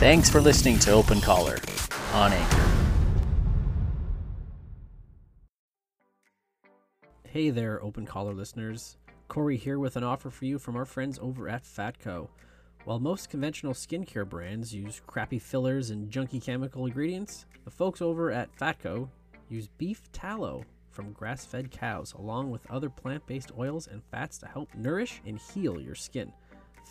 [0.00, 1.58] Thanks for listening to Open Collar
[2.14, 2.70] on Anchor.
[7.28, 8.96] Hey there, Open Collar listeners.
[9.28, 12.28] Corey here with an offer for you from our friends over at Fatco.
[12.84, 18.32] While most conventional skincare brands use crappy fillers and junky chemical ingredients, the folks over
[18.32, 19.10] at Fatco
[19.50, 24.38] use beef tallow from grass fed cows, along with other plant based oils and fats
[24.38, 26.32] to help nourish and heal your skin.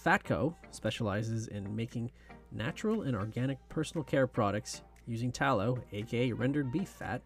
[0.06, 2.12] Fatco specializes in making
[2.52, 7.22] natural and organic personal care products using tallow, aka rendered beef fat,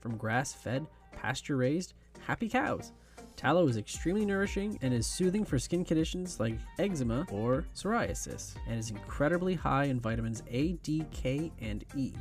[0.00, 2.92] from grass fed, pasture raised, happy cows.
[3.36, 8.78] Tallow is extremely nourishing and is soothing for skin conditions like eczema or psoriasis, and
[8.78, 12.12] is incredibly high in vitamins A, D, K, and E.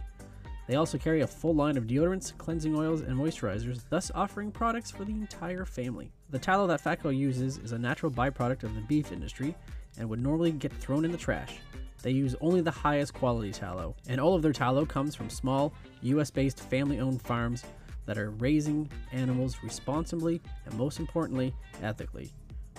[0.68, 4.92] They also carry a full line of deodorants, cleansing oils, and moisturizers, thus offering products
[4.92, 6.12] for the entire family.
[6.30, 9.56] The tallow that Fatco uses is a natural byproduct of the beef industry
[9.98, 11.56] and would normally get thrown in the trash.
[12.02, 15.74] They use only the highest quality tallow, and all of their tallow comes from small,
[16.02, 17.64] US based family owned farms
[18.06, 22.32] that are raising animals responsibly and, most importantly, ethically.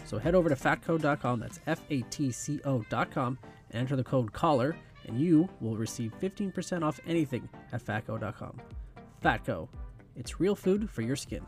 [0.05, 3.39] So head over to fatco.com, that's F A T C O.com,
[3.71, 4.75] and enter the code COLLAR,
[5.07, 8.59] and you will receive 15% off anything at fatco.com.
[9.23, 9.69] Fatco,
[10.17, 11.45] it's real food for your skin.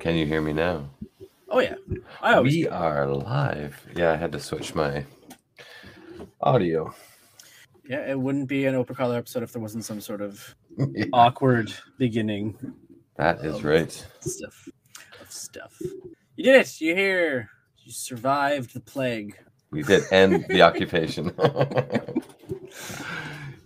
[0.00, 0.88] Can you hear me now?
[1.48, 1.74] Oh, yeah.
[2.40, 2.68] We do.
[2.70, 3.80] are live.
[3.94, 5.04] Yeah, I had to switch my
[6.40, 6.94] audio.
[7.88, 10.54] Yeah, it wouldn't be an Open Collar episode if there wasn't some sort of
[10.92, 12.56] Yeah, awkward beginning
[13.16, 13.90] that is right.
[14.20, 14.68] stuff
[15.20, 15.76] of stuff.
[16.36, 16.80] You did it.
[16.80, 17.50] You're here.
[17.78, 19.36] You survived the plague.
[19.70, 21.32] We did end the occupation.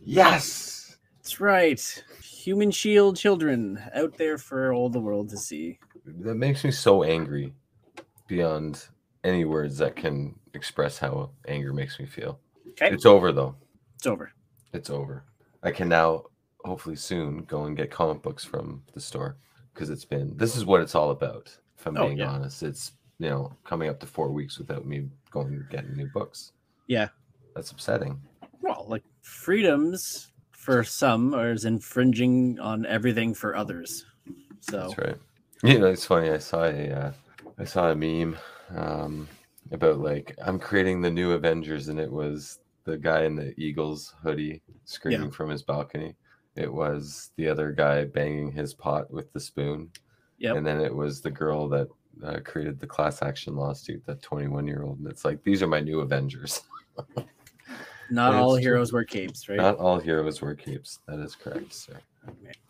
[0.05, 0.97] yes.
[1.19, 2.05] That's right.
[2.23, 5.79] Human shield children out there for all the world to see.
[6.05, 7.53] That makes me so angry
[8.27, 8.87] beyond
[9.25, 12.39] any words that can express how anger makes me feel.
[12.71, 12.91] Okay.
[12.91, 13.55] It's over though.
[13.97, 14.33] It's over.
[14.73, 15.25] It's over.
[15.63, 16.25] I can now
[16.65, 19.37] hopefully soon go and get comic books from the store
[19.75, 21.55] because it's been this is what it's all about.
[21.79, 22.31] If I'm Oh, being yeah.
[22.31, 26.09] honest, it's you know coming up to four weeks without me going and getting new
[26.13, 26.53] books.
[26.87, 27.09] Yeah.
[27.55, 28.21] That's upsetting.
[28.63, 34.05] Well, like freedoms for some are infringing on everything for others.
[34.61, 35.17] So That's right.
[35.63, 36.31] You know, it's funny.
[36.31, 37.13] I saw a uh,
[37.59, 38.39] I saw a meme
[38.75, 39.29] um,
[39.73, 44.15] about like I'm creating the new Avengers, and it was the guy in the Eagles
[44.23, 46.17] hoodie screaming from his balcony.
[46.57, 49.91] It was the other guy banging his pot with the spoon,
[50.39, 50.57] Yep.
[50.57, 51.89] and then it was the girl that
[52.25, 54.99] uh, created the class action lawsuit, that 21 year old.
[54.99, 56.63] And it's like these are my new Avengers.
[58.11, 58.63] not all true.
[58.63, 59.59] heroes wear capes, right?
[59.59, 60.99] Not all heroes wear capes.
[61.07, 61.99] That is correct, sir.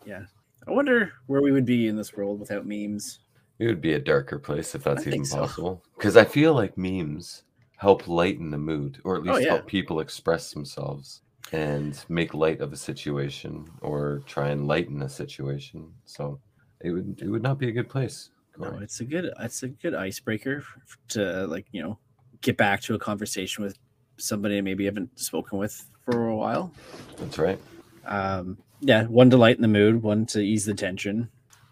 [0.05, 0.23] yeah.
[0.67, 3.19] I wonder where we would be in this world without memes.
[3.59, 5.83] It would be a darker place if that's I even possible.
[5.95, 7.43] Because I feel like memes
[7.77, 9.49] help lighten the mood, or at Oh, least yeah.
[9.49, 15.09] help people express themselves and make light of a situation, or try and lighten a
[15.09, 15.91] situation.
[16.05, 16.39] So
[16.81, 18.29] it would it would not be a good place.
[18.57, 20.63] No, it's a good it's a good icebreaker
[21.09, 21.97] to like you know
[22.41, 23.77] get back to a conversation with
[24.17, 26.71] somebody maybe haven't spoken with for a while.
[27.17, 27.59] That's right.
[28.05, 31.29] Um, yeah, one to lighten the mood, one to ease the tension.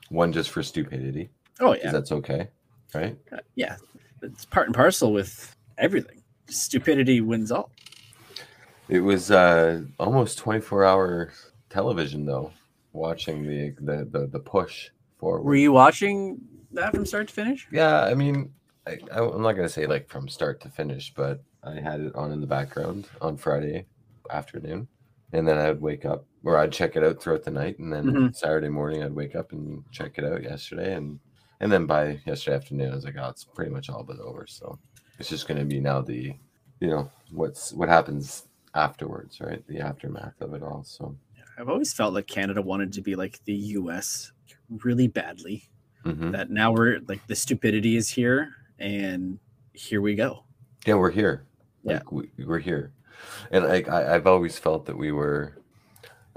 [0.10, 2.48] One just for stupidity, Oh yeah, that's okay,
[2.96, 3.18] right?
[3.32, 3.76] Uh, yeah,
[4.22, 6.24] it's part and parcel with everything.
[6.48, 7.72] Stupidity wins all.
[8.88, 11.32] It was uh, almost twenty four hour
[11.70, 12.52] television though,
[12.94, 14.90] watching the the the, the push
[15.20, 15.44] forward.
[15.44, 16.40] Were you watching
[16.72, 17.68] that from start to finish?
[17.72, 18.52] Yeah, I mean,
[18.88, 22.16] I, I, I'm not gonna say like from start to finish, but I had it
[22.16, 23.86] on in the background on Friday
[24.32, 24.88] afternoon,
[25.34, 27.92] and then I would wake up, or I'd check it out throughout the night, and
[27.92, 28.36] then Mhm.
[28.36, 31.20] Saturday morning I'd wake up and check it out yesterday, and
[31.62, 34.46] and then by yesterday afternoon I was like, oh, it's pretty much all but over.
[34.48, 34.80] So
[35.20, 36.36] it's just gonna be now the,
[36.80, 39.66] you know, what's what happens afterwards, right?
[39.68, 40.84] The aftermath of it all.
[40.84, 41.16] So
[41.58, 44.32] I've always felt like Canada wanted to be like the U.S.
[44.84, 45.70] really badly.
[46.06, 46.32] mhm.
[46.32, 49.40] That now we're like the stupidity is here, and
[49.74, 50.46] here we go.
[50.86, 51.46] yeah, we're here.
[51.84, 52.02] Yeah.
[52.10, 52.94] We, we're here,
[53.52, 55.56] and like I, I've always felt that we were.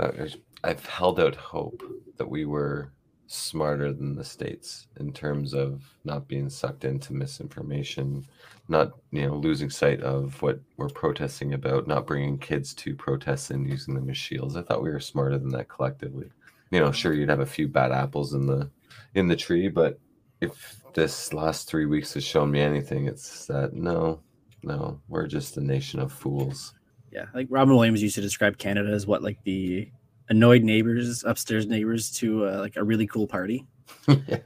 [0.03, 0.27] Uh,
[0.65, 1.83] I've held out hope
[2.17, 2.93] that we were
[3.27, 8.27] smarter than the states in terms of not being sucked into misinformation,
[8.69, 13.51] not you know losing sight of what we're protesting about, not bringing kids to protests
[13.51, 14.57] and using them as shields.
[14.57, 16.31] I thought we were smarter than that collectively.
[16.71, 18.71] You know, sure you'd have a few bad apples in the
[19.15, 19.99] in the tree, but
[20.41, 24.21] if this last three weeks has shown me anything, it's that no,
[24.63, 26.75] no, we're just a nation of fools.
[27.13, 29.89] Yeah, like Robin Williams used to describe Canada as what like the
[30.31, 33.67] annoyed neighbors, upstairs neighbors, to uh, like a really cool party.
[34.09, 34.39] yeah,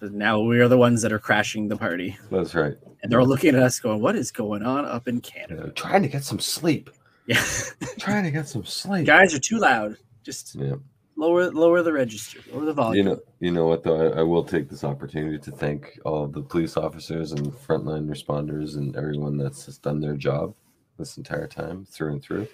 [0.00, 2.74] But now we are the ones that are crashing the party, that's right.
[3.02, 5.70] and they're all looking at us, going, "What is going on up in Canada?" know,
[5.70, 6.90] trying to get some sleep.
[7.26, 7.42] Yeah,
[7.98, 9.06] Trying to get some sleep.
[9.06, 9.96] guys are too loud.
[10.24, 10.74] Just Yeah.
[11.16, 13.06] lower lower the register, lower the volume.
[13.06, 14.12] You know, you know what though?
[14.12, 18.08] I, I will take this opportunity to thank all of the police officers and frontline
[18.08, 20.54] responders and everyone that's just done their job
[20.98, 22.46] this entire time through and through.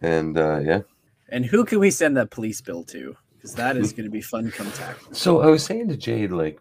[0.00, 0.80] And uh, yeah,
[1.28, 3.16] And who can we send that police bill to?
[3.34, 4.98] Because that is going to be fun come tax.
[5.12, 6.60] So I was saying to Jade like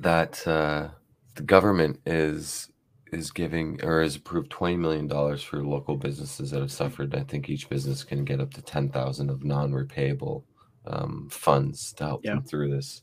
[0.00, 0.88] that uh,
[1.36, 2.68] the government is
[3.12, 7.14] is giving or has approved twenty million dollars for local businesses that have suffered.
[7.14, 10.42] I think each business can get up to ten thousand of non-repayable
[10.86, 13.02] um, funds to help them through this.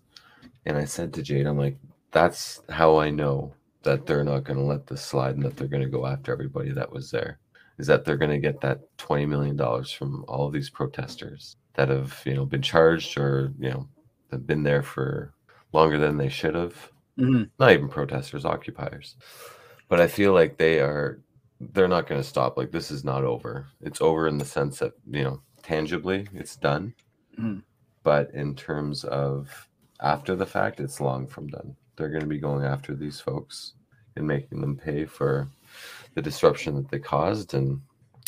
[0.65, 1.77] And I said to Jade, I'm like,
[2.11, 3.53] that's how I know
[3.85, 6.33] that they're not going to let this slide and that they're going to go after
[6.33, 7.39] everybody that was there.
[7.77, 11.57] Is that they're going to get that twenty million dollars from all of these protesters
[11.75, 13.87] that have you know been charged or you know
[14.31, 15.33] have been there for
[15.73, 16.91] longer than they should have.
[17.19, 17.49] Mhm.
[17.59, 19.15] Not even protesters, occupiers.
[19.89, 21.21] But I feel like they are
[21.61, 22.57] they're not going to stop.
[22.57, 23.67] Like this is not over.
[23.81, 26.93] It's over in the sense that, you know, tangibly it's done.
[27.39, 27.63] Mhm.
[28.03, 29.69] But in terms of
[30.01, 31.75] after the fact, it's long from done.
[31.95, 33.73] They're going to be going after these folks
[34.15, 35.47] and making them pay for
[36.13, 37.53] the disruption that they caused.
[37.53, 37.81] And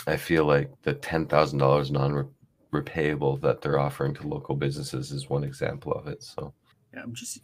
[0.05, 2.29] I feel like the $10,000 non
[2.73, 6.23] repayable that they're offering to local businesses is one example of it.
[6.23, 6.53] So,
[6.93, 7.39] Yeah, I'm just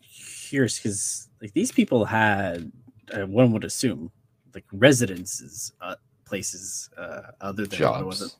[0.50, 2.72] curious because like these people had,
[3.14, 4.12] uh, one would assume,
[4.54, 8.20] like residences, uh, places uh, other than jobs.
[8.20, 8.36] that-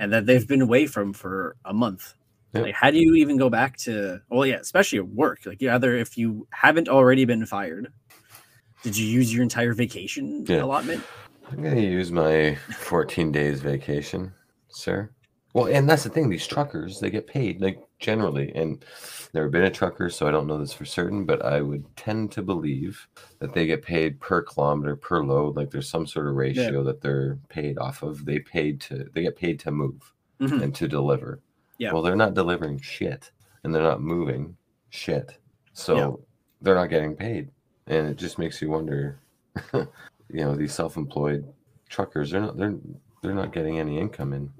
[0.00, 2.14] and that they've been away from for a month.
[2.54, 2.60] Yeah.
[2.62, 4.20] Like, how do you even go back to?
[4.30, 5.40] Well, yeah, especially at work.
[5.44, 7.92] Like, you either if you haven't already been fired,
[8.82, 10.62] did you use your entire vacation Yeah.
[10.62, 11.02] allotment?
[11.50, 14.32] I'm going to use my 14 days vacation,
[14.68, 15.10] sir.
[15.52, 16.28] Well, and that's the thing.
[16.30, 18.84] These truckers, they get paid like generally, and
[19.34, 22.32] never been a trucker, so I don't know this for certain, but I would tend
[22.32, 23.06] to believe
[23.38, 25.56] that they get paid per kilometer per load.
[25.56, 28.24] Like there's some sort of ratio that they're paid off of.
[28.24, 30.62] They paid to, they get paid to move Mhm.
[30.62, 31.40] and to deliver.
[31.78, 31.92] Yeah.
[31.92, 33.30] Well, they're not delivering shit,
[33.62, 34.56] and they're not moving
[34.90, 35.38] shit,
[35.72, 36.20] so
[36.60, 37.50] they're not getting paid,
[37.86, 39.18] and it just makes you wonder.
[39.72, 39.88] you
[40.30, 41.46] know, these self-employed
[41.88, 42.74] truckers, they're not, they're,
[43.22, 44.50] they're not getting any income in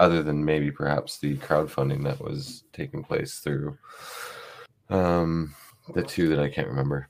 [0.00, 3.76] other than maybe perhaps the crowdfunding that was taking place through
[4.90, 5.54] um
[5.94, 7.08] the two that I can't remember.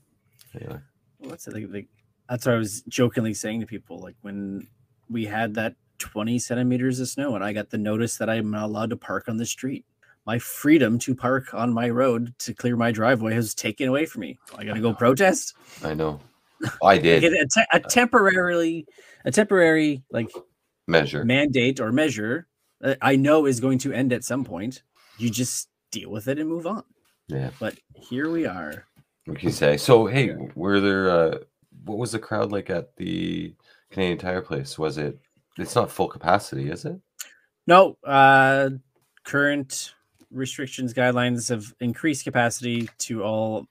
[0.53, 0.77] Yeah.
[1.19, 1.87] what's it like, like
[2.29, 4.67] that's what I was jokingly saying to people like when
[5.09, 8.65] we had that 20 centimeters of snow and I got the notice that I'm not
[8.65, 9.85] allowed to park on the street.
[10.25, 14.21] My freedom to park on my road to clear my driveway has taken away from
[14.21, 14.37] me.
[14.57, 15.55] I gotta go protest.
[15.83, 16.19] I know.
[16.83, 18.85] I did a, a, te- a temporarily,
[19.25, 20.29] a temporary like
[20.87, 21.23] measure.
[21.23, 22.47] mandate or measure
[22.81, 24.83] that I know is going to end at some point.
[25.17, 26.83] You just deal with it and move on.
[27.27, 27.51] Yeah.
[27.59, 28.85] But here we are.
[29.25, 29.77] We can say.
[29.77, 31.37] So hey, were there uh
[31.85, 33.53] what was the crowd like at the
[33.91, 34.77] Canadian Tire place?
[34.77, 35.19] Was it
[35.57, 36.99] it's not full capacity, is it?
[37.67, 38.69] No, uh,
[39.23, 39.93] current
[40.31, 43.67] restrictions guidelines have increased capacity to all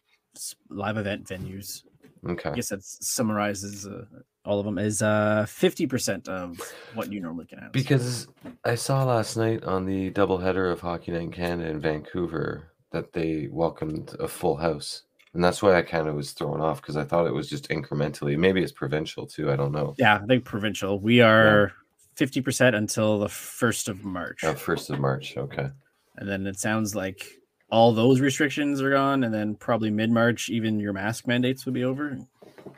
[0.71, 1.83] live event venues.
[2.27, 2.51] Okay.
[2.51, 4.05] I guess that summarizes uh,
[4.45, 6.59] all of them is uh 50% of
[6.95, 7.73] what you normally can have.
[7.73, 8.29] Because
[8.65, 13.13] I saw last night on the doubleheader of Hockey Night in Canada in Vancouver that
[13.13, 15.03] they welcomed a full house.
[15.35, 17.69] And that's why I kind of was thrown off because I thought it was just
[17.71, 18.37] incrementally.
[18.37, 19.51] Maybe it's provincial too.
[19.51, 19.95] I don't know.
[19.99, 21.01] yeah, I think provincial.
[21.01, 21.73] We are
[22.17, 24.45] 50% until the 1st of March.
[24.45, 25.37] Uh, first of March.
[25.37, 25.71] Okay.
[26.17, 27.27] And then it sounds like
[27.71, 29.25] all those restrictions are gone.
[29.25, 32.19] And then probably mid March, even your mask mandates would be over,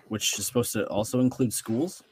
[0.09, 2.03] which is supposed to also include schools.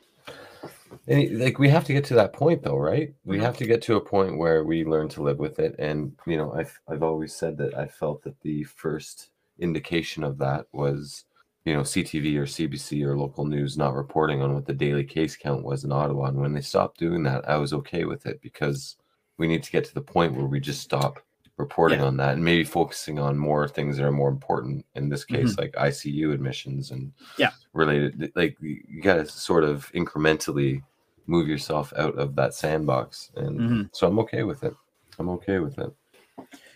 [1.08, 3.14] And like we have to get to that point though, right?
[3.24, 3.42] We Mhm.
[3.42, 5.74] have to get to a point where we learn to live with it.
[5.78, 10.38] And you know, I've I've always said that I felt that the first indication of
[10.38, 11.24] that was,
[11.64, 15.36] you know, CTV or CBC or local news not reporting on what the daily case
[15.36, 16.26] count was in Ottawa.
[16.26, 18.96] And when they stopped doing that, I was okay with it because
[19.38, 21.20] we need to get to the point where we just stop
[21.58, 22.06] reporting Yeah.
[22.06, 25.56] on that and maybe focusing on more things that are more important in this case
[25.58, 27.50] like ICU admissions and Yeah.
[27.74, 30.82] related like you got to sort of incrementally
[31.26, 33.88] move yourself out of that sandbox and Mhm.
[33.92, 34.74] so i'm okay with it
[35.20, 35.92] i'm okay with it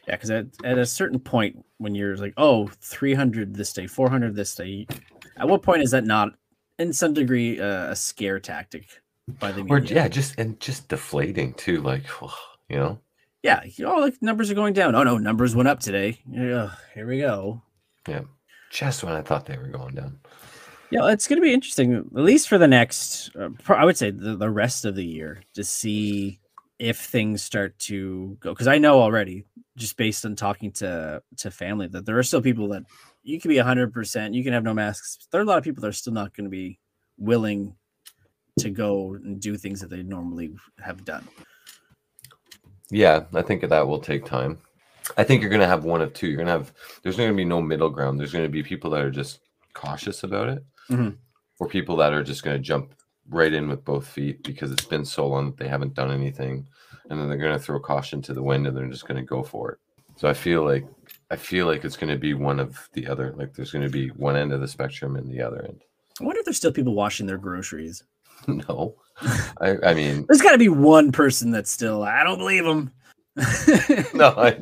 [0.07, 4.35] Yeah, because at, at a certain point, when you're like, oh, 300 this day, 400
[4.37, 4.87] this day,
[5.37, 6.31] at what point is that not,
[6.79, 8.87] in some degree, uh, a scare tactic
[9.41, 12.05] by the or yeah just and just deflating too like
[12.69, 13.01] you know
[13.43, 13.65] Yeah.
[13.65, 14.95] you- Oh, like numbers are going down.
[14.95, 16.21] Oh, no, numbers went up today.
[16.31, 17.63] Yeah, here we go.
[18.07, 18.21] Yeah,
[18.71, 20.21] just when i thought they were going down
[20.93, 23.97] Yeah, it's going to be interesting, at least for the next, uh, pro- I would
[23.97, 26.39] say the, the rest of the year, to see
[26.79, 29.45] if things start to go because I know already,
[29.77, 32.85] just based on talking to to family, that there are still people that
[33.23, 35.27] you can be hundred percent, you can have no masks.
[35.31, 36.79] There are a lot of people that are still not going to be
[37.19, 37.75] willing
[38.59, 41.27] to go and do things that they normally have done.
[42.91, 44.59] Yeah, I think that will take time.
[45.17, 46.27] I think you're going to have one of two.
[46.29, 48.19] You're going to have, there's going to be no middle ground.
[48.19, 49.41] There's going to be people that are just
[49.75, 51.17] cautious about it, Mhm.
[51.61, 52.95] or people that are just going to jump
[53.29, 56.67] right in with both feet because it's been so long that they haven't done anything.
[57.09, 59.23] And then they're going to throw caution to the wind and they're just going to
[59.23, 59.79] go for it.
[60.17, 60.87] So I feel like,
[61.31, 63.35] I feel like it's going to be one of the other.
[63.37, 65.83] Like there's going to be one end of the spectrum and the other end.
[66.21, 68.03] I wonder if there's still people washing their groceries.
[68.47, 68.95] no,
[69.61, 72.03] I, I mean, There's got to be one person that's still.
[72.03, 72.93] I don't believe them.
[74.15, 74.59] no, I,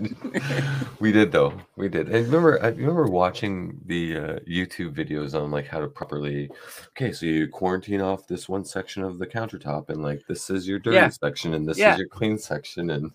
[0.98, 1.54] we did though.
[1.76, 2.08] We did.
[2.12, 2.60] I remember.
[2.60, 6.50] I remember watching the uh, YouTube videos on like how to properly.
[6.88, 10.66] Okay, so you quarantine off this one section of the countertop, and like this is
[10.66, 11.08] your dirty Yeah.
[11.08, 11.92] section, and this Yeah.
[11.92, 13.12] is your clean section, and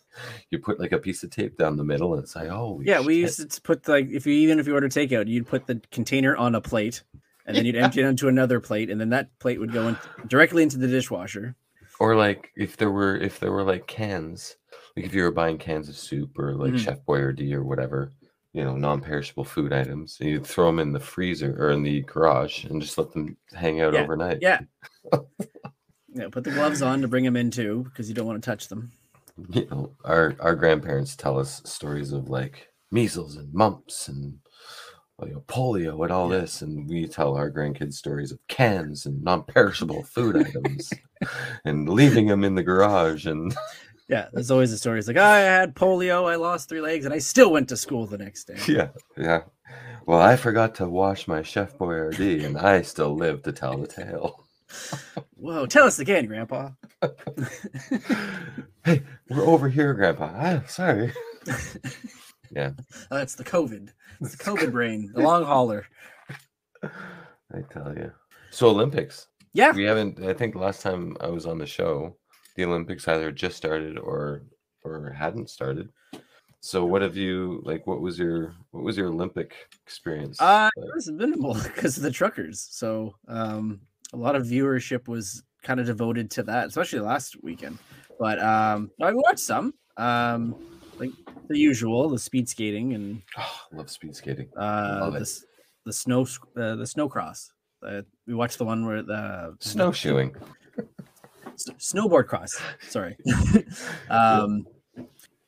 [0.50, 2.86] you put like a piece of tape down the middle, and it's like, oh, we
[2.86, 5.68] Yeah, we used to put like if you even if you order takeout, you'd put
[5.68, 7.04] the container on a plate,
[7.46, 9.98] and then you'd empty it onto another plate, and then that plate would go in
[10.28, 11.56] directly into the dishwasher.
[12.00, 14.56] Or like if there were if there were like cans,
[15.00, 16.79] like if you were buying cans of soup or like Mhm.
[16.79, 18.12] Chef Boyardee or whatever,
[18.53, 22.01] you know, non-perishable food items, and you'd throw them in the freezer or in the
[22.01, 24.39] garage and just let them hang out Yeah, overnight.
[24.41, 24.60] Yeah.
[26.13, 28.50] yeah, put the gloves on to bring them in too, because you don't want to
[28.50, 28.91] touch them.
[29.50, 34.38] you know, our our grandparents tell us stories of like measles and mumps and
[35.22, 36.39] uh, you know, polio and all Yeah.
[36.39, 40.91] this, and we tell our grandkids stories of cans and non-perishable food items,
[41.65, 43.25] and leaving them in the garage.
[43.27, 43.56] And
[44.10, 44.98] Yeah, there's always a story.
[44.98, 48.08] It's like, I had polio, I lost three legs, and I still went to school
[48.08, 48.58] the next day.
[48.68, 49.44] yeah, yeah.
[50.08, 53.86] Well, I forgot to wash my Chef Boyardee, and I still live to tell the
[53.88, 54.44] tale.
[55.36, 56.72] Whoa, tell us again, Grandpa.
[58.84, 60.32] hey, we're over here, Grandpa.
[60.36, 61.13] Ah, sorry.
[62.51, 62.72] yeah,
[63.12, 63.89] Oh, that's the COVID.
[64.22, 65.86] It's the COVID brain, the long hauler.
[66.84, 68.12] I tell you.
[68.51, 69.28] So Olympics.
[69.54, 69.72] Yeah.
[69.72, 72.16] we haven't i think last time i was on the show
[72.60, 74.44] the olympics either just started or
[74.84, 75.89] or hadn't started
[76.62, 80.86] so what have you like what was your what was your olympic experience Uh, like?
[80.88, 82.68] it was minimal because of the truckers.
[82.72, 83.80] So um,
[84.12, 87.78] a lot of viewership was kind of devoted to that, especially last weekend.
[88.20, 90.56] But um, I watched some, um,
[91.00, 91.12] like
[91.48, 95.30] the usual, the speed skating and oh, I love speed skating uh, Love the, it.
[95.86, 96.24] the snow
[96.58, 97.54] uh, the snow cross.
[97.82, 100.36] Uh, we watched the one where the snowshoeing
[101.80, 102.60] snowboard cross.
[102.89, 103.18] Sorry.
[104.10, 104.66] um,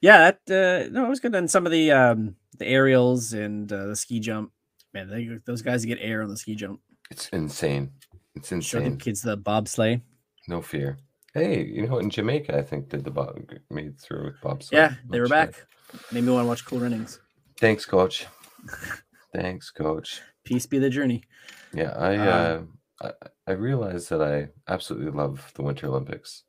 [0.02, 1.36] yeah, that uh, no, it was good.
[1.36, 4.52] And some of the um, the aerials and uh, the ski jump.
[4.94, 6.82] Man, they, those guys get air on the ski jump.
[7.10, 7.92] it's insane
[8.36, 10.02] it's Show the kids the bobsleigh.
[10.48, 10.98] no fear
[11.34, 13.38] hey you know in jamaica i think did the bob
[13.70, 14.72] made through with bobsleigh.
[14.74, 15.66] Yeah, they were back.
[16.12, 17.20] Made me want to watch Cool Runnings.
[17.60, 18.26] thanks coach
[19.34, 21.24] thanks coach Peace be the journey.
[21.74, 23.14] Yeah, I uh, Um, I,
[23.48, 26.44] I realize that I absolutely love the Winter Olympics.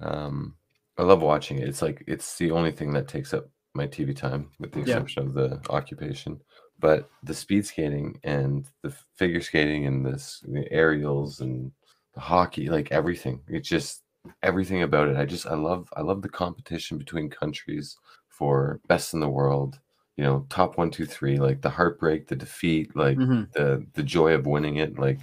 [0.00, 0.56] Um,
[0.98, 1.68] I love watching it.
[1.68, 4.98] It's like it's the only thing that takes up my TV time, with the Yeah.
[4.98, 6.40] exception of the occupation.
[6.78, 11.72] But the speed skating and the figure skating and this the aerials and
[12.14, 14.02] the hockey, like everything, it's just
[14.42, 15.16] everything about it.
[15.16, 17.96] I just I love I love the competition between countries
[18.28, 19.78] for best in the world.
[20.16, 23.52] You know, top one, two, three, like the heartbreak, the defeat, like Mhm.
[23.54, 25.20] the the joy of winning it like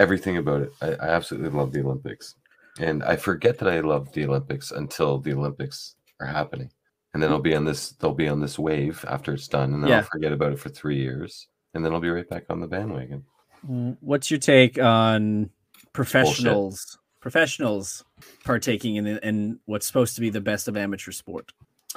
[0.00, 0.72] everything about it.
[0.80, 2.34] I, I absolutely love the olympics.
[2.78, 6.70] And i forget that i love the olympics until the olympics are happening.
[7.12, 9.82] And then i'll be on this they'll be on this wave after it's done and
[9.82, 9.96] then Yeah.
[9.98, 12.66] i'll forget about it for three years and then i'll be right back on the
[12.66, 13.24] bandwagon.
[13.68, 15.50] Mm, what's your take on
[15.92, 18.04] professionals professionals
[18.44, 21.52] partaking in the, in what's supposed to be the best of amateur sport?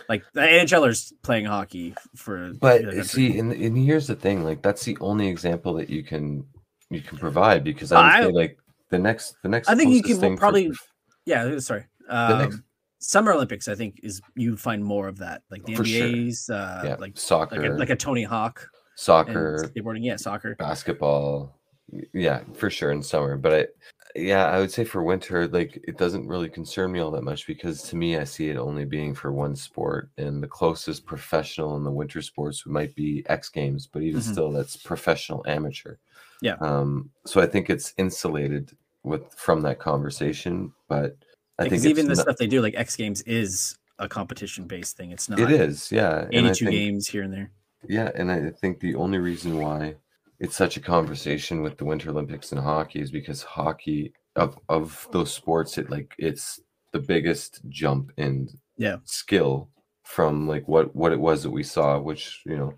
[0.10, 4.84] Like the NHLers playing hockey for but see and, and here's the thing like that's
[4.84, 6.46] the only example that you can
[6.94, 8.58] you can provide because i I- like
[8.90, 10.88] the next the next I think you can for probably prof-
[11.26, 11.86] yeah, sorry.
[12.10, 12.64] next- Um,
[13.00, 16.08] Summer Olympics, I think, is you find more of that, like the For sure.
[16.08, 20.56] NBA's, uh, yeah like soccer like a, like a Tony Hawk soccer skateboarding, yeah, soccer.
[20.56, 21.58] basketball
[22.14, 23.68] yeah for sure in summer but i
[24.16, 27.46] yeah i would say for winter like it doesn't really concern me all that much
[27.46, 31.76] because to me i see it only being for one sport and the closest professional
[31.76, 34.32] in the winter sports might be x games but even Mhm.
[34.32, 35.96] still that's professional amateur
[36.48, 36.58] Yeah.
[36.60, 38.66] um so i think it's insulated
[39.04, 41.16] with from that conversation but
[41.60, 44.64] i Because think even the not, stuff they do, like X Games, is a competition
[44.74, 45.12] based thing.
[45.16, 47.50] It's not it is yeah eighty-two think- games here and there.
[47.88, 49.96] Yeah, and I think the only reason why
[50.40, 55.08] it's such a conversation with the Winter Olympics and hockey is because hockey of of
[55.12, 56.60] those sports, it like it's
[56.94, 58.98] the biggest jump in Yeah.
[59.04, 59.70] skill
[60.16, 62.72] from like what what it was that we saw, which you know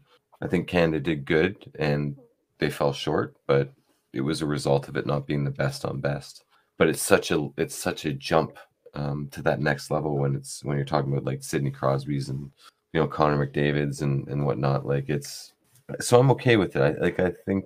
[0.43, 2.17] I think Canada did good and
[2.59, 3.71] they fell short, but
[4.13, 6.43] it was a result of it not being the best on best.
[6.77, 8.57] But it's such a it's such a jump
[8.93, 12.51] um, to that next level when it's when you're talking about like Sidney Crosby's and
[12.93, 14.85] you know Connor McDavid's and and whatnot.
[14.85, 15.53] Like it's
[15.99, 16.81] so I'm okay with it.
[16.81, 17.65] I like I think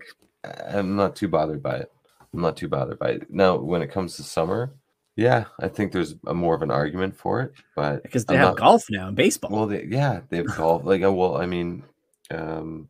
[0.67, 1.91] I'm not too bothered by it.
[2.33, 3.31] I'm not too bothered by it.
[3.31, 4.71] Now when it comes to summer,
[5.15, 8.39] yeah, I think there's a more of an argument for it, but because they I'm
[8.41, 9.51] have not- golf now and baseball.
[9.51, 10.83] well, they, yeah, they have golf.
[10.85, 11.83] Like, uh, well, I mean,
[12.31, 12.87] um,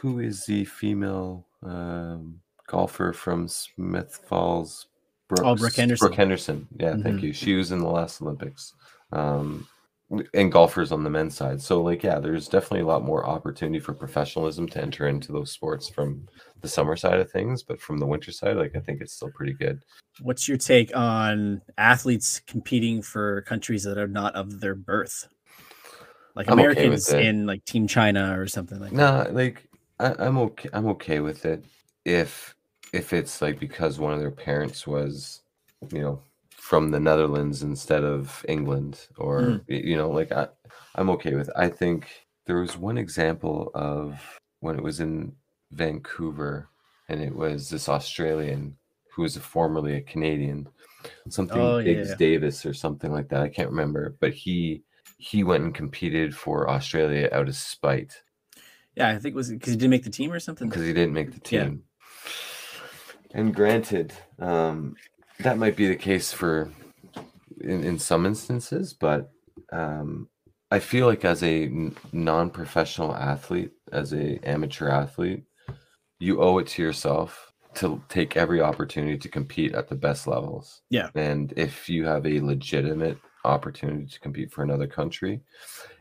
[0.00, 4.86] who is the female um, golfer from Smith Falls?
[5.28, 6.06] Brooks, Oh, Brooke Henderson.
[6.06, 6.68] Brooke Henderson.
[6.78, 7.22] Yeah, thank Mhm.
[7.22, 7.32] you.
[7.32, 8.74] She was in the last Olympics.
[9.12, 9.66] Um,
[10.34, 11.62] and golfers on the men's side.
[11.62, 15.50] So, like, yeah, there's definitely a lot more opportunity for professionalism to enter into those
[15.52, 16.28] sports from
[16.60, 17.62] the summer side of things.
[17.62, 19.80] But from the winter side, like, I think it's still pretty good.
[20.20, 25.28] What's your take on athletes competing for countries that are not of their birth?
[26.36, 27.24] Like I'm Americans it.
[27.24, 28.96] in like Team China or something like that.
[28.96, 29.66] No, like
[29.98, 30.68] I, I'm okay.
[30.72, 31.64] I'm okay with it
[32.04, 32.54] if
[32.92, 35.42] if it's like because one of their parents was,
[35.90, 39.56] you know, from the Netherlands instead of England, or hmm.
[39.68, 40.48] y- you know, like I,
[40.94, 41.48] I'm okay with.
[41.48, 41.54] It.
[41.56, 42.08] I think
[42.46, 44.20] there was one example of
[44.60, 45.34] when it was in
[45.70, 46.68] Vancouver,
[47.08, 48.76] and it was this Australian
[49.14, 50.68] who was formerly a Canadian,
[51.28, 52.16] something Oh, Biggs yeah.
[52.16, 53.42] Davis or something like that.
[53.42, 54.82] I can't remember, but he
[55.18, 58.22] he went and competed for Australia out of spite
[58.96, 60.68] Yeah, I think it was because he didn't make the team or something.
[60.68, 61.84] because he didn't make the team.
[63.34, 63.40] Yeah.
[63.40, 64.94] And granted, um,
[65.40, 66.70] that might be the case for
[67.60, 69.30] in, in some instances, but
[69.72, 70.28] um,
[70.70, 71.70] I feel like as a
[72.12, 75.44] non-professional athlete, as a amateur athlete,
[76.18, 80.82] you owe it to yourself to take every opportunity to compete at the best levels.
[80.90, 81.08] Yeah.
[81.14, 85.40] And if you have a legitimate opportunity to compete for another country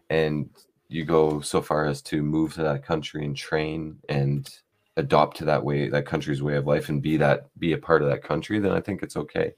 [0.09, 0.49] and
[0.91, 4.49] you go so far as to move to that country and train and
[4.97, 8.01] adopt to that way that country's way of life and be that be a part
[8.01, 9.53] of that country then i think it's okay.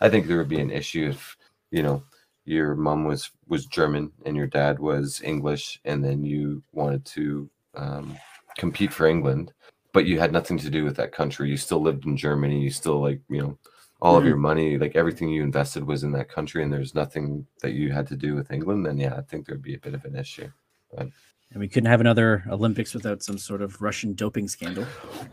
[0.00, 1.36] I think there would be an issue if
[1.70, 2.02] you know
[2.46, 7.50] your mom was was german and your dad was english and then you wanted to
[7.74, 8.16] um,
[8.56, 9.52] compete for england
[9.92, 11.48] but you had nothing to do with that country.
[11.50, 12.60] You still lived in germany.
[12.60, 13.58] You still like you know
[14.00, 14.28] all of Mhm.
[14.28, 17.90] your money like everything you invested was in that country and there's nothing that you
[17.92, 20.14] had to do with england then yeah i think there'd be a bit of an
[20.16, 20.48] issue
[20.96, 24.84] And we couldn't have another Olympics without some sort of Russian doping scandal.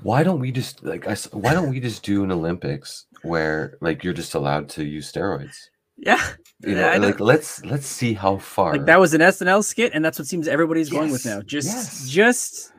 [0.02, 4.04] why don't we just like I, why don't we just do an olympics where like
[4.04, 6.26] you're just allowed to use steroids Yeah,
[6.62, 9.92] you know, Yeah, like let's let's see how far like that was an SNL skit,
[9.94, 11.42] and that's what seems everybody's going with now.
[11.42, 12.10] Just, yes.
[12.10, 12.74] just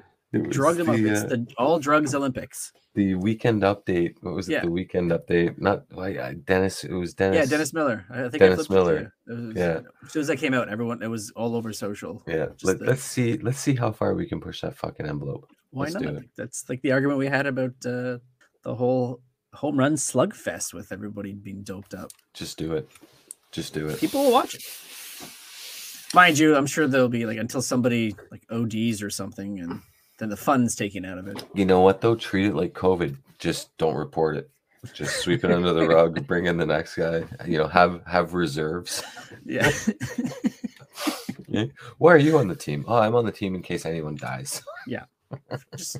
[0.50, 0.96] drug them up.
[0.96, 2.72] It's uh, the all drugs Olympics.
[2.96, 4.62] The weekend update what was it Yeah.
[4.66, 7.98] the weekend update not like I- dennis it was dennis Yeah, Dennis Miller.
[8.10, 8.98] I think Dennis I Miller.
[9.28, 9.80] It was- Yeah.
[10.04, 12.22] As soon as that came out, everyone it was all over social.
[12.26, 15.84] yeah let, let's see let's see how far we can push that fucking envelope Why
[15.84, 16.22] Let's not?
[16.40, 18.18] That's like the argument we had about uh,
[18.66, 19.20] the whole
[19.52, 22.10] home run slugfest with everybody being doped up.
[22.34, 22.88] just do it
[23.52, 24.62] just do it People will watch it.
[26.14, 29.80] Mind you, I'm sure there'll be like until somebody like ODs or something, and
[30.18, 31.42] then the fun's taken out of it.
[31.54, 34.50] you know what though treat it like covid just don't report it
[34.94, 38.34] just sweep it under the rug bring in the next guy you know have have
[38.34, 39.02] reserves
[39.44, 39.70] Yeah.
[41.98, 44.62] why are you on the team oh i'm on the team in case anyone dies
[45.76, 45.96] just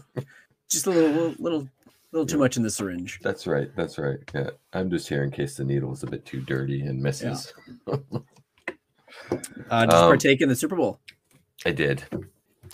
[0.68, 1.68] just a little little little,
[2.12, 3.18] little too much in the syringe.
[3.22, 3.68] That's right.
[3.76, 4.18] That's right.
[4.34, 4.50] Yeah.
[4.72, 7.52] I'm just here in case the needle is a bit too dirty and misses.
[7.86, 7.96] Uh,
[9.28, 11.00] just Um, partake in the Super Bowl.
[11.64, 12.04] I did.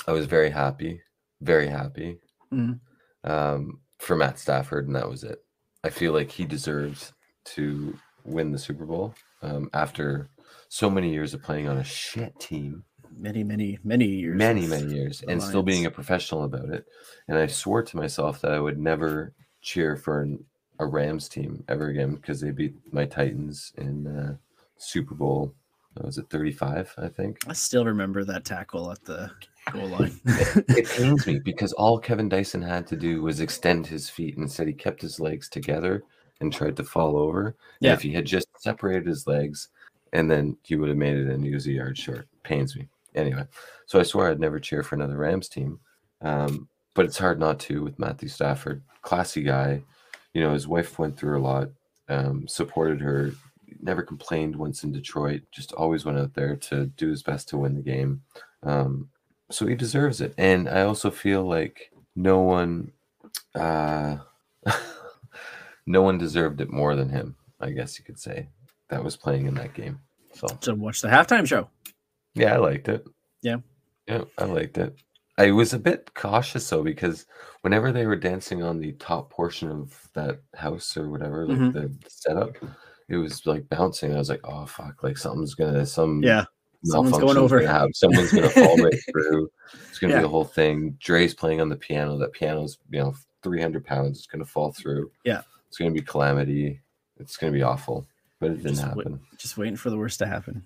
[0.07, 1.01] I was very happy.
[1.43, 2.19] Very happy.
[2.53, 2.81] Mhm.
[3.25, 5.45] Um, for Matt Stafford, and that was it.
[5.85, 7.13] I feel like he deserves
[7.45, 10.29] to win the Super Bowl um, after
[10.69, 12.85] so many years of playing on a shit team.
[13.15, 14.39] Many, many, many years.
[14.39, 16.87] many many years and still being a professional about it
[17.29, 20.43] and i swore to myself that i would never cheer for an,
[20.79, 24.35] a rams team ever again because they beat my titans in uh,
[24.79, 25.55] super bowl
[25.93, 29.31] what was it 35 i think I still remember that tackle at the
[29.71, 30.19] goal line.
[30.25, 34.35] it pains me because all kevin dyson had to do was extend his feet.
[34.37, 36.03] And instead he kept his legs together
[36.41, 37.47] and tried to fall over.
[37.47, 37.93] And Yeah.
[37.93, 39.69] if he had just separated his legs
[40.13, 42.27] and then he would have made it and he was a yard short.
[42.43, 42.89] Pains me.
[43.15, 43.45] Anyway
[43.87, 45.79] so i swore i'd never cheer for another rams team.
[46.23, 48.83] Um, but it's hard not to with matthew stafford.
[49.03, 49.83] Classy guy.
[50.35, 51.69] You know his wife went through a lot
[52.09, 53.33] um, supported her
[53.81, 57.57] never complained once in detroit just always went out there to do his best to
[57.57, 58.23] win the game.
[58.63, 59.09] Um,
[59.53, 62.91] so he deserves it and i also feel like no one
[63.55, 64.17] uh,
[65.87, 68.49] no one deserved it more than him i guess you could say
[68.89, 69.99] that was playing in that game.
[70.35, 71.71] So To watch the halftime show.
[72.35, 73.07] yeah, I liked it.
[73.41, 73.57] Yeah.
[74.07, 74.95] Yeah, I liked it.
[75.39, 77.25] I was a bit cautious though because
[77.63, 81.73] whenever they were dancing on the top portion of that house or whatever, like Mhm.
[81.73, 82.55] the setup,
[83.09, 84.13] it was like bouncing.
[84.15, 86.45] I was like, oh fuck, like something's gonna some Yeah.
[86.85, 87.61] Someone's going over.
[87.61, 87.95] gonna happen.
[87.95, 89.51] Someone's gonna fall right through.
[89.89, 90.21] It's gonna Yeah.
[90.21, 90.97] be a whole thing.
[91.01, 92.17] Dre's playing on the piano.
[92.19, 94.19] That piano's you know 300 pounds.
[94.19, 95.11] It's gonna fall through.
[95.25, 95.43] Yeah.
[95.69, 96.81] It's gonna be calamity.
[97.19, 98.07] It's gonna be awful.
[98.41, 99.21] But it didn't Just wait- happen.
[99.39, 100.65] Just waiting for the worst to happen.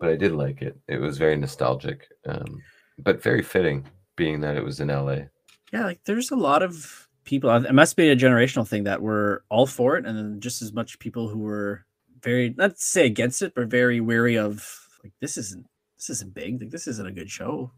[0.00, 0.76] But I did like it.
[0.88, 2.60] It was very nostalgic, um,
[2.98, 3.86] but very fitting,
[4.16, 5.26] being that it was in LA.
[5.72, 7.50] Yeah, like there's a lot of people.
[7.50, 10.72] It must be a generational thing that were all for it, and then just as
[10.72, 11.84] much people who were
[12.20, 16.34] very not to say against it, but very wary of like this isn't this isn't
[16.34, 16.60] big.
[16.60, 17.70] Like this isn't a good show.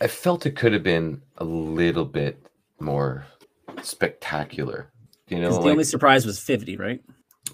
[0.00, 2.44] I felt it could have been a little bit
[2.80, 3.26] more
[3.82, 4.90] spectacular.
[5.28, 7.00] You know, the like- only surprise was 50, right?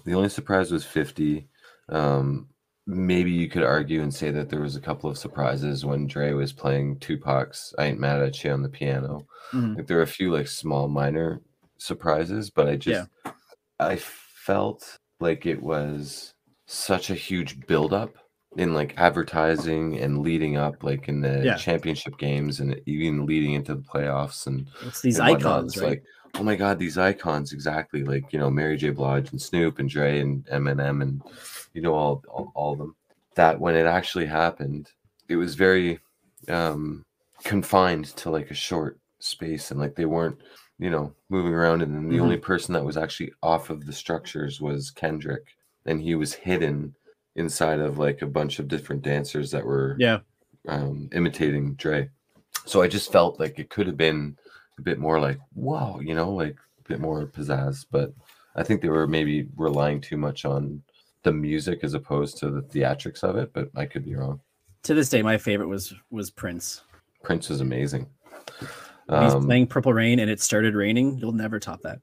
[0.05, 1.47] The only surprise was 50.
[1.89, 2.47] Um,
[2.87, 6.31] maybe you could argue and say that there was a couple of surprises when Dre
[6.33, 9.27] was playing Tupac's I Ain't Mad at You on the piano.
[9.51, 9.77] Mhm.
[9.77, 11.41] Like there were a few like small minor
[11.77, 13.09] surprises, but I just
[13.79, 16.33] I felt like it was
[16.67, 18.15] such a huge buildup
[18.57, 21.55] in like advertising and leading up like in the Yeah.
[21.55, 25.89] championship games and even leading into the playoffs and It's these and icons, It's right?
[25.91, 26.03] Like,
[26.37, 28.89] oh my god, these icons exactly like you know Mary J.
[28.91, 31.21] Blige and Snoop and Dre and Eminem and
[31.73, 32.95] you know all all, all of them.
[33.35, 34.91] That when it actually happened,
[35.29, 35.99] it was very
[36.49, 37.03] um
[37.43, 40.37] confined to like a short space and like they weren't
[40.77, 42.19] you know moving around and then the Mm-hmm.
[42.19, 46.95] only person that was actually off of the structures was Kendrick and he was hidden
[47.39, 50.19] inside of like a bunch of different dancers that were yeah,
[50.67, 52.09] um, imitating Dre.
[52.65, 54.37] So I just felt like it could have been
[54.77, 57.85] a bit more like, wow, you know, like a bit more pizzazz.
[57.89, 58.13] But
[58.55, 60.83] I think they were maybe relying too much on
[61.23, 63.51] the music as opposed to the theatrics of it.
[63.53, 64.39] But I could be wrong.
[64.83, 66.83] to this day, my favorite was was Prince.
[67.23, 68.07] Prince was amazing.
[68.59, 71.17] He's Um, playing Purple Rain, and it started raining.
[71.17, 71.99] You'll never top that.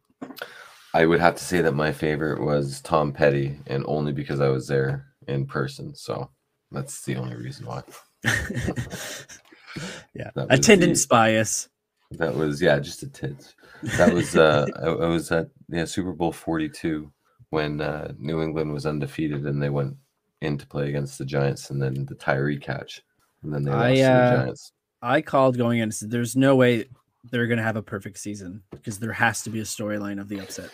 [0.93, 4.49] I would have to say that my favorite was Tom Petty, and only because I
[4.49, 5.95] was there in person.
[5.95, 6.31] So
[6.71, 7.83] that's the only reason why.
[10.15, 11.69] yeah, attendance bias.
[12.13, 13.55] That was yeah, just a tits.
[13.97, 17.13] That was uh I, I was at yeah Super Bowl forty two
[17.51, 19.97] when uh New England was undefeated and they went
[20.43, 23.03] in to play against the Giants and then the Tyree catch
[23.43, 24.73] and then they lost I, to uh, the Giants.
[25.03, 25.85] I called going in.
[25.85, 26.87] and said, There's no way
[27.31, 30.41] they're gonna have a perfect season because there has to be a storyline of the
[30.41, 30.71] upset.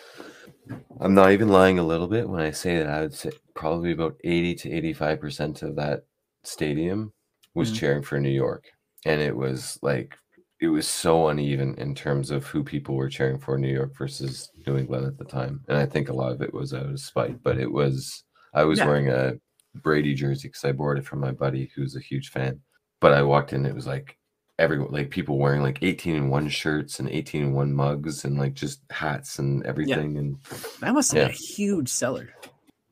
[0.99, 3.91] I'm not even lying a little bit when I say that I would say probably
[3.91, 6.03] about eighty to eighty five percent of that
[6.43, 7.13] stadium
[7.53, 7.75] was Mhm.
[7.75, 8.65] cheering for New York,
[9.05, 10.15] and it was like
[10.59, 14.49] it was so uneven in terms of who people were cheering for New York versus
[14.65, 16.99] New England at the time, and I think a lot of it was out of
[16.99, 17.41] spite.
[17.43, 18.87] But it was I was Yeah.
[18.87, 19.33] wearing a
[19.75, 22.61] Brady jersey because I borrowed it from my buddy who's a huge fan.
[23.01, 24.17] But I walked in, it was like
[24.59, 28.37] everyone, like people wearing like 18 and one shirts and 18 and one mugs and
[28.37, 30.37] like just hats and everything, and
[30.79, 31.27] That must have Yeah.
[31.29, 32.29] been a huge seller.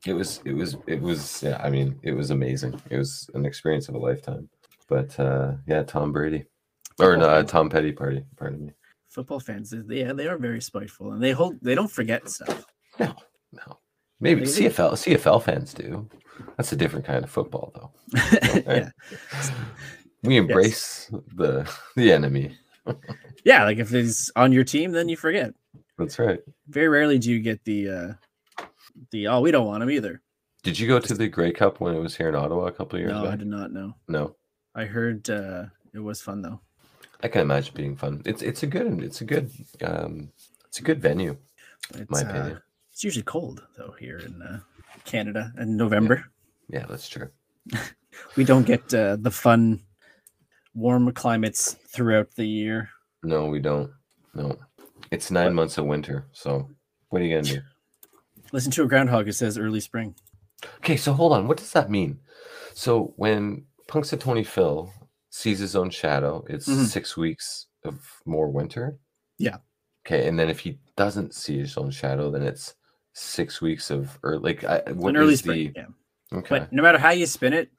[0.06, 2.80] It was it was it was yeah i mean it was amazing.
[2.90, 4.48] It was an experience of a lifetime.
[4.88, 6.44] But uh yeah tom brady.
[6.98, 8.72] Or no, uh, tom petty party pardon me.
[9.08, 11.58] Football fans, they- yeah, they are very spiteful, and they hold.
[11.62, 12.64] They don't forget stuff.
[12.98, 13.14] no
[13.52, 13.78] no.
[14.20, 16.08] Maybe they- cfl cfl fans do.
[16.56, 17.90] That's a different kind of football though.
[18.66, 18.90] Yeah,
[20.22, 22.56] we embrace the the enemy.
[23.44, 23.64] Yeah.
[23.64, 25.52] Like if he's on your team, then you forget.
[25.98, 26.40] that's right.
[26.68, 28.12] Very rarely do you get the uh
[29.10, 30.20] the oh we don't want him either.
[30.62, 32.98] did you go to the grey cup when it was here in ottawa a couple
[32.98, 33.94] years No, I did not know.
[34.08, 34.36] no
[34.74, 36.60] I heard uh it was fun though.
[37.22, 39.50] i can imagine being fun it's it's a good it's a good
[39.84, 40.30] um
[40.66, 41.36] it's a good venue
[41.94, 44.60] It's, my uh, opinion it's usually cold though here in uh,
[45.04, 46.24] Canada in November.
[46.68, 47.30] yeah that's true
[48.36, 49.80] We don't get uh, the fun
[50.74, 52.90] warm climates throughout the year.
[53.22, 53.90] No, we don't.
[54.34, 54.58] No,
[55.10, 55.54] it's nine What?
[55.54, 56.26] months of winter.
[56.32, 56.68] So,
[57.08, 57.62] what are you gonna do?
[58.52, 60.14] Listen to a groundhog It says early spring.
[60.78, 61.48] Okay, so hold on.
[61.48, 62.20] What does that mean?
[62.74, 64.92] So when Punxsutawney Phil
[65.30, 66.86] sees his own shadow, it's Mhm.
[66.86, 68.98] six weeks of more winter.
[69.38, 69.58] Yeah.
[70.06, 72.74] Okay, and then if he doesn't see his own shadow, then it's
[73.14, 75.72] six weeks of or like I, what An early spring.
[75.74, 76.38] the Yeah.
[76.38, 76.58] okay?
[76.60, 77.70] But no matter how you spin it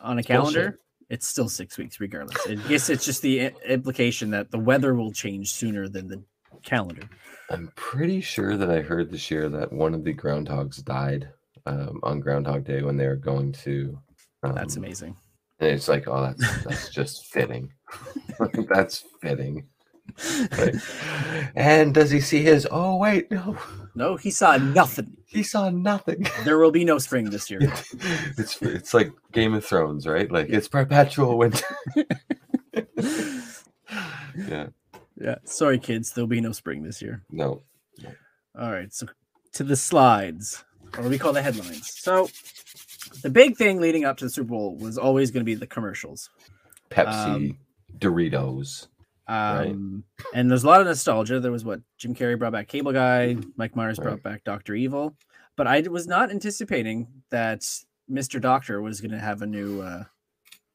[0.00, 0.28] on a It's bullshit.
[0.28, 0.78] calendar,
[1.08, 2.36] it's still six weeks regardless.
[2.46, 6.22] I guess it's just the implication that the weather will change sooner than the
[6.62, 7.08] calendar.
[7.50, 11.28] I'm pretty sure that I heard this year that one of the groundhogs died
[11.66, 13.98] um, on Groundhog Day when they were going to.
[14.42, 15.16] Um, That's amazing.
[15.60, 17.72] And it's like, oh, that's that's just fitting.
[18.68, 19.66] that's fitting.
[20.58, 20.74] Like,
[21.54, 22.66] and does he see his?
[22.70, 23.56] Oh wait, no,
[23.94, 25.16] No, he saw nothing.
[25.26, 26.26] he saw nothing.
[26.44, 27.60] There will be no spring this year.
[28.36, 30.30] it's it's like Game of Thrones, right?
[30.30, 31.64] Like it's perpetual winter.
[34.48, 34.66] yeah,
[35.22, 35.36] Yeah.
[35.44, 36.12] Sorry, kids.
[36.12, 37.22] There'll be no spring this year.
[37.30, 37.62] no,
[38.58, 38.92] All right.
[38.92, 39.06] So
[39.54, 40.64] to the slides,
[40.98, 41.92] or we call the headlines.
[42.00, 42.28] So
[43.22, 45.66] the big thing leading up to the Super Bowl was always going to be the
[45.66, 46.28] commercials.
[46.90, 47.58] Pepsi, Um,
[47.98, 48.88] Doritos.
[49.28, 49.68] Right.
[49.70, 50.04] Um,
[50.34, 51.38] and there's a lot of nostalgia.
[51.40, 54.04] There was what Jim Carrey brought back Cable Guy, Mike Myers Right.
[54.06, 55.14] brought back Doctor Evil,
[55.56, 57.60] but I was not anticipating that
[58.10, 58.40] Mr.
[58.40, 60.04] Doctor was going to have a new uh,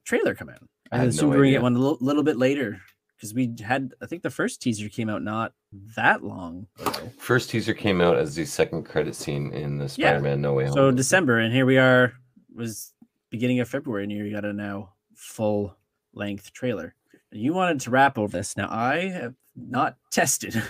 [0.04, 0.66] trailer come out.
[0.90, 2.80] I I assumed no we were going to get one a little, little bit later
[3.18, 5.52] because we had, I think the first teaser came out not
[5.96, 7.10] that long ago.
[7.18, 10.74] First teaser came out as the second credit scene in the Spider-Man No Way Home.
[10.74, 10.90] So.
[10.92, 12.12] December, and here we are.
[12.54, 12.92] Was
[13.30, 15.76] beginning of February, and here you got a now full
[16.14, 16.94] length trailer.
[17.32, 18.56] You wanted to wrap over this.
[18.56, 20.62] Now I have not tested,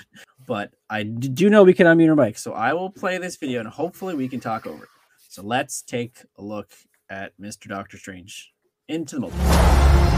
[0.46, 3.61] but I do know we can unmute our mic, so I will play this video,
[3.61, 4.90] and hopefully we can talk over it.
[5.28, 6.70] So let's take a look
[7.11, 7.68] at Mr.
[7.68, 8.52] Doctor Strange
[8.88, 10.17] into the multiverse.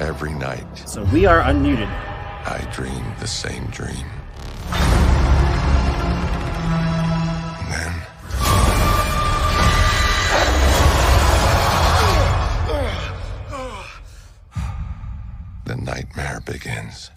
[0.00, 1.86] Every night, So we are unmuted.
[1.86, 4.06] I dream the same dream.
[7.60, 7.92] And then.
[15.66, 17.10] The nightmare begins.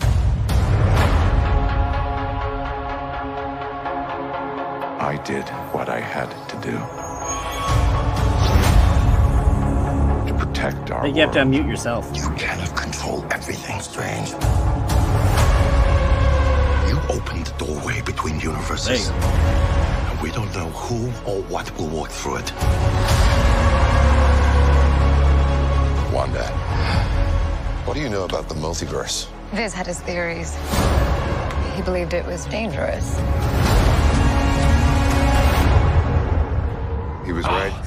[4.99, 7.02] I did what I had to do.
[10.63, 12.09] Protect our I think you have to unmute yourself.
[12.15, 14.29] You cannot control everything, Strange.
[16.87, 19.09] You opened the doorway between universes.
[19.09, 19.15] go.
[19.15, 22.53] And we don't know who or what will walk through it.
[26.13, 26.47] Wanda,
[27.83, 29.27] what do you know about the multiverse?
[29.51, 30.55] Vis had his theories.
[31.75, 33.17] He believed it was dangerous.
[37.25, 37.82] He was right.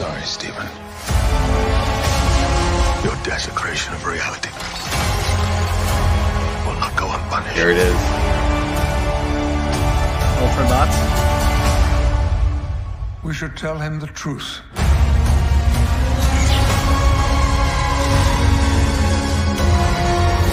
[0.00, 0.66] Sorry, Stephen.
[3.04, 4.48] Your desecration of reality
[6.64, 7.54] will not go unpunished.
[7.54, 8.00] Here it is.
[10.40, 10.96] Ultron bots.
[13.22, 14.62] We should tell him the truth.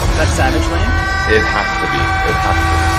[0.04, 0.92] Is that Savage Land?
[1.34, 2.00] It has to be.
[2.30, 2.58] It has
[2.88, 2.97] Things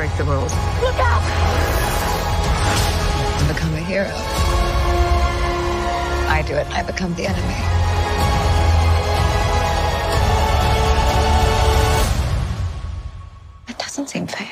[0.00, 0.50] break the rules.
[0.80, 1.20] Look out!
[3.38, 4.08] And become a hero.
[6.26, 7.60] I do it, I become the enemy.
[13.76, 14.49] Doesn't seem fair.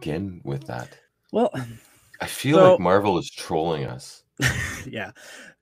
[0.00, 0.96] Begin with that?
[1.32, 1.50] Well,
[2.20, 4.22] I feel So- like Marvel is trolling us.
[4.86, 5.10] yeah,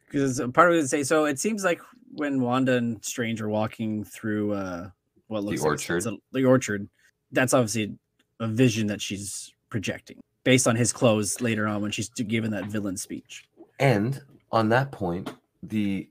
[0.07, 1.25] because part of it would say so.
[1.25, 1.81] It seems like
[2.13, 4.91] when Wanda and Strange are walking through uh,
[5.29, 6.19] what looks like it's- it's orchard.
[6.19, 6.89] a- the orchard.
[7.33, 7.97] That's obviously
[8.41, 12.67] a vision that she's projecting based on his clothes later on when she's given that
[12.67, 13.49] villain speech.
[13.81, 14.21] And
[14.53, 16.09] on that point, the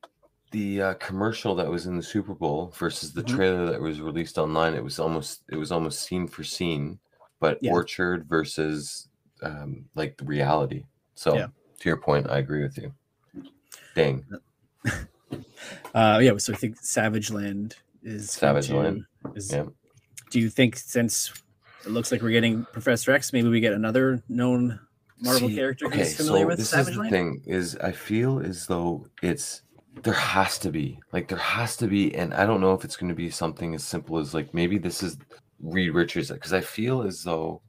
[0.51, 3.35] the uh, commercial that was in the Super Bowl versus the Mhm.
[3.35, 6.99] trailer that was released online, it was almost it was almost scene for scene,
[7.39, 7.71] but Yeah.
[7.71, 9.07] Orchard versus
[9.41, 10.85] um, like the reality.
[11.15, 11.47] So Yeah.
[11.79, 12.93] to your point, I agree with you.
[13.95, 14.25] Dang,
[15.93, 19.65] Uh, yeah, so I think Savage Land is Savage to- Land, Is, yeah.
[20.29, 21.31] Do you think since
[21.85, 24.79] it looks like we're getting Professor X, maybe we get another known
[25.21, 27.11] Marvel See, character okay, who's familiar so with this Savage is the Land?
[27.11, 29.61] thing is I feel as though it's
[30.03, 32.97] there has to be like there has to be, and I don't know if it's
[32.97, 35.17] going to be something as simple as like maybe this is
[35.61, 37.61] Reed Richards because I feel as though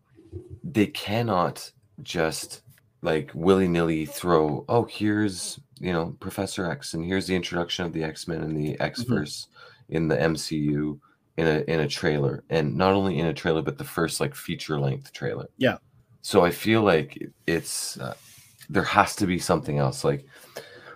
[0.64, 1.70] they cannot
[2.02, 2.62] just
[3.02, 7.92] like willy nilly throw oh here's you know Professor X and here's the introduction of
[7.92, 9.48] the X Men and the X Verse
[9.88, 10.98] in the MCU
[11.36, 14.34] in a in a trailer and not only in a trailer but the first like
[14.34, 15.48] feature length trailer.
[15.58, 15.78] Yeah.
[16.22, 18.14] So I feel like it's uh,
[18.68, 20.26] there has to be something else like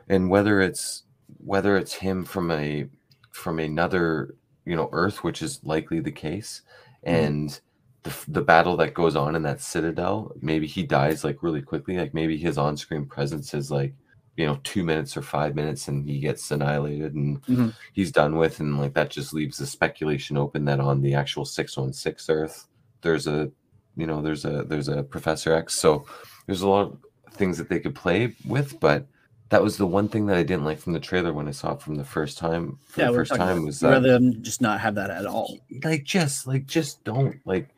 [0.09, 1.05] and whether it's
[1.39, 2.87] whether it's him from a
[3.31, 6.63] from another you know earth which is likely the case
[7.07, 7.13] Mhm.
[7.13, 7.61] and
[8.03, 11.97] the, the battle that goes on in that citadel maybe he dies like really quickly
[11.99, 13.95] like maybe his on-screen presence is like
[14.37, 17.75] you know two minutes or five minutes and he gets annihilated and Mhm.
[17.93, 21.45] he's done with and like that just leaves the speculation open that on the actual
[21.45, 22.67] 616 earth
[23.03, 23.51] there's a
[23.97, 26.07] you know there's a there's a professor x so
[26.47, 26.99] there's a lot of
[27.35, 29.07] things that they could play with but
[29.51, 31.73] that was the one thing that i didn't like from the trailer when i saw
[31.75, 34.81] it from the first time for Yeah, the first time was rather than just not
[34.81, 35.59] have that at all.
[35.85, 37.69] like just like just don't like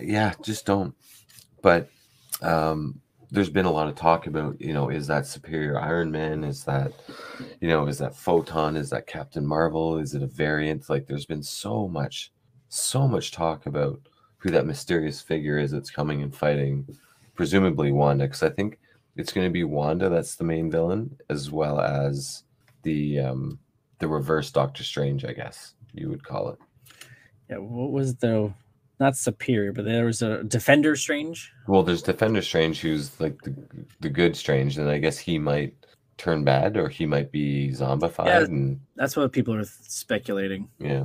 [0.00, 0.94] yeah just don't.
[1.62, 1.90] But
[2.42, 3.00] um
[3.32, 6.44] there's been a lot of talk about you know is that superior iron man?
[6.44, 6.92] Is that
[7.60, 8.76] you know is that photon?
[8.76, 9.98] Is that captain marvel?
[9.98, 10.88] Is it a variant?
[10.88, 12.32] Like there's been so much
[12.68, 14.00] so much talk about
[14.38, 16.86] who that mysterious figure is that's coming and fighting
[17.34, 18.78] presumably wanda because i think
[19.16, 22.44] it's going to be wanda that's the main villain as well as
[22.82, 23.58] the um
[23.98, 26.58] the reverse doctor strange i guess you would call it
[27.48, 28.52] Yeah, what was the
[29.00, 31.50] not superior, but there was a defender strange.
[31.66, 33.54] Well, there's Defender Strange, who's like the,
[34.00, 35.74] the good Strange, and I guess he might
[36.18, 38.44] turn bad or he might be zombified, Yeah.
[38.44, 40.68] and That's what people are speculating.
[40.78, 41.04] yeah.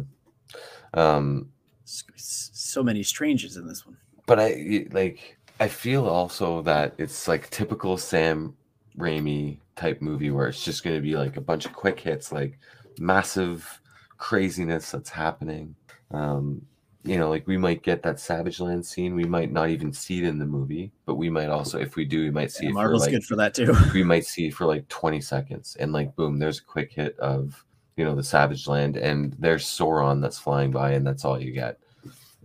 [0.94, 1.50] Um,
[1.86, 3.96] So many stranges in this one.
[4.28, 8.56] but I like I feel also that it's like typical Sam
[8.98, 12.32] Raimi type movie where it's just going to be like a bunch of quick hits,
[12.32, 12.60] like
[13.00, 13.82] massive
[14.18, 15.76] craziness that's happening.
[16.12, 16.62] Um,
[17.04, 19.16] you know, like we might get that Savage Land scene.
[19.16, 22.04] We might not even see it in the movie, but we might also, if we
[22.04, 23.76] do, we might see Yeah, it Marvel's for like good for that too.
[23.94, 27.18] we might see it for like 20 seconds and like boom there's a quick hit
[27.20, 27.64] of
[27.96, 31.52] you know the savage land and there's sauron that's flying by and that's all you
[31.52, 31.80] get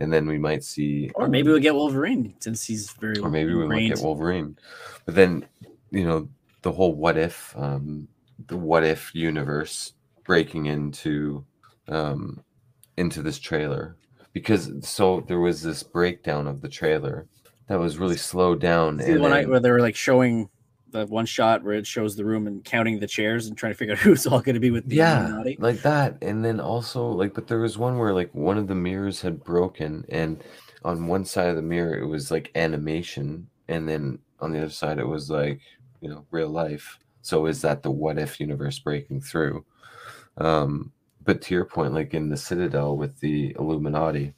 [0.00, 3.18] and then we might see Or maybe we'll get Wolverine since he's very.
[3.20, 4.56] or maybe we might get wolverine
[5.06, 5.46] but then
[5.90, 6.28] you know
[6.62, 8.08] the whole what if um
[8.46, 9.92] the what if universe
[10.24, 11.44] breaking into
[11.88, 12.42] um
[12.96, 13.96] into this trailer
[14.32, 17.26] because so there was this breakdown of the trailer
[17.68, 20.48] that was really slowed down See the and one I, where they were like showing
[20.90, 23.76] the one shot where it shows the room and counting the chairs and trying to
[23.76, 25.56] figure out who's all going to be with the yeah Illuminati.
[25.60, 26.16] like that.
[26.22, 29.42] And then also like but there was one where like one of the mirrors had
[29.44, 30.42] broken and
[30.84, 34.70] on one side of the mirror it was like animation and then on the other
[34.70, 35.60] side it was like
[36.00, 36.98] you know real life.
[37.22, 39.64] So is that the what if universe breaking through?
[40.38, 40.92] Um
[41.24, 44.34] but to your point like in the citadel with the illuminati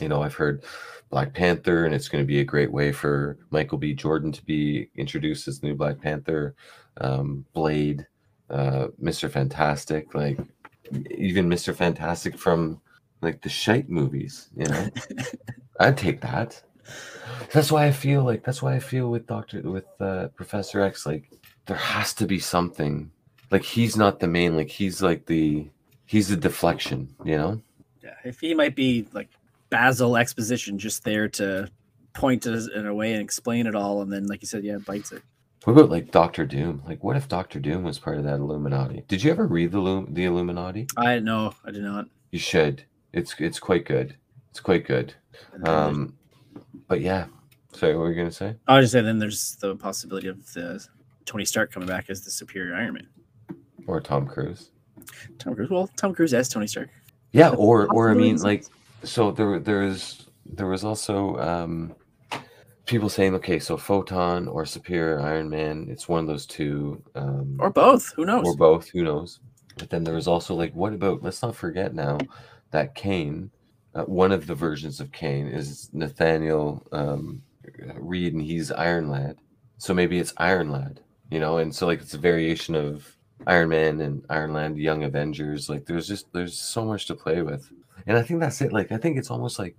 [0.00, 0.64] you know i've heard
[1.10, 3.94] black panther and it's going to be a great way for michael b.
[3.94, 6.54] Jordan to be introduced as the new black panther.
[6.98, 8.06] Um blade
[8.50, 10.38] uh mr fantastic like
[11.10, 12.80] even mr fantastic from
[13.20, 14.88] like the shite movies you know?
[15.80, 16.62] I'd take that.
[17.52, 21.06] That's why i feel like that's why i feel with dr with uh professor x
[21.06, 21.30] like
[21.66, 23.10] there has to be something.
[23.50, 25.68] Like he's not the main like he's like the
[26.04, 27.62] he's the deflection you know?
[28.02, 29.28] Yeah, if he might be like
[29.70, 31.68] Basil exposition, just there to
[32.12, 34.78] point us in a way and explain it all, and then, like you said, yeah,
[34.78, 35.22] bites it.
[35.64, 39.02] what about like doctor doom like what if doctor doom was part of that illuminati
[39.08, 42.06] did you ever read the Lu- the illuminati I know, I did not.
[42.30, 44.16] you should it's it's quite good
[44.50, 45.12] it's quite good
[45.64, 46.14] um
[46.86, 47.26] but yeah
[47.72, 50.52] sorry what were you gonna say I was just saying, then there's the possibility of
[50.52, 50.86] the
[51.24, 53.08] Tony Stark coming back as the superior Iron Man.
[53.88, 54.70] or tom cruise
[55.38, 55.70] Tom Cruise.
[55.70, 56.88] Well, Tom Cruise as Tony Stark.
[57.32, 58.64] Yeah, or or I mean, like,
[59.04, 61.94] so there there's there was also um
[62.86, 67.56] people saying, okay, so Photon or Superior Iron Man, it's one of those two, um,
[67.58, 68.12] Or both.
[68.14, 68.46] Who knows?
[68.46, 69.40] or both, who knows?
[69.76, 71.22] But then there was also like, what about?
[71.22, 72.18] Let's not forget now
[72.70, 73.50] that Kang,
[73.94, 77.42] uh, one of the versions of Kang is Nathaniel um,
[77.96, 79.36] Reed, and he's Iron Lad.
[79.78, 83.06] So maybe it's Iron Lad, you know, and so like it's a variation of
[83.46, 85.68] Iron Man and Iron Lad, Young Avengers.
[85.68, 87.70] Like there's just there's so much to play with,
[88.06, 88.72] and I think that's it.
[88.72, 89.76] Like I think it's almost like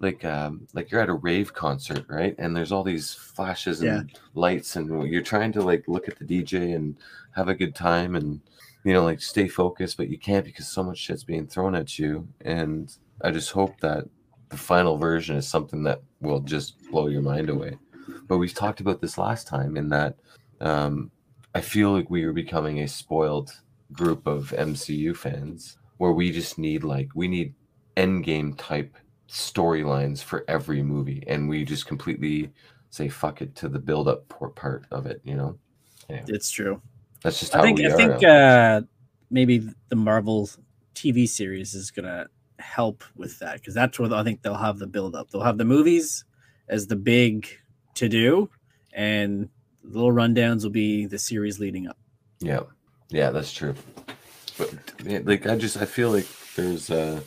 [0.00, 2.34] like um like you're at a rave concert, right?
[2.38, 4.18] And there's all these flashes and Yeah.
[4.34, 6.96] lights, and you're trying to like look at the DJ and
[7.32, 8.40] have a good time and
[8.84, 11.98] you know like stay focused, but you can't because so much shit's being thrown at
[11.98, 12.26] you.
[12.40, 14.04] And I just hope that
[14.48, 17.76] the final version is something that will just blow your mind away.
[18.26, 20.16] But we've talked about this last time in that
[20.60, 21.10] um,
[21.54, 23.52] I feel like we are becoming a spoiled
[23.92, 27.52] group of MCU fans where we just need like we need
[27.94, 28.96] endgame type
[29.28, 32.50] storylines for every movie and we just completely
[32.88, 35.58] say fuck it to the build up part of it, you know?
[36.08, 36.80] It's true.
[37.22, 37.96] That's just how I think we I are.
[37.98, 38.80] think uh,
[39.30, 40.48] maybe the Marvel
[40.94, 42.28] TV series is gonna
[42.58, 45.30] help with that because that's where I think they'll have the build up.
[45.30, 46.24] They'll have the movies
[46.66, 47.46] as the big
[47.96, 48.48] to do,
[48.94, 49.50] and
[49.84, 51.98] little rundowns will be the series leading up.
[52.40, 52.60] Yeah,
[53.10, 53.74] yeah, that's true.
[54.60, 54.74] But
[55.06, 57.20] yeah, like, I just I feel like there's uh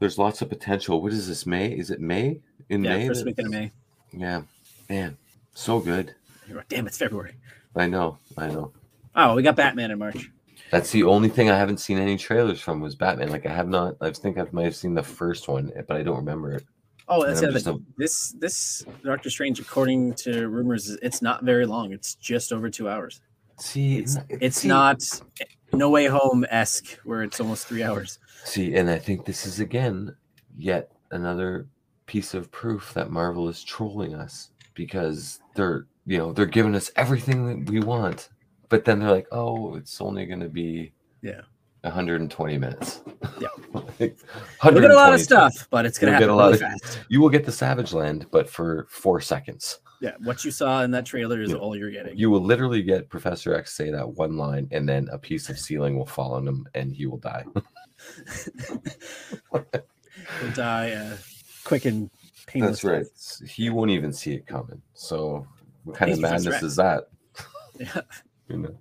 [0.00, 1.00] there's lots of potential.
[1.00, 1.68] What is this May?
[1.72, 2.40] Is it May?
[2.68, 3.08] in Yeah, May.
[3.08, 3.70] first weekend of May.
[4.12, 4.42] Yeah,
[4.88, 5.16] man,
[5.54, 6.14] so good.
[6.48, 7.34] Like, Damn, it's February.
[7.76, 8.72] I know, I know.
[9.14, 10.30] Oh, we got Batman in March.
[10.72, 13.30] That's the only thing I haven't seen any trailers from was Batman.
[13.30, 13.96] Like I have not.
[14.00, 16.64] I think I might have seen the first one, but I don't remember it.
[17.08, 17.86] Oh, that's And the I'm other just thing.
[17.98, 21.92] This this Doctor Strange, according to rumors, it's not very long.
[21.92, 23.20] It's just over two hours.
[23.58, 25.02] See, It's it's see- not
[25.72, 28.18] No Way Home esque where it's almost three hours.
[28.44, 30.14] See, and I think this is again
[30.56, 31.66] yet another
[32.06, 36.90] piece of proof that Marvel is trolling us because they're you know they're giving us
[36.96, 38.30] everything that we want,
[38.68, 40.92] but then they're like, oh, it's only going to be
[41.22, 41.42] Yeah.
[41.82, 43.00] 120 minutes.
[43.40, 43.48] Yeah.
[44.00, 44.18] like,
[44.64, 46.80] We'll get a lot of stuff, but it's gonna You'll get a lot really of-
[46.82, 47.00] fast.
[47.08, 49.78] You will get the Savage Land, but for four seconds.
[50.00, 51.56] Yeah, what you saw in that trailer is Yeah.
[51.56, 52.16] all you're getting.
[52.16, 55.58] You will literally get Professor X say that one line, and then a piece of
[55.58, 57.44] ceiling will fall on him, and he will die.
[59.52, 61.16] You'll die uh,
[61.64, 62.10] quick and
[62.46, 62.82] painless.
[62.82, 63.06] That's right.
[63.14, 64.80] S- He won't even see it coming.
[64.94, 65.46] So,
[65.84, 66.62] what kind of He's just madness right.
[66.62, 67.04] is that?
[67.78, 68.00] Yeah.
[68.48, 68.78] You know.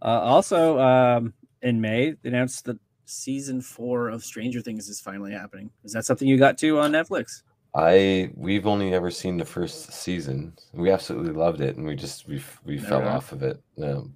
[0.00, 5.30] Uh, also, um, in May, they announced that season four of Stranger Things is finally
[5.32, 5.70] happening.
[5.84, 7.42] Is that something you got to on Netflix?
[7.74, 10.52] I we've only ever seen the first season.
[10.74, 13.08] We absolutely loved it, and we just we we fell have.
[13.16, 13.62] off of it.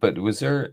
[0.01, 0.73] But was there?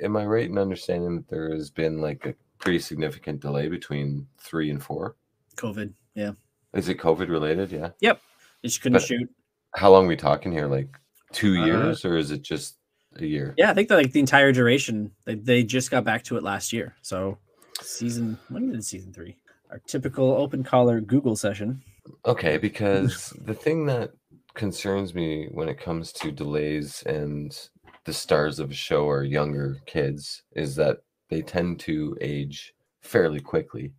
[0.00, 4.26] Am I right in understanding that there has been like a pretty significant delay between
[4.38, 5.14] three and four?
[5.56, 5.92] COVID.
[6.14, 6.32] Yeah.
[6.74, 7.70] Is it COVID related?
[7.70, 7.90] Yeah.
[8.00, 8.20] Yep.
[8.62, 9.30] They just couldn't But- shoot.
[9.76, 10.66] How long we talking here?
[10.66, 10.88] Like
[11.32, 12.78] two Uh, years, or is it just
[13.16, 13.54] a year?
[13.58, 16.42] Yeah, I think that like the entire duration, they, they just got back to it
[16.42, 16.96] last year.
[17.02, 17.38] So
[17.82, 19.36] season when did season three?
[19.70, 21.82] Our typical open collar Google session.
[22.24, 24.12] Okay, because the thing that
[24.54, 27.68] concerns me when it comes to delays and
[28.04, 30.98] the stars of a show are younger kids is that
[31.28, 33.92] they tend to age fairly quickly.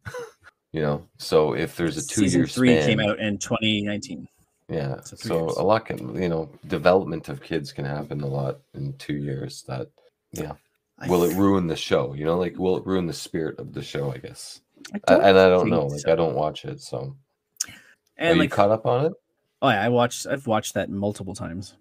[0.73, 4.27] you know, so if there's a two season year three span, came out in 2019.
[4.69, 8.59] yeah, so so a lot can you know development of kids can happen a lot
[8.73, 9.63] in two years.
[9.67, 9.89] That
[10.31, 10.53] yeah,
[10.99, 12.13] I will it ruin the show?
[12.13, 14.11] You know, like will it ruin the spirit of the show?
[14.11, 14.61] I guess,
[14.93, 15.87] I I, and I don't know.
[15.87, 16.11] Like so.
[16.11, 17.15] I don't watch it, so
[18.17, 19.13] And you like, caught up on it?
[19.61, 20.27] oh yeah, I watched.
[20.27, 21.75] I've watched that multiple times.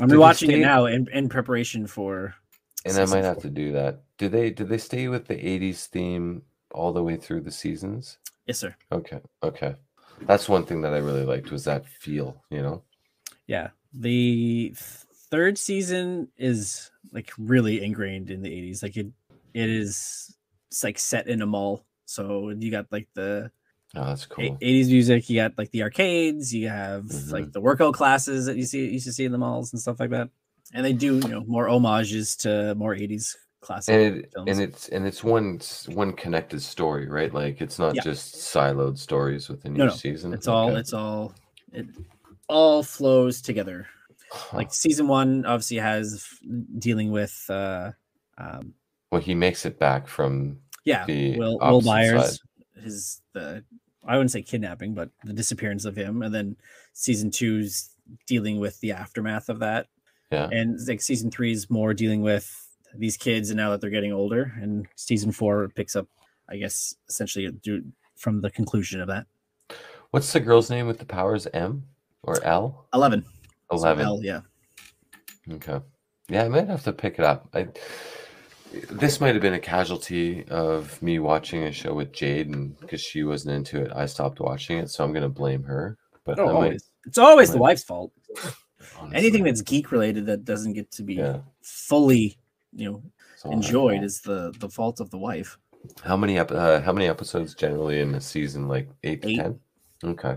[0.00, 2.34] I'm rewatching stay- it now in, in preparation for.
[2.84, 3.42] And I might have four.
[3.42, 4.02] to do that.
[4.16, 8.18] Do they do they stay with the 80s theme all the way through the seasons?
[8.46, 8.74] Yes, sir.
[8.92, 9.20] Okay.
[9.42, 9.74] Okay.
[10.22, 12.82] That's one thing that I really liked was that feel, you know?
[13.46, 14.76] Yeah, the th-
[15.30, 18.82] third season is like really ingrained in the 80s.
[18.82, 19.06] Like it,
[19.54, 20.34] it is.
[20.68, 21.84] It's like set in a mall.
[22.04, 23.50] So you got like the
[23.98, 24.56] Oh, that's cool.
[24.60, 25.28] 80s music.
[25.28, 26.54] You got like the arcades.
[26.54, 27.32] You have Mhm.
[27.32, 29.98] like the workout classes that you see used to see in the malls and stuff
[29.98, 30.30] like that.
[30.72, 33.94] And they do you know more homages to more 80s classic.
[33.94, 34.50] And it films.
[34.50, 37.32] and it's and it's one one connected story, right?
[37.32, 38.02] Like it's not Yeah.
[38.02, 40.32] just siloed stories within No, each no, season.
[40.32, 41.34] it's all it's all
[41.72, 41.86] it
[42.48, 43.88] all flows together.
[44.30, 44.58] Huh.
[44.58, 46.24] Like season one obviously has
[46.78, 47.92] dealing with uh
[48.36, 48.74] um
[49.10, 52.40] well, he makes it back from yeah The Will Will opposite Byers
[52.80, 53.64] his the
[54.08, 56.56] I wouldn't say kidnapping but the disappearance of him and then
[56.92, 57.90] season two's
[58.26, 59.86] dealing with the aftermath of that
[60.32, 60.48] yeah.
[60.50, 62.50] and like season three is more dealing with
[62.96, 66.08] these kids and now that they're getting older and season four picks up
[66.48, 67.82] I guess essentially do
[68.16, 69.26] from the conclusion of that
[70.10, 71.46] What's the girl's name with the powers?
[71.52, 71.84] M
[72.22, 72.86] or L?
[72.94, 73.24] 11
[73.70, 74.04] So 11.
[74.06, 74.40] L, yeah
[75.52, 75.80] Okay.
[76.28, 77.48] Yeah, I might have to pick it up.
[77.54, 77.68] I
[78.90, 83.00] this might have been a casualty of me watching a show with Jade, and because
[83.00, 84.90] she wasn't into it, I stopped watching it.
[84.90, 85.96] So I'm gonna blame her.
[86.24, 86.82] But Oh, I might.
[87.06, 88.12] It's always the wife's fault.
[88.98, 92.36] honestly, Anything that's geek related that doesn't get to be yeah, fully,
[92.74, 93.02] you know,
[93.50, 95.58] enjoyed is the the fault of the wife.
[96.04, 98.68] How many ep- uh, how many episodes generally in a season?
[98.68, 99.36] Like eight to Eight.
[99.36, 99.60] ten.
[100.04, 100.36] Okay.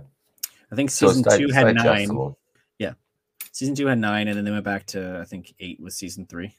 [0.72, 2.34] I think season di- two it's had nine.
[2.80, 2.94] Yeah,
[3.52, 6.26] Season two had nine, and then they went back to I think eight with season
[6.26, 6.56] three.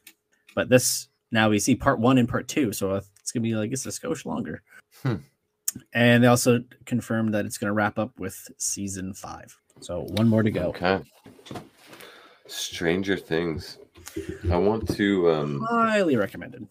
[0.55, 3.73] But this now we see part one and part two, so it's gonna be like
[3.73, 4.63] it's a skosh longer.
[5.03, 5.17] Hmm.
[5.95, 9.59] And they also confirmed that it's gonna wrap up with season five.
[9.81, 10.69] So one more to go.
[10.69, 11.01] Okay.
[12.47, 13.79] Stranger Things.
[14.51, 16.67] I want to um Highly recommended.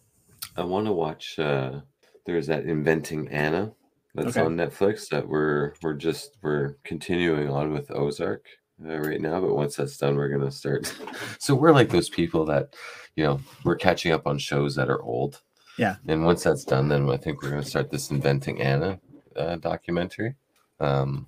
[0.56, 1.40] I want to watch.
[1.40, 1.82] uh
[2.26, 3.74] There's that Inventing Anna
[4.14, 4.42] that's Okay.
[4.46, 8.46] on Netflix that we're we're just we're continuing on with Ozark
[8.86, 9.40] uh, right now.
[9.42, 10.94] But once that's done, we're gonna start.
[11.40, 12.74] so we're like those people that,
[13.16, 15.42] you know, we're catching up on shows that are old.
[15.78, 15.96] Yeah.
[16.08, 19.00] And once that's done, then I think we're gonna start this Inventing Anna
[19.36, 20.36] uh, documentary.
[20.80, 21.28] Um,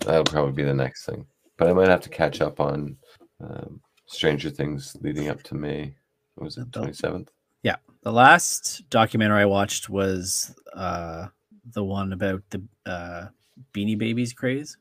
[0.00, 1.26] that'll probably be the next thing.
[1.56, 2.96] But I might have to catch up on
[3.40, 5.94] um, Stranger Things leading up to May.
[6.34, 7.28] What was it 27th?
[7.62, 7.76] Yeah.
[8.02, 11.28] The last documentary I watched was uh
[11.72, 13.28] the one about the uh
[13.72, 14.76] Beanie Babies craze.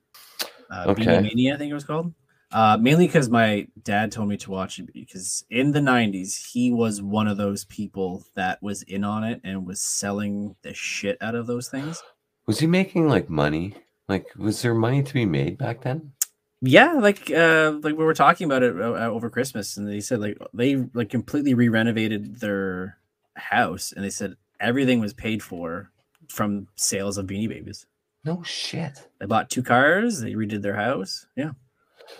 [0.70, 1.05] Uh, Okay.
[1.05, 2.14] Beanie Mania, I think it was called.
[2.51, 6.72] Uh, mainly because my dad told me to watch it because in the 90s, he
[6.72, 11.18] was one of those people that was in on it and was selling the shit
[11.20, 12.03] out of those things.
[12.45, 13.76] Was he making like money?
[14.07, 16.11] Like, was there money to be made back then?
[16.61, 20.22] Yeah, like uh, like we were talking about it uh, over Christmas, and they said
[20.22, 22.99] like they like completely re-renovated their
[23.36, 25.91] house, and they said everything was paid for
[26.30, 27.86] from sales of Beanie Babies.
[28.26, 29.10] No shit.
[29.20, 31.26] They bought two cars, they redid their house.
[31.36, 31.52] Yeah.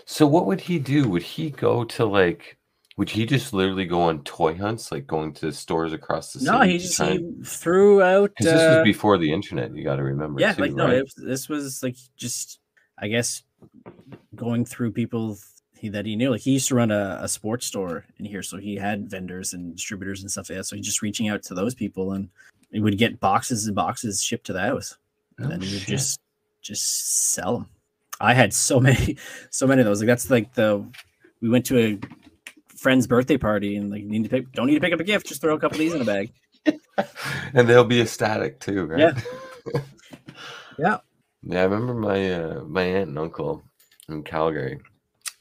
[0.04, 1.08] So what would he do?
[1.08, 2.58] Would he go to like?
[2.96, 6.50] Would he just literally go on toy hunts, like going to stores across the city?
[6.50, 8.30] No, he just try he threw out.
[8.36, 9.74] Because this uh, was before the internet.
[9.74, 10.40] You got to remember.
[10.40, 10.98] yeah, too, like no, right?
[10.98, 12.60] it, this was like just
[12.98, 13.42] I guess
[14.34, 15.36] going through people
[15.76, 16.30] he, that he knew.
[16.30, 19.52] Like he used to run a, a sports store in here, so he had vendors
[19.52, 20.64] and distributors and stuff like that.
[20.64, 22.28] So he just reaching out to those people, and
[22.70, 24.96] he would get boxes and boxes shipped to the house,
[25.38, 25.88] and No then shit.
[25.88, 26.20] just
[26.62, 27.68] just sell them.
[28.20, 29.16] I had so many,
[29.50, 30.00] so many of those.
[30.00, 30.86] Like that's like the
[31.40, 31.98] we went to a
[32.76, 35.26] friend's birthday party and like need to pick don't need to pick up a gift,
[35.26, 36.32] just throw a couple of these in a bag.
[37.54, 39.14] and they'll be ecstatic too, right?
[39.74, 39.80] Yeah.
[40.78, 40.98] Yeah.
[41.42, 43.62] Yeah, I remember my uh, my aunt and uncle
[44.08, 44.80] in Calgary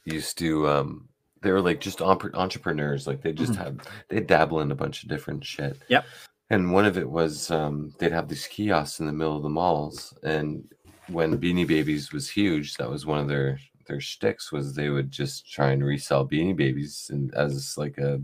[0.05, 1.07] used to um
[1.41, 3.79] they were like just entrepreneurs like they just have
[4.09, 5.73] they dabble in a bunch of different shit.
[5.73, 5.93] Mm-hmm.
[5.93, 6.05] Yep.
[6.49, 9.49] And one of it was um they'd have these kiosks in the middle of the
[9.49, 10.63] malls and
[11.07, 15.11] when Beanie Babies was huge, that was one of their their sticks was they would
[15.11, 18.21] just try and resell Beanie Babies and as like a,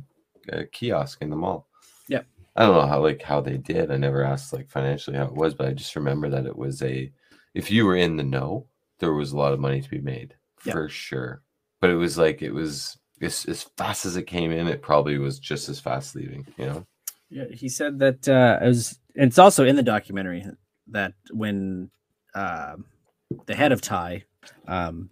[0.50, 1.68] a kiosk in the mall.
[2.08, 2.22] Yeah,
[2.56, 3.92] I don't know how like how they did.
[3.92, 6.82] I never asked like financially how it was, but I just remember that it was
[6.82, 7.12] a
[7.54, 8.68] if you were in the know,
[9.00, 10.74] there was a lot of money to be made Yep.
[10.74, 11.42] for sure.
[11.82, 15.18] But it was like it was as, as fast as it came in, it probably
[15.18, 16.86] was just as fast leaving, you know?
[17.30, 19.00] Yeah, he said that uh, it was.
[19.16, 20.46] It's also in the documentary
[20.88, 21.92] that when
[22.34, 22.76] uh,
[23.46, 24.24] the head of Ty,
[24.68, 25.10] um,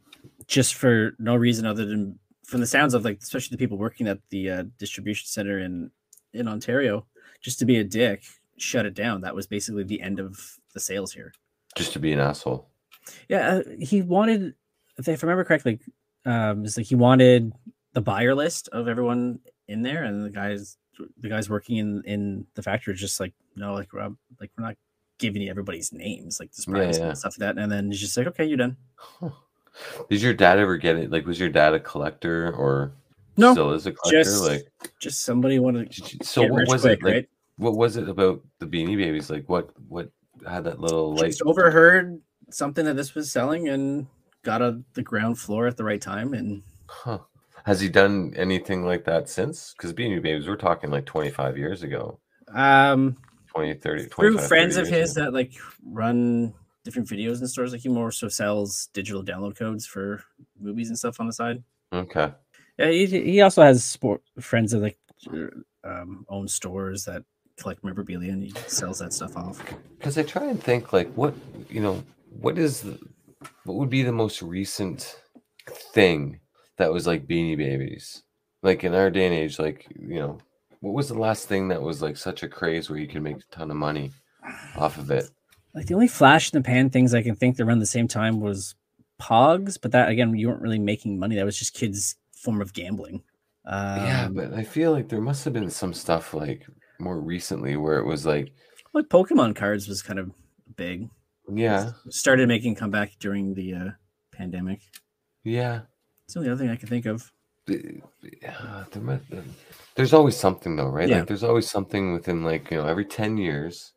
[0.47, 4.07] just for no reason other than from the sounds of like, especially the people working
[4.07, 5.91] at the uh, distribution center in
[6.34, 7.05] in Ontario,
[7.41, 8.24] just to be a dick,
[8.57, 9.22] shut it down.
[9.22, 10.39] That was basically the end of
[10.74, 11.34] the sales here.
[11.76, 12.70] Just to be an asshole.
[13.30, 14.55] Yeah, uh, he wanted,
[14.97, 15.80] if I remember correctly,
[16.26, 17.53] um, it's like he wanted
[17.93, 20.78] the buyer list of everyone in there, and the guys,
[21.20, 24.76] the guys working in in the factory, just like, no, like we're like we're not
[25.20, 27.08] giving you everybody's names, like this Yeah, price yeah.
[27.10, 27.62] and stuff like that.
[27.62, 28.78] And then he's just like, okay, you're done.
[30.10, 31.12] Did your dad ever get it?
[31.12, 32.93] Like, was your dad a collector or
[33.38, 34.24] No, still is a collector?
[34.24, 34.68] just like,
[35.00, 37.04] just somebody wanted to so what was quick, it?
[37.04, 37.30] Like, right?
[37.58, 39.30] what was it about the Beanie Babies?
[39.30, 40.10] Like, what what
[40.48, 41.30] had that little like?
[41.30, 44.08] Just overheard something that this was selling and
[44.43, 47.20] got on the ground floor at the right time and Huh.
[47.68, 49.74] Has he done anything like that since?
[49.74, 52.18] Because Beanie Babies, we're talking like 25 years ago,
[52.55, 53.18] um
[53.53, 55.26] 20, 30, through friends 30 of his ago.
[55.26, 55.51] that like
[55.84, 56.53] run
[56.86, 57.74] different videos in stores.
[57.74, 60.24] Like he more so sells digital download codes for
[60.57, 61.61] movies and stuff on the side.
[61.91, 62.32] Okay.
[62.80, 64.97] Yeah, he, he also has sport friends that like
[65.84, 67.24] um, own stores that
[67.59, 69.61] collect memorabilia and he sells that stuff off.
[69.97, 71.34] Because I try and think like what
[71.70, 72.97] you know, what is the,
[73.65, 75.18] what would be the most recent
[75.93, 76.39] thing
[76.78, 78.24] that was like Beanie Babies?
[78.64, 80.40] Like in our day and age, like you know,
[80.80, 83.38] what was the last thing that was like such a craze where you could make
[83.38, 84.12] a ton of money
[84.78, 85.30] off of it?
[85.74, 88.08] Like the only flash in the pan things I can think that around the same
[88.08, 88.76] time was
[89.22, 91.36] Pogs, but that again, you weren't really making money.
[91.36, 93.24] That was just kids' form of gambling.
[93.66, 96.66] Um, yeah, but I feel like there must have been some stuff like
[97.00, 98.54] more recently where it was like,
[98.94, 100.32] like Pokemon cards was kind of
[100.78, 101.10] big.
[101.54, 103.90] yeah, Started making comeback during the uh,
[104.34, 104.80] pandemic.
[105.44, 105.82] yeah.
[106.28, 107.32] It's the only other thing I can think of.
[107.68, 109.22] yeah, there might-
[109.96, 111.08] there's always something though, right?
[111.08, 111.20] Yeah.
[111.20, 113.94] Like there's always something within like you know every ten years.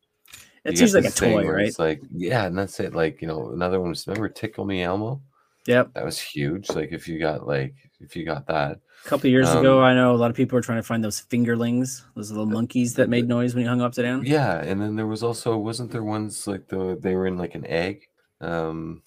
[0.65, 1.67] It seems like a toy, right?
[1.69, 2.95] It's like yeah, and that's it.
[2.95, 5.21] Like you know, another one was remember Tickle Me Elmo?
[5.67, 5.95] Yep.
[5.95, 6.71] That was huge.
[6.71, 9.95] Like if you got like if you got that, A couple years ago, Um, I
[9.95, 13.09] know a lot of people were trying to find those fingerlings, those little monkeys that
[13.09, 14.25] made noise when you hung upside down.
[14.25, 14.63] yeah.
[14.63, 17.67] And then there was also wasn't there ones like the they were in like an
[17.67, 18.07] egg.
[18.41, 19.03] Um,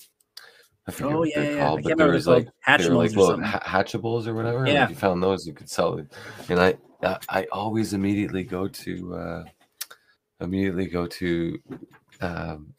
[0.87, 2.79] I forget Oh, what yeah, they're yeah, called, but there was like called.
[2.81, 4.59] they were like Hatchimals or little ha- hatchables or whatever.
[4.59, 4.83] and Yeah.
[4.83, 6.11] if you found those, you could sell it.
[6.49, 9.43] And I I, I always immediately go to uh,
[10.41, 11.59] immediately go to
[12.21, 12.73] um,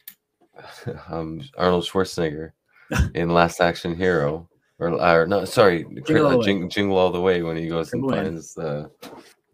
[1.11, 2.53] um, Arnold Schwarzenegger
[3.15, 4.49] in Last Action Hero.
[4.81, 6.45] Or, or no, sorry, Jingle All the uh, Way.
[6.45, 8.25] Jing- Jingle All the Way when he goes and Jingle Way.
[8.25, 8.91] finds the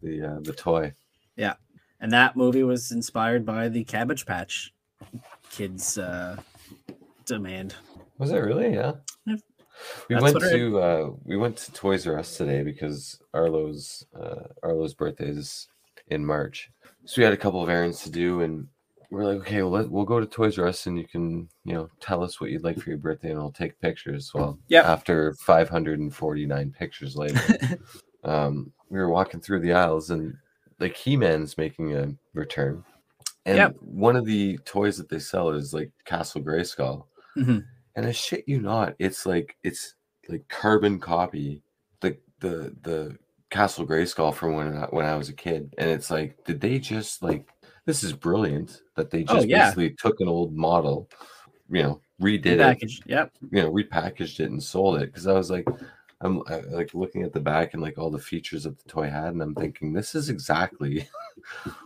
[0.01, 0.91] the uh, the toy.
[1.37, 1.53] Yeah,
[2.01, 4.73] and that movie was inspired by the Cabbage Patch
[5.51, 6.37] Kids uh,
[7.25, 7.75] demand.
[8.21, 8.73] Was it really?
[8.73, 8.93] Yeah.
[9.25, 9.35] Yeah.
[10.09, 14.43] We That's went to uh, we went to Toys R Us today because Arlo's uh,
[14.61, 15.67] Arlo's birthday is
[16.09, 16.69] in March,
[17.05, 18.67] so we had a couple of errands to do, and
[19.09, 21.73] we're like, okay, well, let, we'll go to Toys R Us and you can, you
[21.73, 24.31] know, tell us what you'd like for your birthday and I'll take pictures.
[24.33, 24.89] Well, yeah.
[24.89, 27.41] after 549 pictures later,
[28.23, 30.33] um, we were walking through the aisles and
[30.79, 32.83] like He Man's making a return.
[33.45, 33.75] And Yep.
[33.81, 37.05] one of the toys that they sell is like Castle Grayskull.
[37.35, 37.65] Mhm.
[37.95, 39.95] And I shit you not, it's like, it's
[40.29, 41.63] like carbon copy,
[42.01, 43.17] the, the, the,
[43.49, 46.79] Castle Grayskull from when I, when I was a kid, and it's like, did they
[46.79, 47.49] just like
[47.85, 49.65] this is brilliant that they Oh, just yeah.
[49.65, 51.09] basically took an old model,
[51.69, 53.01] you know, redid it, Package.
[53.05, 53.33] Yep.
[53.51, 55.07] you know, repackaged it and sold it.
[55.07, 55.67] Because I was like,
[56.21, 59.09] I'm I, like looking at the back and like all the features that the toy
[59.09, 61.07] had, and I'm thinking this is exactly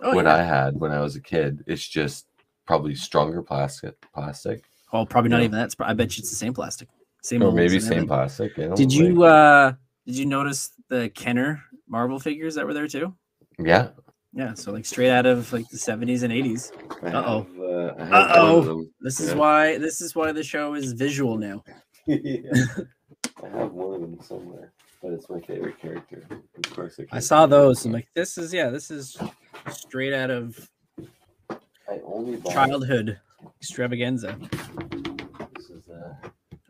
[0.03, 0.35] Oh, what yeah.
[0.35, 1.63] I had when I was a kid.
[1.65, 2.27] It's just
[2.67, 5.45] probably stronger plastic, plastic, Well, probably not Yeah.
[5.47, 5.65] even that.
[5.65, 6.87] It's I bet you it's the same plastic.
[7.21, 8.07] Same or maybe same everything.
[8.07, 8.57] plastic.
[8.57, 8.75] You know?
[8.77, 9.73] Did you like- uh
[10.05, 13.13] did you notice the Kenner Marvel figures that were there too?
[13.59, 13.89] yeah.
[14.37, 16.71] Yeah, so like straight out of like the 70s and 80s.
[17.03, 17.43] Uh-oh.
[17.43, 18.57] have, uh, I have one Uh-oh.
[18.59, 18.93] of them.
[19.01, 19.35] This is Yeah.
[19.35, 21.63] why this is why the show is visual now.
[22.05, 22.51] Yeah.
[23.43, 24.71] I have one of them somewhere,
[25.01, 26.25] but it's my favorite character.
[26.31, 27.85] Of course, I can't saw those.
[27.85, 29.17] I'm like, this is yeah, this is
[29.71, 30.69] straight out of
[31.89, 33.19] I only bought childhood
[33.61, 34.37] extravaganza.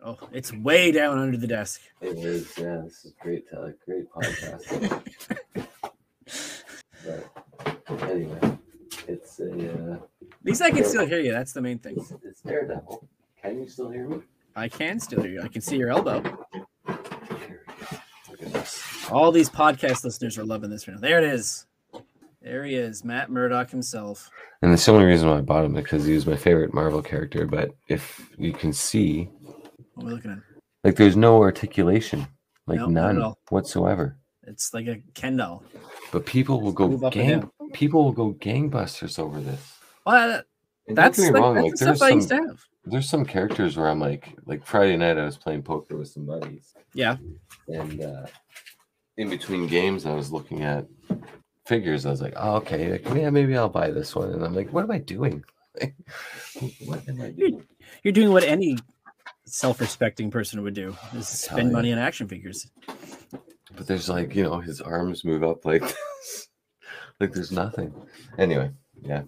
[0.04, 1.82] Oh, it's way down under the desk.
[2.00, 2.82] it is yeah.
[2.84, 3.46] This is great.
[3.52, 5.02] Uh, great podcast.
[7.88, 8.58] but anyway,
[9.08, 10.00] it's a uh, At
[10.44, 11.32] least I can still hear you.
[11.32, 11.96] That's the main thing.
[11.98, 13.08] it's, it's Daredevil.
[13.42, 14.22] Can you still hear me?
[14.56, 15.42] I can still hear you.
[15.42, 16.22] I can see your elbow.
[16.22, 17.66] Here.
[18.30, 18.84] Look at this.
[19.12, 21.02] All these podcast listeners are loving this right now.
[21.02, 21.66] There it is.
[22.46, 24.30] There he is, Matt Murdock himself.
[24.62, 27.02] And the only reason why I bought him is because he was my favorite Marvel
[27.02, 27.48] character.
[27.48, 29.32] But if you can see,
[29.96, 30.38] What are we looking at?
[30.84, 32.28] like, there's no articulation,
[32.68, 34.18] like No, not at none whatsoever.
[34.44, 35.64] It's like a Ken doll.
[36.12, 37.50] But people will go gang.
[37.74, 39.74] People will go gangbusters over this.
[40.06, 40.46] Well, that-
[40.96, 42.60] that's me like, wrong, that's like, the there's stuff I used to some- have.
[42.86, 46.28] there's some characters where I'm like, like Friday night I was playing poker with some
[46.28, 47.18] buddies, Yeah.
[47.68, 48.28] and uh,
[49.18, 50.86] in between games I was looking at
[51.66, 52.06] figures.
[52.06, 54.32] I was like, oh, okay, like, yeah, maybe I'll buy this one.
[54.32, 55.44] And I'm like, what am I doing?
[55.82, 57.62] Like, what am I doing?
[58.02, 58.78] You're doing what any
[59.46, 62.72] self-respecting person would do: is spend money on action figures.
[63.76, 66.48] But there's like, you know, his arms move up like this,
[67.20, 67.94] like there's nothing.
[68.38, 69.24] Anyway, yeah,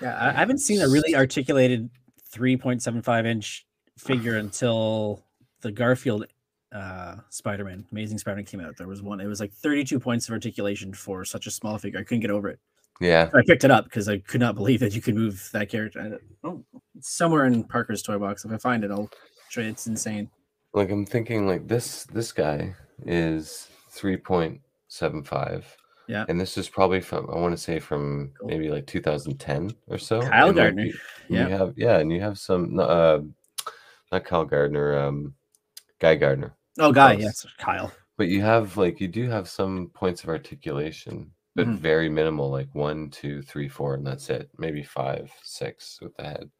[0.00, 1.90] Yeah, I, I haven't seen a really articulated
[2.32, 3.66] 3.75 inch
[3.98, 5.24] figure until
[5.62, 6.26] the Garfield
[6.74, 8.76] uh, Spider-Man, Amazing Spider-Man came out.
[8.76, 9.20] There was one.
[9.20, 12.00] It was like 32 points of articulation for such a small figure.
[12.00, 12.58] I couldn't get over it.
[13.00, 13.30] yeah.
[13.34, 16.18] I picked it up because I could not believe that you could move that character.
[16.42, 16.64] Oh,
[16.96, 18.44] it's somewhere in Parker's toy box.
[18.44, 19.08] If I find it, I'll
[19.48, 19.68] show you.
[19.68, 20.28] It's insane.
[20.72, 22.74] Like I'm thinking, like this this guy
[23.06, 25.64] is three point seven five.
[26.08, 26.24] Yeah.
[26.28, 28.48] And this is probably from I want to say from Cool.
[28.48, 30.20] maybe like 2010 or so.
[30.20, 30.84] Kyle And, like, Gardner.
[30.84, 30.98] you-
[31.28, 31.48] Yeah.
[31.48, 33.20] You have yeah, and you have some uh
[34.12, 35.34] not Kyle Gardner, um
[36.00, 36.54] Guy Gardner.
[36.78, 37.22] Oh, guy, Close.
[37.22, 37.92] yes, Kyle.
[38.16, 41.78] But you have like you do have some points of articulation, but Mhm.
[41.78, 44.48] very minimal, like one, two, three, four, and that's it.
[44.58, 46.50] Maybe five, six with the head.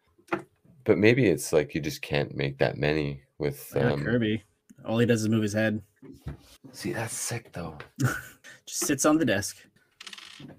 [0.84, 4.42] But maybe it's like you just can't make that many with Yeah, um, Kirby.
[4.84, 5.80] All he does is move his head.
[6.72, 7.78] See, that's sick though.
[8.66, 9.56] Just sits on the desk,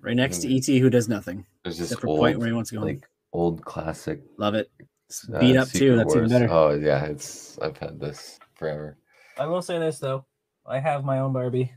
[0.02, 0.56] right next to.
[0.56, 2.80] ET, who does nothing There's this old, point where he wants to go.
[2.82, 2.88] home.
[2.90, 4.22] like old classic.
[4.38, 4.72] Love it.
[5.10, 5.80] It's uh, beat up too.
[5.80, 6.48] Secret That's even better.
[6.50, 8.98] Oh yeah, it's I've had this forever.
[9.38, 10.26] I will say this though.
[10.66, 11.72] I have my own Barbie.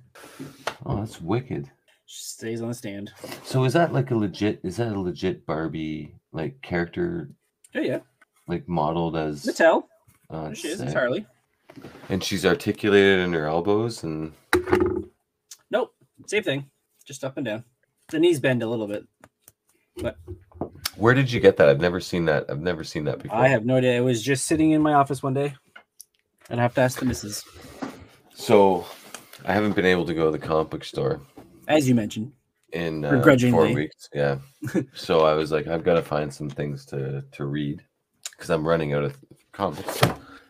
[0.87, 1.71] Oh, that's wicked.
[2.07, 3.13] She stays on the stand.
[3.45, 4.61] So is that like a legit?
[4.63, 7.31] Is that a legit Barbie like character,
[7.75, 7.99] Oh yeah,
[8.47, 9.45] like modeled as?
[9.45, 9.85] Mattel.
[10.31, 10.79] Uh, there she is.
[10.79, 10.87] sick.
[10.87, 11.27] It's Harley.
[12.09, 14.33] And she's articulated in her elbows, and
[15.71, 15.95] Nope,
[16.27, 16.71] same thing.
[17.05, 17.65] Just up and down.
[18.09, 19.05] The knees bend a little bit.
[19.99, 20.17] But.
[20.97, 21.69] Where did you get that?
[21.69, 22.47] I've never seen that.
[22.49, 23.37] I've never seen that before.
[23.39, 23.97] I have no idea.
[23.97, 25.55] It was just sitting in my office one day.
[26.51, 27.45] I'd have to ask the missus,
[28.35, 28.87] So,
[29.45, 31.21] I haven't been able to go to the comic book store
[31.69, 32.33] as you mentioned.
[32.73, 33.75] in uh, four Begrudgingly.
[33.75, 34.09] weeks.
[34.15, 34.39] Yeah.
[34.95, 37.85] so I was like, I've got to find some things to to read
[38.33, 39.19] because I'm running out of
[39.53, 40.01] comics.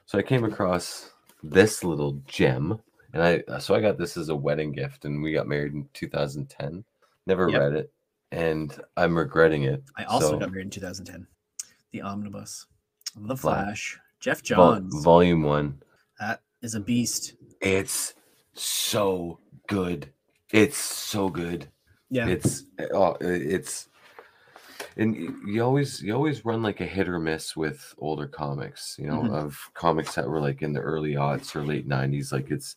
[0.07, 1.11] So I came across
[1.43, 2.81] this little gem,
[3.13, 5.89] and I so I got this as a wedding gift, and we got married in
[5.95, 6.85] 2010.
[7.27, 7.61] Never Yep.
[7.61, 7.93] read it,
[8.33, 9.83] and I'm regretting it.
[9.97, 11.27] I also So, got married in 2010.
[11.93, 12.67] The Omnibus,
[13.17, 13.95] The Flash.
[13.95, 15.03] Flash, Jeff vol- Johns.
[15.05, 15.81] volume one.
[16.21, 17.35] That is a beast.
[17.61, 18.15] It's
[18.55, 20.11] so good.
[20.51, 21.69] It's so good.
[22.11, 22.65] Yeah, it's
[22.95, 23.89] oh, it's
[24.97, 25.15] and
[25.47, 29.23] you always you always run like a hit or miss with older comics you know
[29.23, 29.33] Mhm.
[29.33, 32.77] of comics that were like in the early aughts or late 90s like it's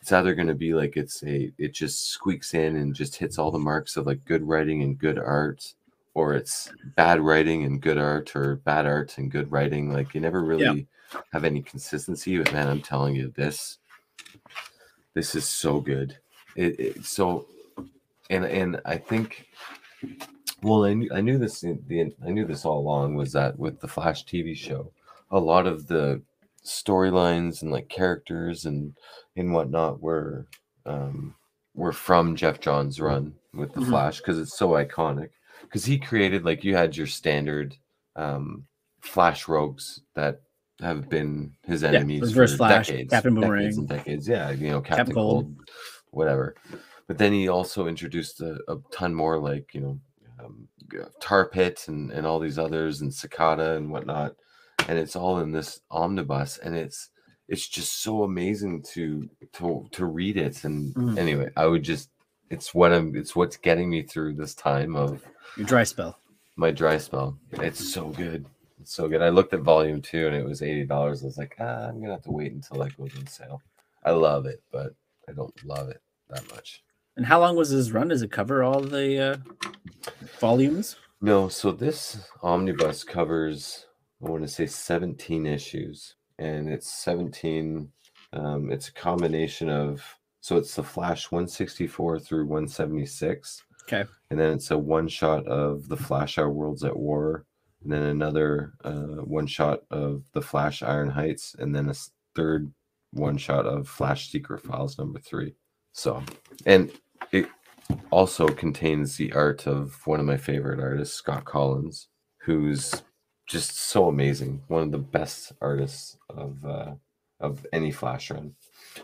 [0.00, 3.38] it's either going to be like it's a it just squeaks in and just hits
[3.38, 5.74] all the marks of like good writing and good art
[6.14, 10.20] or it's bad writing and good art or bad art and good writing like you
[10.20, 10.86] never really
[11.32, 13.78] have any consistency but man i'm telling you this
[15.14, 16.16] this is so good
[16.56, 17.46] it, it so
[18.30, 19.46] and and i think
[20.62, 23.58] well i knew i knew this in the i knew this all along was that
[23.58, 24.90] with the flash tv show
[25.30, 26.20] a lot of the
[26.64, 28.94] storylines and like characters and
[29.36, 30.46] and whatnot were
[30.86, 31.34] um
[31.74, 33.90] were from jeff john's run with the Mhm.
[33.90, 35.30] flash because it's so iconic
[35.62, 37.76] because he created like you had your standard
[38.16, 38.64] um
[39.00, 40.40] flash rogues that
[40.80, 43.78] have been his enemies Reverse for Flash, decades, Captain decades Boomerang.
[43.78, 44.28] and decades.
[44.28, 45.44] Yeah, you know, Captain, Cold.
[45.44, 45.70] Cold.
[46.10, 46.54] whatever.
[47.06, 50.00] But then he also introduced a, a ton more, like you know,
[50.42, 50.66] um,
[51.20, 54.34] Tar Pit and and all these others, and Cicada and whatnot.
[54.88, 57.10] And it's all in this omnibus, and it's
[57.48, 60.64] it's just so amazing to to to read it.
[60.64, 61.18] And Mhm.
[61.18, 62.10] anyway, I would just
[62.50, 65.22] it's what I'm it's what's getting me through this time of
[65.56, 66.18] Your dry spell.
[66.56, 67.38] my dry spell.
[67.52, 68.46] It's so good.
[68.84, 69.22] It's so good.
[69.22, 71.22] I looked at volume two and it was eighty dollars.
[71.22, 73.62] I was like, ah, I'm gonna have to wait until that goes on sale.
[74.04, 74.92] I love it, but
[75.26, 76.82] I don't love it that much.
[77.16, 78.08] And how long was this run?
[78.08, 79.36] Does it cover all the uh,
[80.38, 80.96] volumes?
[81.22, 83.86] No, so this omnibus covers
[84.22, 87.90] I want to say 17 issues, and it's 17.
[88.34, 90.04] Um, it's a combination of
[90.42, 93.62] so it's the Flash 164 through 176.
[93.84, 94.04] Okay.
[94.28, 97.46] and then it's a one shot of the Flash Our Worlds at War,
[97.84, 101.94] and then another uh, one shot of the Flash Iron Heights, and then a
[102.34, 102.72] third
[103.12, 105.54] one shot of Flash Secret Files number three.
[105.92, 106.22] So,
[106.66, 106.90] and
[107.30, 107.46] it
[108.10, 112.06] also contains the art of one of my favorite artists, Scott Kolins,
[112.38, 113.02] who's
[113.46, 114.62] just so amazing.
[114.68, 116.94] One of the best artists of uh,
[117.40, 118.54] of any Flash run.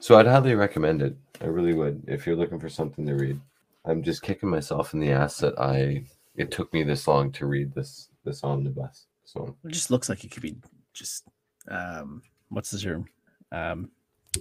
[0.01, 1.17] So I'd highly recommend it.
[1.43, 3.41] I really would if you're looking for something to read.
[3.85, 6.05] I'm just kicking myself in the ass that I
[6.37, 9.07] it took me this long to read this this omnibus.
[9.25, 10.57] So It just looks like it could be
[10.95, 11.25] just
[11.69, 13.07] um, what's the term?
[13.53, 13.91] Um,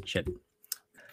[0.05, 0.27] shit.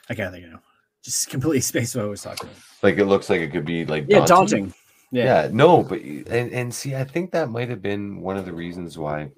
[0.09, 0.61] I can't think of now.
[1.03, 2.63] Just completely space what I was talking about.
[2.83, 4.73] like it looks like it could be like Yeah, daunting.
[5.13, 5.25] Yeah.
[5.45, 5.49] Yeah.
[5.53, 8.99] no, but and and see, I think that might have been one of the reasons
[8.99, 9.31] why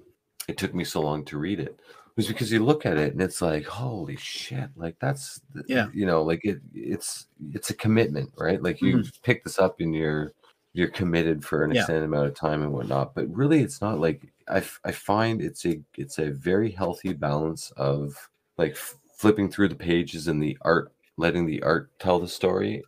[0.47, 1.79] it took me so long to read it
[2.15, 5.87] was because you look at it and it's like, holy shit, like that's Yeah.
[5.93, 8.61] you know, like it it's it's a commitment, right?
[8.61, 10.33] Like you pick this up and you're
[10.73, 11.71] you're committed for an.
[11.71, 11.81] Yeah.
[11.81, 13.15] extended amount of time and whatnot.
[13.15, 17.13] But really, it's not like I f- I find it's a it's a very healthy
[17.13, 18.15] balance of
[18.57, 22.83] like flipping through the pages and the art, letting the art tell the story,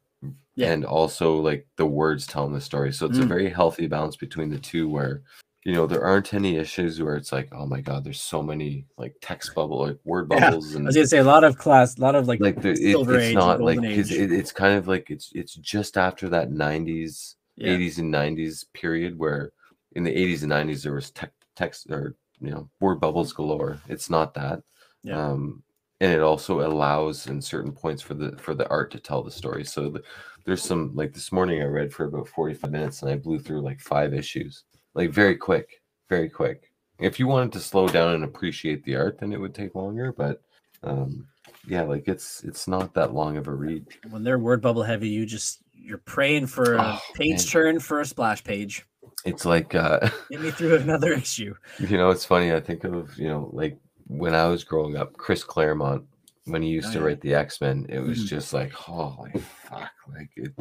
[0.56, 0.72] Yeah.
[0.74, 2.92] and also like the words telling the story.
[2.94, 3.28] So it's a Mm.
[3.28, 5.22] very healthy balance between the two where
[5.64, 8.84] you know there aren't any issues where it's like oh my god there's so many
[8.98, 11.58] like text bubble like word Yeah, bubbles I and was gonna say a lot of
[11.60, 14.88] class, a lot of like, like the, it, it's not like it, it's kind of
[14.88, 17.74] like it's it's just after that 90s Yeah.
[17.76, 19.52] 80s and 90s period where
[19.94, 23.80] in the 80s and 90s there was tech text or you know word bubbles galore.
[23.88, 24.62] It's not that.
[25.04, 25.20] Yeah.
[25.32, 25.64] um
[26.00, 29.32] and it also allows in certain points for the for the art to tell the
[29.32, 29.64] story.
[29.64, 30.04] So the,
[30.46, 33.62] there's some like this morning i read for about 45 minutes and i blew through
[33.62, 34.64] like five issues.
[34.96, 36.72] Like very quick very quick.
[37.00, 40.12] If you wanted to slow down and appreciate the art then it would take longer
[40.12, 40.42] but
[40.84, 41.28] um
[41.68, 43.86] yeah like it's it's not that long of a read.
[44.10, 47.48] When they're word bubble heavy, you just you're praying for a Oh, page man.
[47.48, 48.86] turn for a splash page.
[49.26, 50.00] it's like uh
[50.32, 51.56] Get me through another issue.
[51.80, 53.78] you know it's funny i think of you know like
[54.08, 56.04] when i was growing up chris claremont
[56.46, 57.06] when he used Oh, to yeah.
[57.06, 58.28] write the x-men it was Mhm.
[58.28, 59.32] just like holy
[59.70, 60.54] fuck like it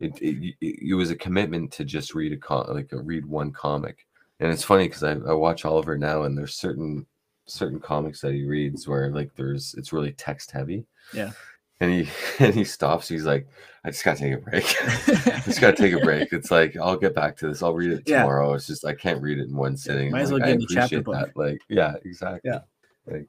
[0.00, 3.26] it, it it it was a commitment to just read a com- like a read
[3.26, 4.06] one comic
[4.40, 7.06] and it's funny because I, I watch oliver now and there's certain
[7.46, 11.32] certain comics that he reads where like there's it's really text heavy Yeah.
[11.80, 12.08] And he
[12.44, 13.46] and he stops he's like
[13.84, 16.32] i just gotta take a break I just gotta take a break.
[16.32, 17.62] It's like I'll get back to this.
[17.62, 18.20] I'll read it Yeah.
[18.22, 18.52] tomorrow.
[18.54, 20.10] It's just I can't read it in one sitting.
[20.10, 21.14] might as Like, well I give him chapter book.
[21.14, 21.36] that.
[21.36, 22.50] Like, yeah, exactly.
[22.50, 22.60] Yeah.
[23.06, 23.26] Like,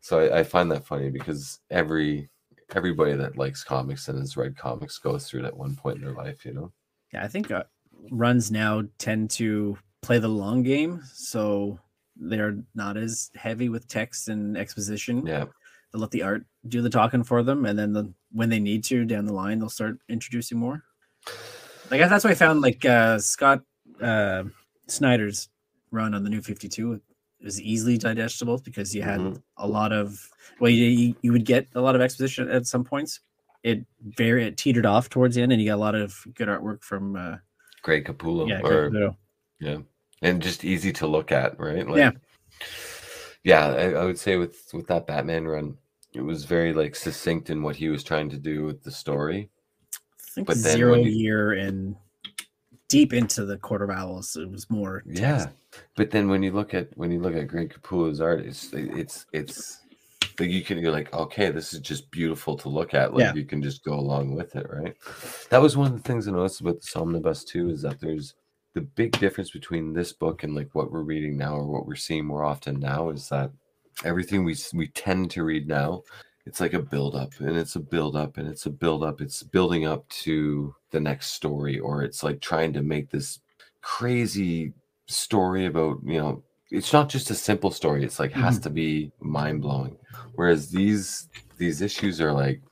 [0.00, 2.30] so I, I find that funny because every
[2.74, 6.04] everybody that likes comics and has read comics goes through it at one point in
[6.04, 6.46] their life.
[6.46, 6.72] You know.
[7.12, 7.64] Yeah, I think uh,
[8.10, 11.78] runs now tend to play the long game, so
[12.16, 15.26] they're not as heavy with text and exposition.
[15.26, 15.44] Yeah.
[15.92, 18.84] They'll let the art do the talking for them, and then the, when they need
[18.84, 20.82] to down the line, they'll start introducing more.
[21.90, 23.62] Like that's why I found like uh, Scott
[24.00, 24.44] uh,
[24.86, 25.48] Snyder's
[25.90, 27.00] run on the New Fifty Two
[27.42, 29.42] was easily digestible because you had Mhm.
[29.58, 30.18] a lot of
[30.60, 33.20] well, you, you would get a lot of exposition at some points.
[33.62, 36.48] It very it teetered off towards the end, and you got a lot of good
[36.48, 37.36] artwork from uh,
[37.82, 38.48] Greg Capullo.
[38.48, 39.16] yeah, or Greg Capullo.
[39.60, 39.78] yeah,
[40.22, 41.86] and just easy to look at, right?
[41.86, 42.10] Like, Yeah.
[43.44, 45.76] Yeah, I, I would say with with that Batman run,
[46.18, 49.48] it was very like succinct in what he was trying to do with the story.
[49.94, 51.94] I think But then zero you- year and
[52.88, 54.34] deep into the Court of Owls.
[54.36, 55.46] It was more Yeah,
[55.94, 59.26] but then when you look at when you look at Greg Capullo's art, it's it's
[59.32, 59.80] it's
[60.40, 63.14] like you can you're like, okay, this is just beautiful to look at.
[63.14, 63.34] Like Yeah.
[63.34, 64.96] you can just go along with it, right?
[65.50, 68.34] That was one of the things I noticed about the Somnibus too, is that there's
[68.74, 71.94] the big difference between this book and like what we're reading now or what we're
[71.96, 73.50] seeing more often now is that
[74.04, 76.02] everything we we tend to read now
[76.46, 79.20] it's like a build up and it's a build up and it's a build up
[79.20, 83.40] it's building up to the next story or it's like trying to make this
[83.82, 84.72] crazy
[85.06, 88.62] story about you know it's not just a simple story it's like has mm-hmm.
[88.64, 89.96] to be mind blowing
[90.34, 91.28] whereas these
[91.58, 92.62] these issues are like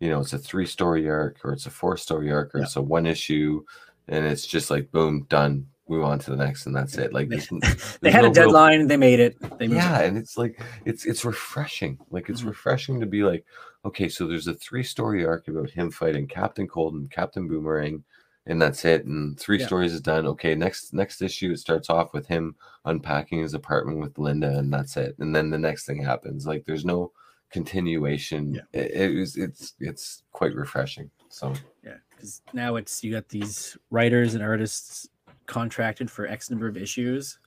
[0.00, 2.64] you know it's a three story arc or it's a four story arc or Yeah.
[2.64, 3.62] it's a one issue
[4.08, 7.28] and it's just like boom done move on to the next and that's it like
[7.28, 8.86] They, there's they had no a real- deadline.
[8.88, 9.36] They made it.
[9.58, 10.08] They yeah it.
[10.08, 12.46] and it's like it's it's refreshing like it's Mhm.
[12.48, 13.44] refreshing to be like
[13.84, 18.02] okay so there's a three story arc about him fighting captain cold and captain boomerang
[18.48, 19.66] and that's it and three Yeah.
[19.66, 24.00] stories is done okay next next issue it starts off with him unpacking his apartment
[24.00, 27.12] with linda and that's it and then the next thing happens like there's no
[27.50, 28.62] continuation Yeah.
[28.80, 31.52] it, it was it's it's quite refreshing so
[31.84, 35.08] Yeah, because now it's you got these writers and artists
[35.46, 37.38] contracted for X number of issues.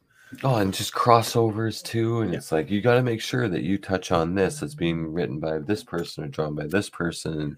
[0.44, 2.22] Oh, and just crossovers too.
[2.22, 2.38] And Yeah.
[2.38, 5.40] it's like you got to make sure that you touch on this that's being written
[5.40, 7.40] by this person or drawn by this person.
[7.42, 7.58] And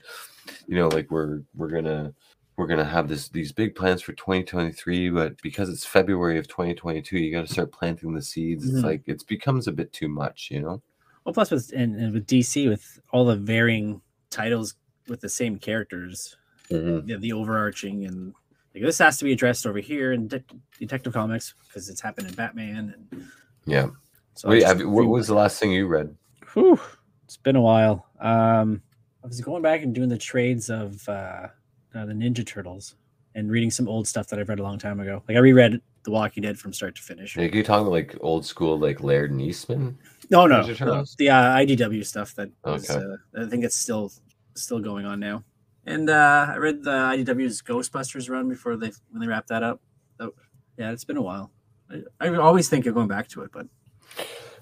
[0.67, 2.13] you know, like we're we're gonna
[2.57, 7.17] we're gonna have this these big plans for 2023, but because it's February of 2022,
[7.19, 8.65] you got to start planting the seeds.
[8.69, 8.83] It's Mhm.
[8.83, 10.81] like it becomes a bit too much, you know.
[11.25, 14.75] Well, plus with and, and with DC with all the varying titles
[15.07, 16.37] with the same characters,
[16.69, 18.33] the, the overarching and
[18.73, 20.43] like this has to be addressed over here in De-
[20.79, 23.25] Detective Comics because it's happened in Batman and
[23.65, 23.87] Yeah.
[24.35, 26.15] so Wait, just have, you- what was the last thing you read?
[26.53, 26.79] Whew,
[27.25, 28.07] it's been a while.
[28.19, 28.81] Um,
[29.23, 31.47] I was going back and doing the trades of uh,
[31.93, 32.95] uh, the Ninja Turtles
[33.35, 35.23] and reading some old stuff that I've read a long time ago.
[35.27, 37.37] Like I reread The Walking Dead from start to finish.
[37.37, 39.97] Are you talking like old school, like Laird and Eastman?
[40.29, 42.99] No, no, no, the uh, IDW stuff that was, Okay.
[43.37, 44.11] uh, I think it's still
[44.55, 45.43] still going on now.
[45.85, 49.81] And uh, I read the IDW's Ghostbusters run before they when they wrapped that up.
[50.19, 50.33] So,
[50.77, 51.51] yeah, it's been a while.
[51.89, 53.67] I, I always think of going back to it, but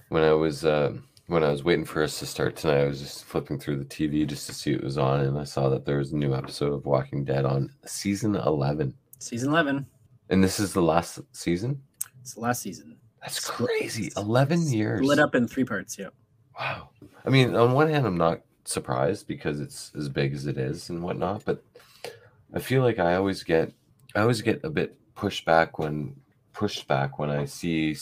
[0.09, 0.93] when I was uh,
[1.27, 3.85] when I was waiting for us to start tonight, I was just flipping through the
[3.85, 6.33] TV just to see what was on, and I saw that there was a new
[6.33, 9.85] episode of Walking Dead on season eleven, season eleven,
[10.29, 11.81] and this is the last season.
[12.21, 12.97] it's the last season.
[13.21, 14.11] That's crazy.
[14.15, 15.01] Eleven years.
[15.01, 15.97] Split up in three parts.
[15.99, 16.09] Yeah.
[16.57, 16.89] Wow.
[17.25, 20.89] I mean, on one hand, I'm not surprised because it's as big as it is
[20.89, 21.63] and whatnot, but
[22.53, 23.73] I feel like I always get,
[24.15, 26.15] I always get a bit pushed back when
[26.53, 27.95] pushed back when I see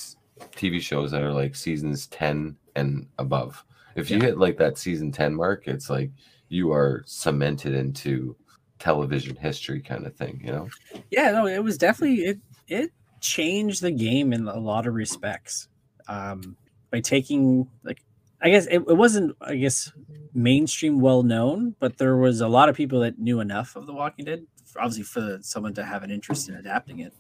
[0.52, 3.64] TV shows that are like seasons ten and above.
[3.96, 4.26] If you Yeah.
[4.28, 6.12] hit like that season ten mark, it's like
[6.50, 8.36] you are cemented into
[8.80, 10.70] television history kind of thing, you know?
[11.10, 12.40] Yeah, no, it was definitely it.
[12.68, 12.92] It
[13.22, 15.68] changed the game in a lot of respects
[16.08, 16.58] um,
[16.92, 18.02] by taking like
[18.42, 19.92] I guess it, it wasn't I guess
[20.34, 23.94] mainstream well known, but there was a lot of people that knew enough of The
[23.94, 27.14] Walking Dead, for, obviously for someone to have an interest in adapting it.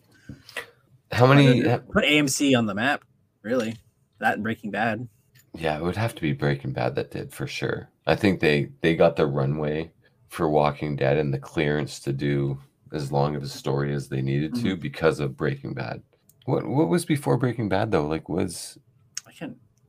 [1.11, 1.63] How many?
[1.63, 3.03] Put AMC on the map,
[3.41, 3.76] really.
[4.20, 5.07] That and Breaking Bad.
[5.53, 7.89] Yeah, it would have to be Breaking Bad that did for sure.
[8.05, 9.91] I think they they got the runway
[10.28, 12.59] for Walking Dead and the clearance to do
[12.93, 14.82] as long of a story as they needed to Mm-hmm.
[14.82, 16.03] because of Breaking Bad.
[16.45, 18.05] What what was before Breaking Bad though?
[18.05, 18.78] Like was.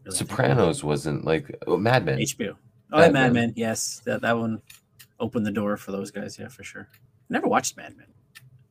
[0.09, 2.19] Really Sopranos wasn't like oh, Mad Men.
[2.19, 2.57] HBO.
[2.93, 3.33] Oh, Mad Mad Men.
[3.33, 3.53] Men.
[3.57, 4.63] Yes, that that one
[5.21, 6.39] opened the door for those guys.
[6.39, 6.89] Yeah, for sure.
[7.29, 8.07] Never watched Mad Men.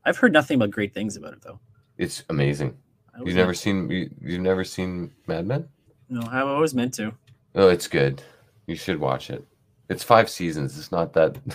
[0.04, 1.60] I've heard nothing but great things about it though.
[1.98, 2.78] It's amazing.
[3.24, 5.70] You've never seen you, you've never seen Mad Men?
[6.10, 7.14] No, I've always meant to.
[7.56, 8.22] Oh, it's good.
[8.68, 9.46] You should watch it.
[9.90, 10.78] It's five seasons.
[10.78, 11.38] It's not that.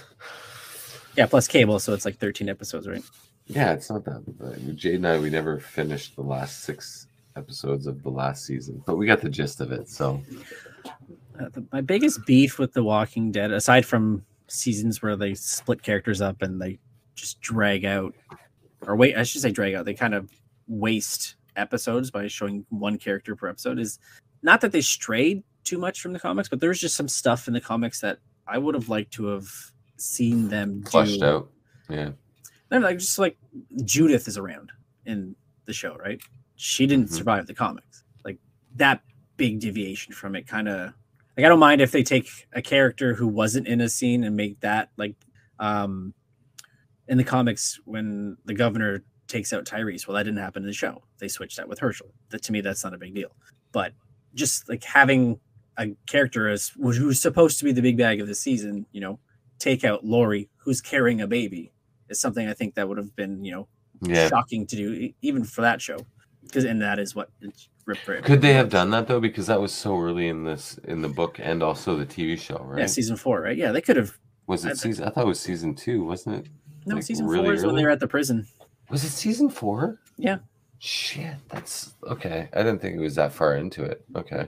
[1.14, 3.03] Yeah, plus cable, so it's like 13 episodes, right?
[3.47, 4.22] yeah, it's not that.
[4.39, 7.07] But Jade and I, we never finished the last six
[7.37, 9.89] episodes of the last season, but we got the gist of it.
[9.89, 10.22] So
[11.41, 15.83] Uh, the, my biggest beef with The Walking Dead, aside from seasons where they split
[15.83, 16.78] characters up and they
[17.14, 18.14] just drag out,
[18.87, 20.30] or wait, I should say drag out, they kind of
[20.68, 23.99] waste episodes by showing one character per episode, is
[24.43, 27.55] not that they strayed too much from the comics, but there's just some stuff in
[27.55, 29.49] the comics that I would have liked to have
[29.97, 31.26] seen them flushed do.
[31.26, 31.51] out.
[31.89, 32.11] Yeah.
[32.70, 33.39] No, like just like
[33.85, 34.72] Judith is around
[35.07, 36.20] in the show, right?
[36.62, 37.14] She didn't Mhm.
[37.14, 38.04] survive the comics.
[38.24, 38.38] Like
[38.76, 39.02] that
[39.36, 40.92] big deviation from it kind of
[41.36, 44.36] like I don't mind if they take a character who wasn't in a scene and
[44.36, 45.16] make that like
[45.58, 46.14] um
[47.08, 50.06] in the comics when the governor takes out Tyrese.
[50.06, 51.02] Well, that didn't happen in the show.
[51.18, 52.12] They switched that with Hershel.
[52.28, 53.34] That to me that's not a big deal.
[53.72, 53.92] But
[54.34, 55.40] just like having
[55.78, 59.18] a character as who's supposed to be the big bag of the season, you know,
[59.58, 61.72] take out Lori, who's carrying a baby,
[62.08, 63.68] is something I think that would have been, you know,
[64.02, 64.28] Yeah.
[64.28, 65.98] shocking to do, even for that show.
[66.43, 68.07] Because and that is what it's ripped.
[68.24, 69.20] Could they have done that though?
[69.20, 72.59] Because that was so early in this in the book and also the TV show,
[72.64, 72.80] right?
[72.80, 73.57] Yeah, season four, right?
[73.57, 74.16] Yeah, they could have.
[74.47, 75.07] was it think- season?
[75.07, 76.53] I thought it was season two, wasn't it?
[76.84, 78.47] No, Like, season really four is when they were at the prison.
[78.90, 80.01] Was it season four?
[80.18, 80.38] Yeah.
[80.78, 82.49] Shit, that's okay.
[82.53, 84.05] I didn't think it was that far into it.
[84.16, 84.47] Okay.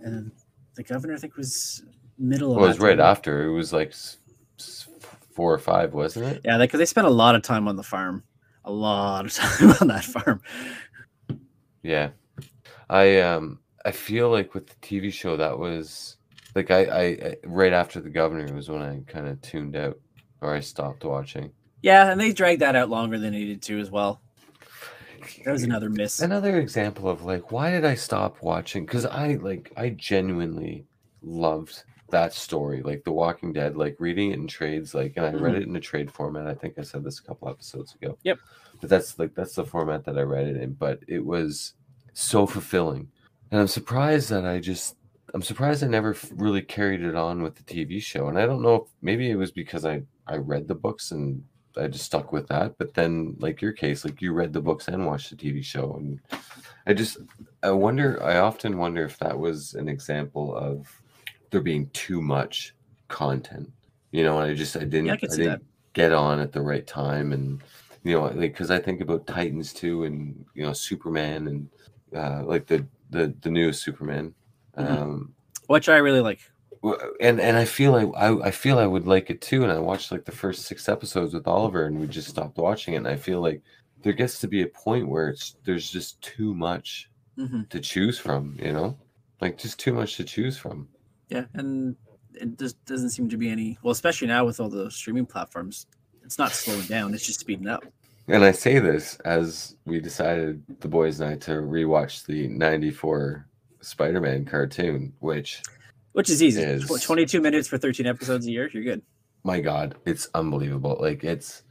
[0.00, 0.32] And
[0.76, 1.82] the governor, I think, was
[2.18, 2.54] middle.
[2.54, 3.06] Well, it was right time.
[3.06, 3.44] after.
[3.44, 3.92] It was like
[5.34, 6.40] four or five, wasn't it?
[6.44, 8.22] Yeah, because they spent a lot of time on the farm,
[8.64, 10.40] a lot of time on that farm.
[11.82, 12.10] Yeah.
[12.88, 16.16] I um I feel like with the TV show that was
[16.54, 19.98] like I, I I right after the governor was when I kind of tuned out
[20.40, 21.52] or I stopped watching.
[21.82, 24.20] Yeah, and they dragged that out longer than they needed to as well.
[25.44, 26.20] That was another miss.
[26.20, 28.84] Another example of like why did I stop watching?
[28.84, 30.86] Because I like I genuinely
[31.22, 35.30] loved that story, like The Walking Dead, like reading it in trades, like and I
[35.30, 35.62] read mm-hmm.
[35.62, 36.46] it in a trade format.
[36.46, 38.18] I think I said this a couple episodes ago.
[38.22, 38.38] Yep.
[38.80, 40.72] But that's like that's the format that I read it in.
[40.72, 41.74] But it was
[42.12, 43.08] so fulfilling.
[43.50, 44.96] And I'm surprised that I just
[45.34, 48.28] I'm surprised I never really carried it on with the TV show.
[48.28, 51.44] And I don't know if maybe it was because I I read the books and
[51.76, 52.78] I just stuck with that.
[52.78, 55.94] But then like your case, like you read the books and watched the TV show
[55.94, 56.20] and
[56.86, 57.18] I just
[57.62, 60.99] I wonder I often wonder if that was an example of
[61.50, 62.74] there being too much
[63.08, 63.70] content.
[64.12, 66.62] You know, and I just I didn't Yeah, I I, didn't get on at the
[66.62, 67.62] right time and
[68.02, 71.70] you know, like because I think about Titans too, and you know, Superman, and
[72.16, 74.34] uh, like the the the newest Superman,
[74.78, 75.00] Mhm.
[75.02, 75.34] um,
[75.66, 76.40] Which I really like.
[77.20, 79.62] and and I feel like I I feel I would like it too.
[79.62, 82.94] And I watched like the first six episodes with Oliver, and we just stopped watching
[82.94, 82.98] it.
[82.98, 83.62] And I feel like
[84.02, 88.18] there gets to be a point where it's there's just too much hmm to choose
[88.18, 88.56] from.
[88.60, 89.00] You know,
[89.40, 90.88] like just too much to choose from.
[91.30, 91.96] Yeah, and
[92.34, 93.78] it just doesn't seem to be any.
[93.82, 95.86] Well, especially now with all the streaming platforms,
[96.24, 97.84] it's not slowing down; it's just speeding up.
[98.28, 103.46] And I say this as we decided, the boys and I, to rewatch the 94
[103.80, 105.62] Spider Man cartoon, which,
[106.12, 106.62] Which is easy.
[106.62, 108.68] Is- Twenty-two minutes for thirteen episodes a year.
[108.72, 109.02] You're good.
[109.42, 110.98] my God, it's unbelievable.
[111.00, 111.62] Like, it's,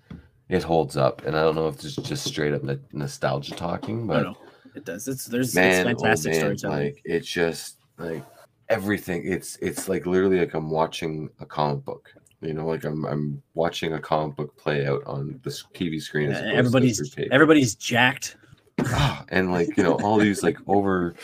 [0.50, 1.24] it holds up.
[1.26, 4.38] And I don't know if it's just straight up nostalgia talking, I but.
[4.76, 5.08] It does.
[5.08, 6.86] It's there's man, it's oh fantastic man, storytelling.
[6.86, 8.24] like, it's just like
[8.70, 9.24] everything.
[9.26, 12.14] It's, it's like literally like I'm watching a comic book.
[12.42, 16.32] You know, like I'm I'm watching a comic book play out on the TV screen.
[16.32, 18.38] Yeah, as everybody's everybody's jacked.
[18.86, 21.16] Ah, and like you know all these like over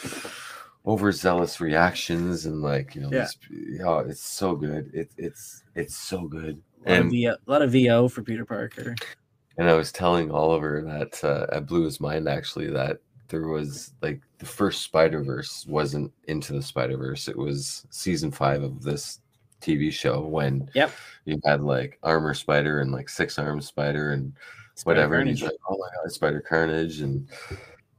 [0.85, 3.27] overzealous reactions and like you know Yeah.
[3.49, 7.61] these, oh, it's so good it, it's it's so good A and VO, a lot
[7.61, 8.95] of VO for Peter Parker.
[9.57, 13.93] and i was telling oliver that uh, i blew his mind actually that there was
[14.01, 18.81] like the first spider verse wasn't into the spider verse it was season five of
[18.83, 19.19] this
[19.61, 20.91] tv show when Yep.
[21.25, 24.33] you had like armor spider and like six arm spider and
[24.77, 25.15] Spider whatever.
[25.15, 27.29] And he's like, "Oh my god, Spider Carnage!" and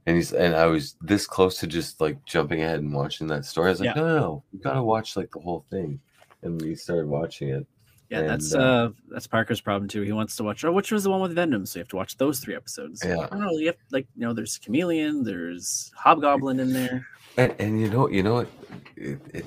[0.05, 3.45] and he's and I was this close to just like jumping ahead and watching that
[3.45, 3.69] story.
[3.69, 4.01] I was like, Yeah.
[4.03, 5.99] "No, no, no, you gotta watch like the whole thing."
[6.43, 7.65] And we started watching it.
[8.09, 10.01] Yeah, that's uh, uh, that's Parker's problem too.
[10.01, 10.63] He wants to watch.
[10.63, 11.65] Oh, which was the one with Venom?
[11.65, 13.03] So you have to watch those three episodes.
[13.05, 13.17] Yeah.
[13.19, 13.51] I don't know.
[13.51, 17.05] You have like you know, there's Chameleon, there's Hobgoblin in there.
[17.35, 18.47] And, and you know, you know what?
[18.95, 19.45] It, it,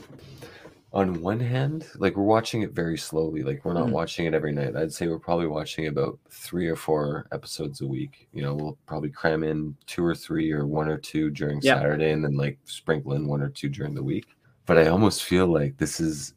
[0.92, 3.42] on one hand, like we're watching it very slowly.
[3.42, 3.92] Like we're not Mhm.
[3.92, 4.76] watching it every night.
[4.76, 8.28] I'd say we're probably watching about three or four episodes a week.
[8.32, 11.76] You know, we'll probably cram in two or three or one or two during Yeah.
[11.76, 14.26] Saturday, and then like sprinkle in one or two during the week.
[14.66, 16.34] But I almost feel like this is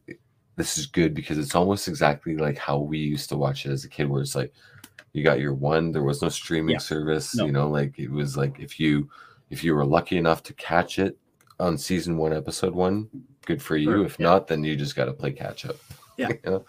[0.56, 3.84] this is good because it's almost exactly like how we used to watch it as
[3.86, 4.54] a kid, where it's like
[5.14, 5.92] you got your one.
[5.92, 6.80] There was no streaming Yeah.
[6.80, 7.36] service.
[7.36, 7.46] No.
[7.46, 9.10] You know, like it was like if you
[9.50, 11.18] if you were lucky enough to catch it
[11.60, 13.10] on season one, episode one,
[13.46, 13.92] good for you.
[13.92, 14.26] Sure, if yeah.
[14.26, 15.76] not, then you just got to play catch up.
[16.16, 16.30] Yeah.
[16.30, 16.66] You know?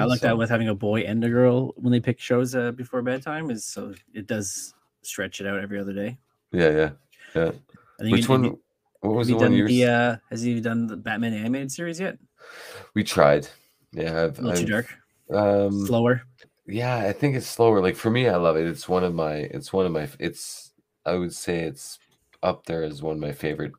[0.00, 2.56] I like so- that with having a boy and a girl when they pick shows
[2.56, 6.18] uh, before bedtime is so it does stretch it out every other day.
[6.50, 6.90] Yeah, yeah,
[7.36, 7.50] yeah.
[8.10, 8.42] Which one?
[8.44, 8.60] you-
[9.00, 12.00] what was the one done you the uh, has he done the Batman animated series
[12.00, 12.18] yet?
[12.94, 13.48] We tried?
[13.92, 14.94] Yeah, I've, A little too dark,
[15.30, 16.22] Um, slower.
[16.66, 17.80] yeah, I think it's slower.
[17.80, 18.66] Like for me, I love it.
[18.66, 19.34] It's one of my.
[19.34, 20.08] It's one of my.
[20.18, 20.72] It's.
[21.06, 21.98] I would say it's
[22.42, 23.72] up there as one of my favorite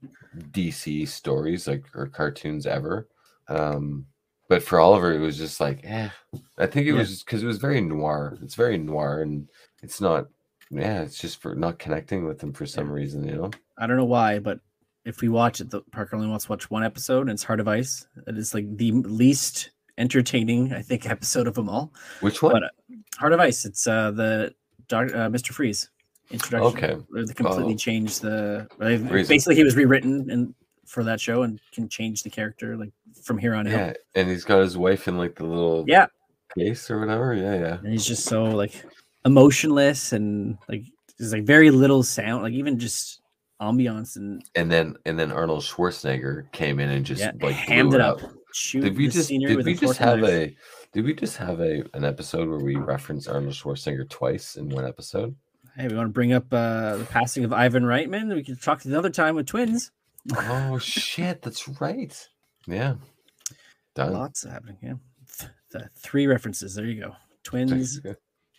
[0.52, 3.08] DC stories, like or cartoons ever.
[3.48, 4.06] Um,
[4.48, 6.10] but for Oliver, it was just like, eh.
[6.58, 7.00] I think it Yeah.
[7.00, 8.38] was because it was very noir.
[8.42, 9.48] It's very noir, and
[9.84, 10.28] it's not.
[10.72, 13.52] Yeah, it's just for not connecting with him for some reason, you know.
[13.80, 14.60] I don't know why, but
[15.10, 17.60] if we watch it, the Parker only wants to watch one episode, and it's Heart
[17.60, 18.08] of Ice.
[18.28, 21.92] It is like the least entertaining, I think, episode of them all.
[22.22, 22.54] Which one?
[22.54, 22.70] But uh,
[23.18, 24.54] Heart of Ice, it's uh, the
[24.88, 25.52] Doc, uh, Mr.
[25.52, 25.90] Freeze
[26.32, 26.78] introduction.
[26.78, 26.94] Okay.
[27.10, 27.78] where they completely Oh.
[27.78, 28.68] changed the.
[28.80, 30.54] Basically, he was rewritten and
[30.86, 32.92] for that show and can change the character like
[33.24, 33.72] from here on out.
[33.72, 36.08] yeah, and he's got his wife in like the little Yeah,
[36.58, 37.34] case or whatever.
[37.36, 37.78] Yeah, yeah.
[37.84, 38.74] and he's just so like
[39.26, 40.84] emotionless and like
[41.18, 43.22] there's like very little sound, like even just
[43.62, 47.94] ambiance and And then and then Arnold Schwarzenegger came in and just yeah, like hammed
[47.94, 48.20] it up.
[48.72, 50.30] Did we the just did we just have knife.
[50.30, 50.56] a
[50.94, 54.86] did we just have a an episode where we referenced Arnold Schwarzenegger twice in one
[54.86, 55.36] episode?
[55.76, 58.34] Hey, we want to bring up uh, the passing of Ivan Reitman.
[58.34, 59.92] We can talk another time with twins.
[60.36, 62.28] Oh shit, that's right.
[62.68, 62.96] Yeah.
[63.96, 64.14] Done.
[64.14, 64.78] Lots happening.
[64.82, 64.94] Yeah,
[65.40, 66.76] Th- the three references.
[66.76, 67.16] There you go.
[67.44, 68.02] Twins,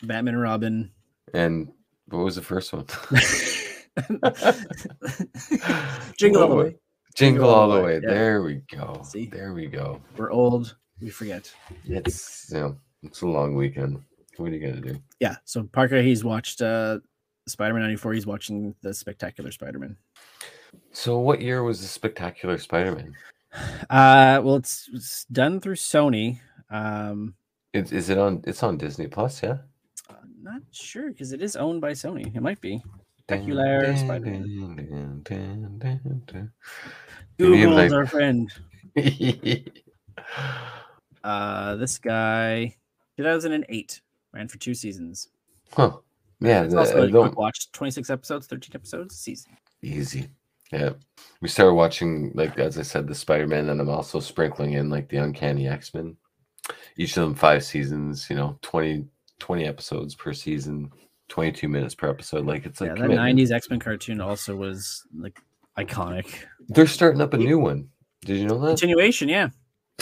[0.02, 0.90] Batman and Robin.
[1.34, 1.72] And
[2.06, 2.86] what was the first one?
[6.16, 6.76] Jingle all the way.
[7.14, 7.94] Jingle all the way.
[7.94, 8.08] Yeah.
[8.08, 9.02] There we go.
[9.04, 9.26] See?
[9.26, 10.00] There we go.
[10.16, 10.76] We're old.
[11.00, 11.52] We forget.
[11.84, 14.02] It's you know, it's a long weekend.
[14.36, 15.00] What are you gonna do?
[15.18, 15.36] Yeah.
[15.44, 17.00] So Parker, he's watched uh,
[17.46, 18.12] Spider-Man '94.
[18.14, 19.96] He's watching the Spectacular Spider-Man.
[20.92, 23.14] So what year was the spectacular Spider-Man?
[23.90, 26.38] Uh, well, it's, it's done through Sony.
[26.70, 27.34] Um,
[27.72, 29.58] Is, is it on it's on Disney Plus, yeah?
[30.08, 32.34] I'm not sure because it is owned by Sony.
[32.34, 32.82] It might be.
[33.30, 35.22] Spectacular Spider-Man.
[35.22, 36.52] dun,
[37.38, 38.52] You mean Google's like- our friend.
[41.22, 42.74] Uh, this guy,
[43.18, 44.00] 2008,
[44.32, 45.28] ran for two seasons.
[45.72, 45.98] huh.
[46.40, 49.52] Yeah, It's the- also I a don't- quick watch, 26 episodes, 13 episodes a season.
[49.82, 50.30] Easy.
[50.72, 50.90] Yeah.
[51.42, 54.88] We started watching, like, as I said, the Spider Man, and I'm also sprinkling in,
[54.88, 56.16] like, the Uncanny X Men.
[56.96, 59.04] Each of them five seasons, you know, 20,
[59.40, 60.90] 20 episodes per season,
[61.30, 62.44] 22 minutes per episode.
[62.44, 65.40] Like, it's like, yeah, that 90s X Men cartoon also was like
[65.78, 66.44] iconic.
[66.68, 67.88] they're starting up a new one.
[68.22, 68.68] Did you know that?
[68.68, 69.48] Continuation, yeah.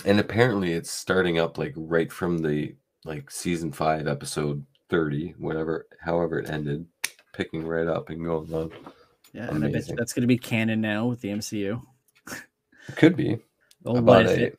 [0.04, 2.74] And apparently, it's starting up, like, right from the,
[3.04, 6.86] like, season five, episode 30, whatever, however it ended,
[7.32, 8.70] picking right up and going on.
[9.32, 11.80] Yeah, and I bet that's going to be canon now with the MCU.
[12.96, 13.38] Could be.
[13.84, 14.58] Oh, I bought a, it-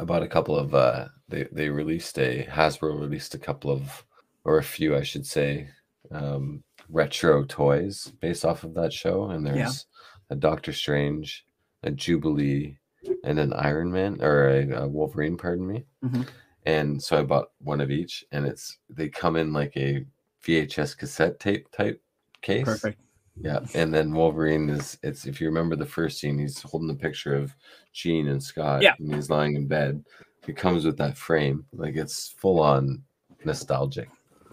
[0.00, 4.04] I a couple of uh they they released a Hasbro released a couple of
[4.44, 5.68] or a few I should say
[6.12, 9.86] um retro toys based off of that show and there's
[10.30, 11.44] a Doctor Strange,
[11.82, 12.76] a Jubilee
[13.24, 15.84] and an Iron Man or a, a Wolverine pardon me.
[16.04, 16.26] Mhm.
[16.66, 20.04] And so I bought one of each and it's they come in like a
[20.44, 22.00] VHS cassette tape type
[22.42, 22.64] case.
[22.64, 23.00] Perfect.
[23.40, 26.94] Yeah, and then Wolverine is it's if you remember the first scene, he's holding the
[26.94, 27.54] picture of
[27.92, 28.94] Jean and Scott, Yeah.
[28.98, 30.04] and he's lying in bed.
[30.48, 33.02] It comes with that frame, like it's full on
[33.44, 34.08] nostalgic.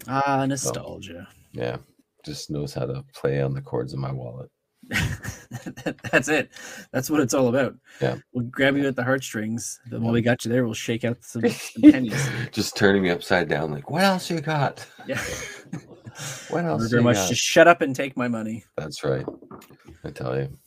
[0.06, 1.26] Ah, nostalgia.
[1.56, 1.78] Yeah,
[2.24, 4.50] just knows how to play on the chords of my wallet.
[6.12, 6.50] That's it.
[6.92, 7.74] That's what it's all about.
[8.00, 8.16] Yeah.
[8.32, 9.80] We'll grab you at the heartstrings.
[9.90, 12.28] Then while we got you there, we'll shake out some, some pennies.
[12.52, 14.86] just turning me upside down, like, what else you got?
[15.06, 15.22] Yeah.
[16.48, 16.88] What else?
[16.88, 18.64] Very you much got?" just shut up and take my money.
[18.78, 19.26] That's right.
[20.02, 20.58] I tell you.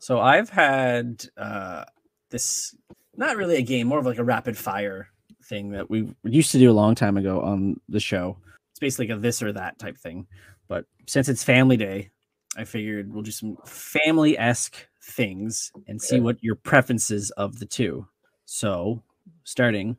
[0.00, 1.84] So I've had uh,
[2.28, 2.74] this
[3.16, 5.08] not really a game, more of like a rapid fire
[5.44, 8.36] thing that we used to do a long time ago on the show.
[8.80, 10.26] Basically like a this or that type thing.
[10.68, 12.10] But since it's family day,
[12.56, 17.66] I figured we'll do some family esque things and see what your preferences of the
[17.66, 18.06] two.
[18.44, 19.02] So
[19.44, 19.96] starting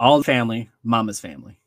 [0.00, 1.60] all the family, mama's family.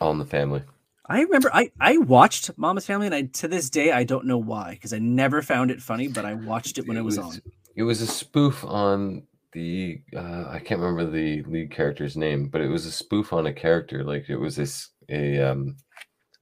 [0.00, 0.62] All in the family.
[1.08, 4.38] I remember I, I watched Mama's Family and I to this day I don't know
[4.38, 7.40] why because I never found it funny, but I watched it when it, was, on.
[7.76, 12.60] It was a spoof on the uh, I can't remember the lead character's name, but
[12.60, 14.02] it was a spoof on a character.
[14.02, 15.76] Like it was this a um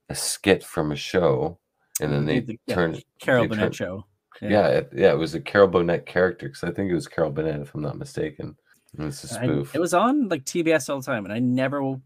[0.09, 1.59] a skit from a show,
[2.01, 4.07] and then they The- yeah, turned Carol they Burnett turned- show.
[4.43, 7.31] yeah it, yeah it was a Carol Burnett character because I think it was Carol
[7.31, 8.57] Burnett if I'm not mistaken.
[8.99, 9.75] And it's a I- spoof.
[9.75, 11.97] it was on like TBS all the time, and I never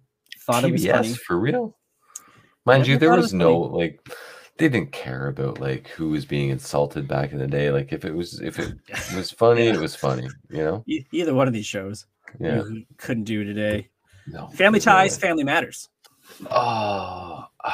[0.41, 1.15] thought it was funny.
[1.15, 1.77] for real.
[2.65, 4.01] Mind you, there was was no like
[4.59, 7.71] they didn't care about like who was being insulted back in the day.
[7.71, 8.75] Like if it was if it
[9.17, 10.29] was funny, it was funny.
[10.51, 10.85] You know?
[11.13, 12.07] Either one of these shows,
[12.41, 12.57] Yeah.
[12.65, 13.89] you couldn't do today.
[14.27, 14.49] No.
[14.49, 15.17] Family Ties.
[15.17, 15.89] Family Matters.
[16.51, 17.45] Oh,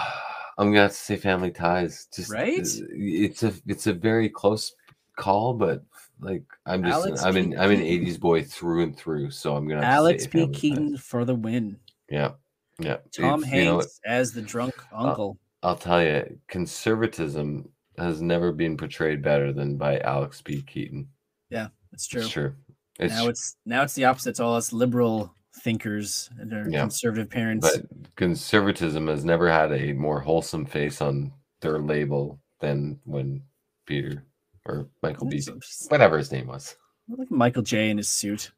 [0.58, 2.08] I'm gonna have to say Family Ties.
[2.14, 2.60] Just Right?
[2.60, 4.74] uh, It's a it's a very close
[5.16, 5.82] call, but
[6.20, 9.66] like I'm just Alex I'm in I'm an '80s boy through and through, so I'm
[9.66, 10.38] gonna have to Alex say P.
[10.38, 10.60] Family Ties.
[10.60, 11.78] Keaton for the win.
[12.08, 12.32] Yeah,
[12.78, 12.98] yeah.
[13.12, 15.38] Tom It's- you know Hanks as the drunk uncle.
[15.62, 20.60] I'll tell you, conservatism has never been portrayed better than by Alex P.
[20.62, 21.08] Keaton.
[21.50, 22.20] Yeah, that's true.
[22.22, 22.54] It's true.
[22.98, 24.30] It's now it's now it's the opposite.
[24.30, 26.80] It's all us liberal thinkers and our Yeah.
[26.80, 27.68] conservative parents.
[27.70, 27.86] but
[28.16, 33.42] conservatism has never had a more wholesome face on their label than when
[33.86, 34.24] Peter
[34.66, 35.42] or Michael B.
[35.88, 36.76] Whatever his name was.
[37.08, 38.50] Like Michael J in his suit.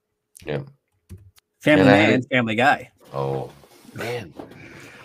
[0.44, 0.62] Yeah.
[1.60, 2.90] Family And Man, had- Family Guy.
[3.12, 3.51] Oh
[3.94, 4.32] man.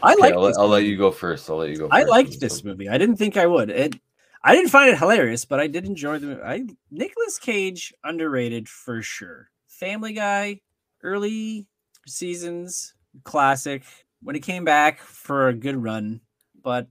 [0.04, 0.34] I Okay, like.
[0.34, 1.50] I'll, let- I'll let you go first.
[1.50, 1.88] I'll let you go.
[1.92, 2.90] I liked this movie.
[2.90, 3.70] I didn't think I would.
[3.70, 3.96] It.
[4.44, 6.42] I didn't find it hilarious, but I did enjoy the.
[6.44, 9.50] I Nicolas Cage underrated for sure.
[9.68, 10.62] Family Guy,
[11.04, 11.68] early
[12.08, 13.84] seasons, classic.
[14.24, 16.22] when it came back for a good run,
[16.64, 16.88] but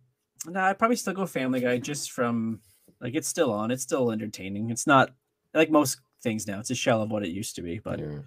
[0.46, 2.60] no, I'd probably still go Family Guy just from
[3.00, 3.70] like it's still on.
[3.70, 4.70] It's still entertaining.
[4.70, 5.10] It's not
[5.54, 6.58] like most things now.
[6.60, 8.18] It's a shell of what it used to be, but Yeah.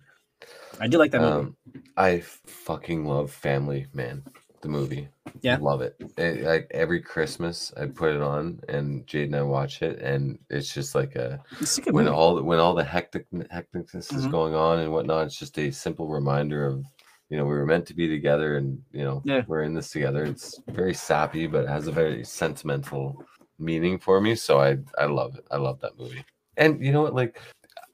[0.79, 1.33] I do like that movie.
[1.33, 1.57] Um,
[1.95, 4.23] I fucking love Family Man,
[4.63, 5.07] the movie.
[5.41, 5.57] Yeah.
[5.61, 5.95] love it.
[6.17, 10.39] It- Like every Christmas, I put it on, and Jade and I watch it, and
[10.49, 12.15] it's just like a It's a good when movie.
[12.15, 14.31] all when all the hectic hecticness is Mhm.
[14.31, 15.27] going on and whatnot.
[15.27, 16.83] It's just a simple reminder of
[17.29, 19.43] you know we were meant to be together, and you know Yeah.
[19.47, 20.23] we're in this together.
[20.23, 23.23] It's very sappy, but it has a very sentimental
[23.59, 24.35] meaning for me.
[24.35, 25.45] So I I love it.
[25.51, 26.23] I love that movie.
[26.57, 27.13] And you know what?
[27.15, 27.37] Like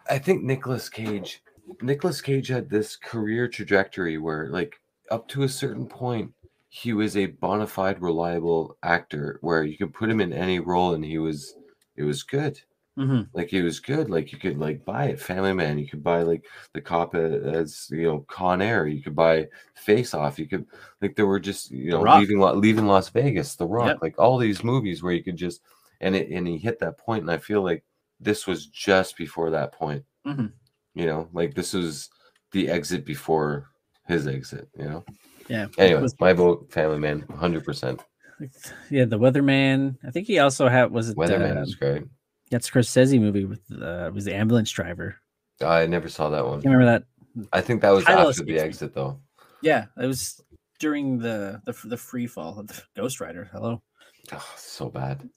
[0.10, 1.42] I think Nicolas Cage,
[1.82, 4.80] Nicolas Cage had this career trajectory where like
[5.10, 6.32] up to a certain point
[6.70, 10.94] he was a bona fide reliable actor where you could put him in any role
[10.94, 11.56] and he was
[11.96, 12.60] it was good.
[12.98, 13.30] Mhm.
[13.34, 14.10] like he was good.
[14.10, 15.20] Like you could like buy it.
[15.22, 16.44] Family man you could buy like
[16.74, 18.88] the cop as you know con air.
[18.88, 20.38] You could buy face off.
[20.38, 20.66] You could
[21.02, 23.98] like there were just you know leaving leaving las vegas the rock Yep.
[24.02, 25.62] like all these movies where you could just
[26.02, 27.84] and it and he hit that point and i feel like
[28.20, 30.04] this was just before that point.
[30.28, 30.52] Mhm.
[30.94, 32.10] you know like this was
[32.52, 33.70] the exit before
[34.08, 35.06] his exit you know
[35.50, 35.68] Yeah.
[35.78, 38.00] anyway Was- my vote family man 100%
[38.90, 39.98] yeah, the Weatherman.
[40.08, 42.04] I think he also had was it weatherman uh, is great
[42.52, 45.16] that's Scorsese movie with uh was the ambulance driver.
[45.62, 47.04] i never saw that one You remember that?
[47.54, 48.68] i think that was Title after the escapes me.
[48.68, 49.20] exit though
[49.62, 50.40] Yeah, it was
[50.80, 53.50] during the the the free fall of the Ghost Rider.
[53.52, 53.82] Hello.
[54.32, 55.28] Oh, so bad.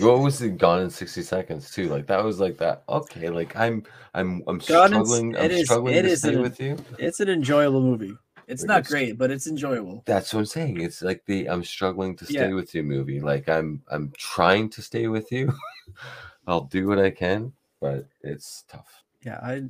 [0.00, 0.58] what was it?
[0.58, 1.88] Gone in sixty seconds too.
[1.88, 2.82] Like that was like that.
[2.88, 3.84] Okay, like I'm,
[4.14, 5.36] I'm, I'm Gone in struggling.
[5.36, 6.76] I'm it is- struggling it to is stay an- with you.
[6.98, 8.14] It's an enjoyable movie.
[8.50, 10.02] It's not it's- great, but it's enjoyable.
[10.06, 10.80] That's what I'm saying.
[10.80, 12.54] It's like the I'm struggling to stay Yeah.
[12.54, 13.20] with you movie.
[13.20, 15.52] Like I'm, I'm trying to stay with you.
[16.46, 19.02] I'll do what I can, but it's tough.
[19.24, 19.62] Yeah, I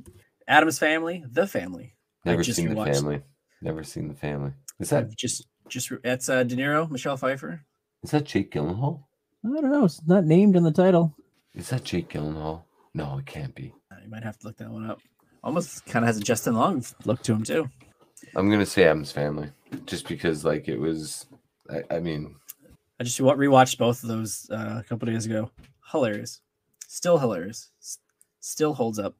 [0.47, 1.95] Adam's Family, The Family.
[2.25, 3.21] Never just seen the rewatched- family.
[3.61, 4.51] Never seen the family.
[4.79, 7.61] Is that I've just just that's uh, De Niro, Michelle Pfeiffer.
[8.03, 9.03] is that Jake Gyllenhaal?
[9.45, 9.85] I don't know.
[9.85, 11.15] It's not named in the title.
[11.53, 12.63] Is that Jake Gyllenhaal?
[12.93, 13.73] No, it can't be.
[14.03, 14.99] You might have to look that one up.
[15.43, 17.69] Almost kind of has a Justin Long look to him too.
[18.35, 19.49] I'm gonna say Adam's Family,
[19.85, 21.25] just because like it was.
[21.69, 22.35] I, I mean,
[22.99, 25.51] I just rewatched both of those uh, a couple days ago.
[25.91, 26.41] Hilarious,
[26.87, 27.99] still hilarious, S-
[28.39, 29.15] still holds up.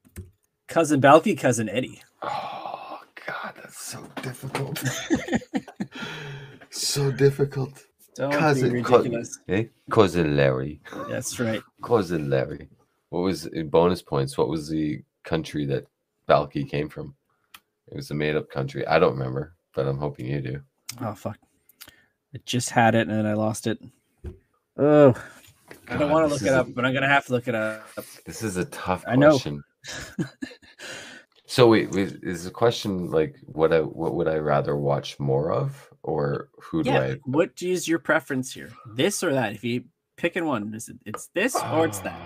[0.68, 2.02] Cousin Balki, cousin Eddie.
[2.22, 4.82] Oh God, that's so difficult.
[6.70, 7.86] so difficult.
[8.16, 9.40] Don't Cousin, ridiculous.
[9.48, 9.64] eh?
[9.90, 11.62] cousin Larry, That's right.
[11.82, 12.68] cousin Larry.
[13.10, 14.38] What was in bonus points?
[14.38, 15.86] What was the country that
[16.28, 17.16] Balki came from?
[17.92, 18.86] It was a made-up country.
[18.88, 20.62] I don't remember, but I'm hoping you do.
[21.02, 21.38] Oh fuck!
[22.34, 23.80] I just had it and then I lost it.
[24.78, 25.14] Oh,
[25.90, 27.48] I don't want to look it is a- up, but I'm gonna have to look
[27.48, 27.86] it up.
[28.26, 29.32] This is a tough I know.
[29.32, 29.64] question.
[31.46, 35.52] so wait, wait, is the question like what I what would I rather watch more
[35.52, 37.00] of, or who do Yeah.
[37.02, 37.16] I?
[37.26, 38.70] What is your preference here?
[38.96, 39.54] This or that?
[39.54, 39.84] If you
[40.18, 42.20] picking one, is it it's this or it's that?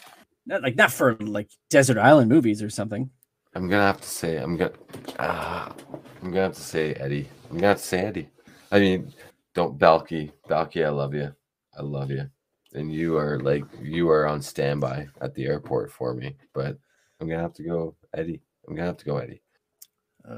[0.48, 3.10] Not like not for like desert island movies or something.
[3.56, 4.72] I'm gonna have to say I'm gonna
[5.18, 5.74] ah,
[6.22, 7.26] I'm gonna have to say Eddie.
[7.48, 8.28] I'm gonna have to say Eddie.
[8.70, 9.14] I mean,
[9.54, 10.30] don't Balki.
[10.46, 11.34] Balki, I love you.
[11.74, 12.28] I love you.
[12.74, 16.36] And you are like you are on standby at the airport for me.
[16.52, 16.76] But
[17.18, 18.42] I'm gonna have to go Eddie.
[18.68, 19.40] I'm gonna have to go Eddie.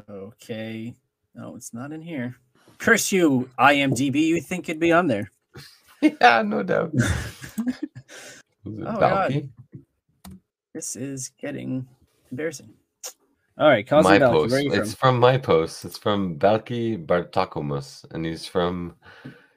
[0.09, 0.95] Okay.
[1.35, 2.37] No, it's not in here.
[2.79, 4.15] Curse you, IMDb.
[4.27, 5.33] You think it'd be on there?
[6.01, 6.93] yeah, no doubt.
[8.67, 9.49] Oh, God.
[10.75, 11.89] This is getting
[12.31, 12.75] embarrassing.
[13.59, 14.51] All right, my Balki, post.
[14.53, 15.19] where are you It's from?
[15.19, 15.85] my post.
[15.85, 18.95] It's from Balki Bartokomous, and he's from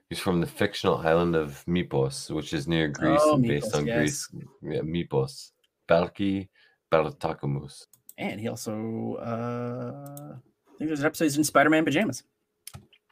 [0.09, 3.85] he's from the fictional island of Mypos, which is near Greece Oh, and based on
[3.85, 3.97] yes.
[3.97, 4.27] Greece.
[4.63, 5.51] Yeah, Mypos.
[5.87, 6.47] Balki
[6.91, 7.85] Bartokomous.
[8.17, 12.23] And he also, uh, I think there's an episode he's in Spider-Man pajamas.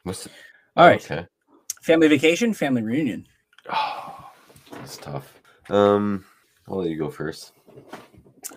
[0.03, 0.29] What's the,
[0.75, 1.25] All right, Okay.
[1.83, 3.27] family vacation, family reunion.
[3.71, 4.31] Oh,
[4.71, 5.39] that's tough.
[5.69, 6.25] Um,
[6.67, 7.53] I'll let you go first.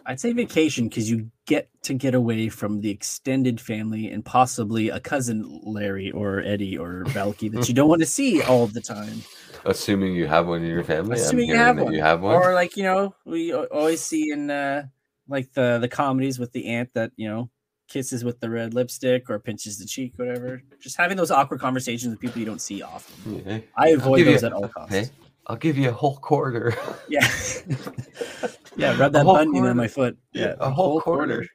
[0.07, 4.89] I'd say vacation because you get to get away from the extended family and possibly
[4.89, 8.81] a cousin Larry or Eddie or Balki that you don't want to see all the
[8.81, 9.23] time.
[9.65, 11.17] Assuming you have one in your family.
[11.17, 11.93] Assuming you have one.
[11.93, 12.35] You have one.
[12.35, 14.85] Or like you know, we always see in uh,
[15.29, 17.51] like the the comedies with the aunt that you know
[17.89, 20.63] kisses with the red lipstick or pinches the cheek, whatever.
[20.81, 23.43] Just having those awkward conversations with people you don't see often.
[23.47, 23.59] Yeah.
[23.77, 24.95] I avoid give you- those at all costs.
[24.95, 25.11] Hey,
[25.47, 26.75] I'll give you a whole quarter.
[27.09, 27.27] Yeah.
[28.77, 29.71] yeah, rub that whole bunion quarter.
[29.71, 30.17] on my foot.
[30.33, 31.47] Yeah, a whole quarter.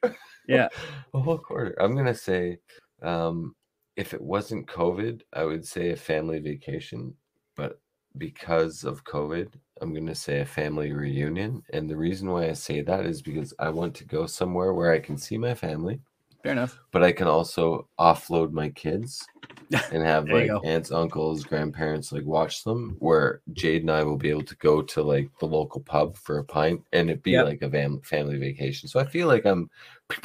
[0.46, 0.68] Yeah.
[1.14, 1.74] a whole quarter.
[1.80, 2.58] I'm gonna say,
[3.02, 3.54] um,
[3.96, 7.14] if it wasn't COVID, I would say a family vacation,
[7.56, 7.80] but
[8.18, 9.48] because of COVID,
[9.80, 11.62] I'm gonna say a family reunion.
[11.72, 14.92] And the reason why I say that is because I want to go somewhere where
[14.92, 16.00] I can see my family,
[16.42, 16.78] Fair enough.
[16.92, 19.26] but I can also offload my kids
[19.92, 22.96] and have like aunts, uncles, grandparents like watch them.
[23.00, 26.38] Where Jade and I will be able to go to like the local pub for
[26.38, 27.44] a pint, and it be Yep.
[27.46, 28.88] like a fam- family vacation.
[28.88, 29.68] So I feel like I'm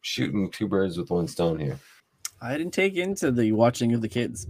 [0.00, 1.78] shooting two birds with one stone here.
[2.40, 4.46] I didn't take into the watching of the kids.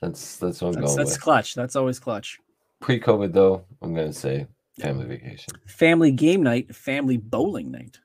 [0.00, 1.20] That's that's what I'm That's, going that's with.
[1.20, 1.54] clutch.
[1.54, 2.38] That's always clutch.
[2.80, 4.46] Pre-COVID though, I'm gonna say
[4.80, 8.00] family vacation, Family game night, family bowling night.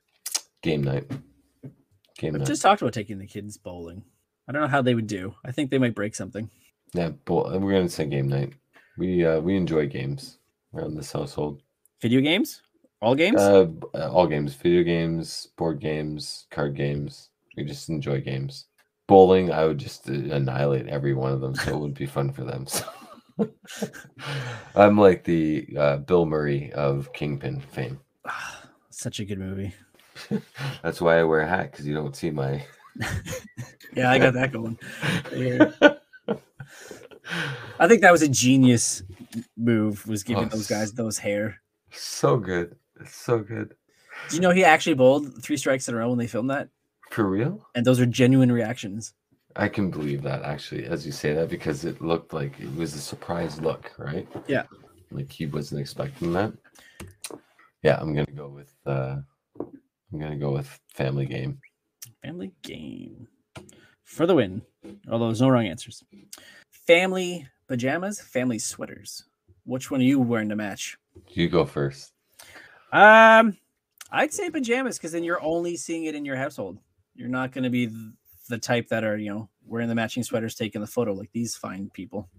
[0.62, 1.10] game night,
[2.20, 2.48] game I've night.
[2.48, 4.04] just talked about taking the kids bowling.
[4.48, 5.36] I don't know how they would do.
[5.46, 6.50] I think they might break something.
[6.94, 8.54] Yeah, but we're gonna say game night.
[8.98, 10.40] We uh we enjoy games
[10.74, 11.62] around this household.
[12.02, 12.62] Video games?
[13.02, 13.40] All games?
[13.40, 17.30] Uh, uh, all games, video games, board games, card games.
[17.56, 18.66] We just enjoy games.
[19.08, 22.32] Bowling, I would just uh, annihilate every one of them, so it would be fun
[22.32, 22.66] for them.
[22.78, 22.86] So.
[24.76, 28.00] I'm like the uh, Bill Murray of Kingpin fame.
[28.90, 29.76] Such a good movie.
[30.82, 32.66] That's why I wear a hat because you don't see my.
[33.96, 34.78] Yeah, I got that going.
[35.36, 35.72] Yeah.
[37.80, 39.04] I think that was a genius
[39.58, 40.08] move.
[40.08, 41.62] Was giving Oh, those guys those hair.
[41.92, 43.76] so good, it's so good.
[44.30, 46.70] Do you know he actually bowled three strikes in a row when they filmed that?
[47.12, 47.66] For real?
[47.76, 49.14] And those are genuine reactions.
[49.56, 52.94] I can believe that actually, as you say that, because it looked like it was
[52.94, 54.28] a surprise look, right?
[54.48, 54.64] Yeah.
[55.12, 56.54] Like he wasn't expecting that.
[57.84, 59.18] Yeah, I'm gonna go with uh
[60.14, 61.60] I'm gonna go with family game.
[62.24, 63.28] Family game
[64.04, 64.62] for the win.
[65.10, 66.04] Although there's no wrong answers.
[66.72, 69.26] Family pajamas, family sweaters.
[69.66, 70.98] Which one are you wearing to match?
[71.30, 72.14] You go first.
[72.94, 73.58] Um,
[74.12, 76.80] I'd say pajamas because then you're only seeing it in your household.
[77.16, 77.90] You're not going to be
[78.50, 81.56] the type that are you know wearing the matching sweaters, taking the photo like these
[81.56, 82.30] fine people.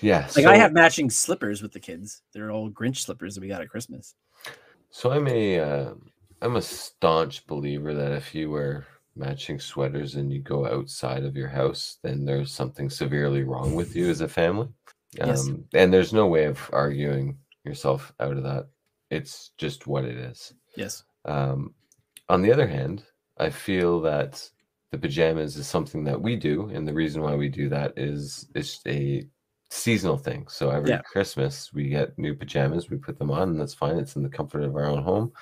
[0.00, 0.28] Yeah.
[0.34, 2.22] Like I have matching slippers with the kids.
[2.32, 4.14] They're all Grinch slippers that we got at Christmas.
[4.90, 5.94] So I'm a uh,
[6.44, 11.36] I'm a staunch believer that if you wear matching sweaters and you go outside of
[11.36, 14.68] your house, then there's something severely wrong with you as a family.
[15.20, 15.48] Um, Yes.
[15.72, 18.66] And there's no way of arguing yourself out of that.
[19.10, 20.52] It's just what it is.
[20.76, 21.04] Yes.
[21.24, 21.74] Um,
[22.28, 23.04] on the other hand,
[23.38, 24.46] I feel that
[24.90, 28.48] the pajamas is something that we do, and the reason why we do that is
[28.54, 29.26] it's a
[29.70, 30.46] seasonal thing.
[30.48, 31.02] So every Yeah.
[31.02, 33.96] Christmas we get new pajamas, we put them on, and that's fine.
[33.96, 35.32] It's in the comfort of our own home.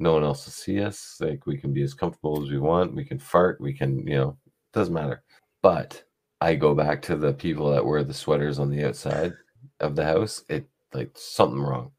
[0.00, 1.18] No one else will see us.
[1.20, 2.94] Like we can be as comfortable as we want.
[2.96, 3.60] We can fart.
[3.60, 4.38] We can, you know,
[4.72, 5.22] doesn't matter.
[5.62, 6.02] But
[6.40, 9.34] I go back to the people that wear the sweaters on the outside
[9.78, 10.42] of the house.
[10.48, 11.92] It like something wrong.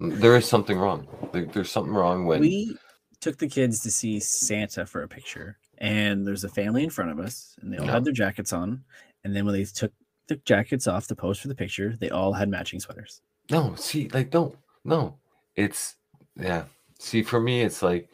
[0.00, 1.08] There is something wrong.
[1.32, 2.76] There- there's something wrong when we
[3.20, 7.10] took the kids to see Santa for a picture, and there's a family in front
[7.10, 7.92] of us, and they all Yeah.
[7.92, 8.84] had their jackets on.
[9.24, 9.92] And then when they took
[10.28, 13.22] the jackets off to pose for the picture, they all had matching sweaters.
[13.50, 15.18] No, see, like, don't, no.
[15.56, 15.96] It's,
[16.38, 16.64] yeah.
[16.98, 18.08] See, for me, it's like,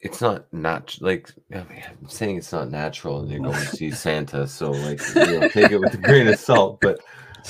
[0.00, 3.76] it's not nat like I mean, I'm saying it's not natural, and you're going to
[3.76, 6.80] see Santa, so like, you know, take it with a grain of salt.
[6.80, 7.00] But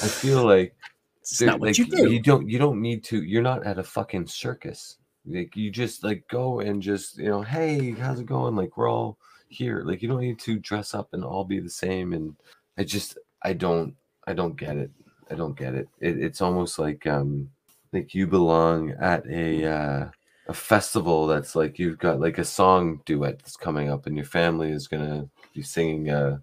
[0.02, 0.74] I feel like,
[1.20, 2.10] It's not what like you do.
[2.10, 3.22] You don't, you don't need to.
[3.22, 4.96] You're not at a fucking circus.
[5.26, 8.56] Like, you just like go and just, you know, hey, how's it going?
[8.56, 9.18] Like, we're all
[9.48, 9.82] here.
[9.84, 12.12] Like, you don't need to dress up and all be the same.
[12.14, 12.34] And
[12.78, 13.94] I just, I don't,
[14.26, 14.90] I don't get it.
[15.30, 15.88] I don't get it.
[16.00, 17.48] it it's almost like, um,
[17.92, 20.08] like you belong at a uh,
[20.48, 24.24] a festival that's like you've got like a song duet that's coming up and your
[24.24, 26.42] family is gonna be singing a,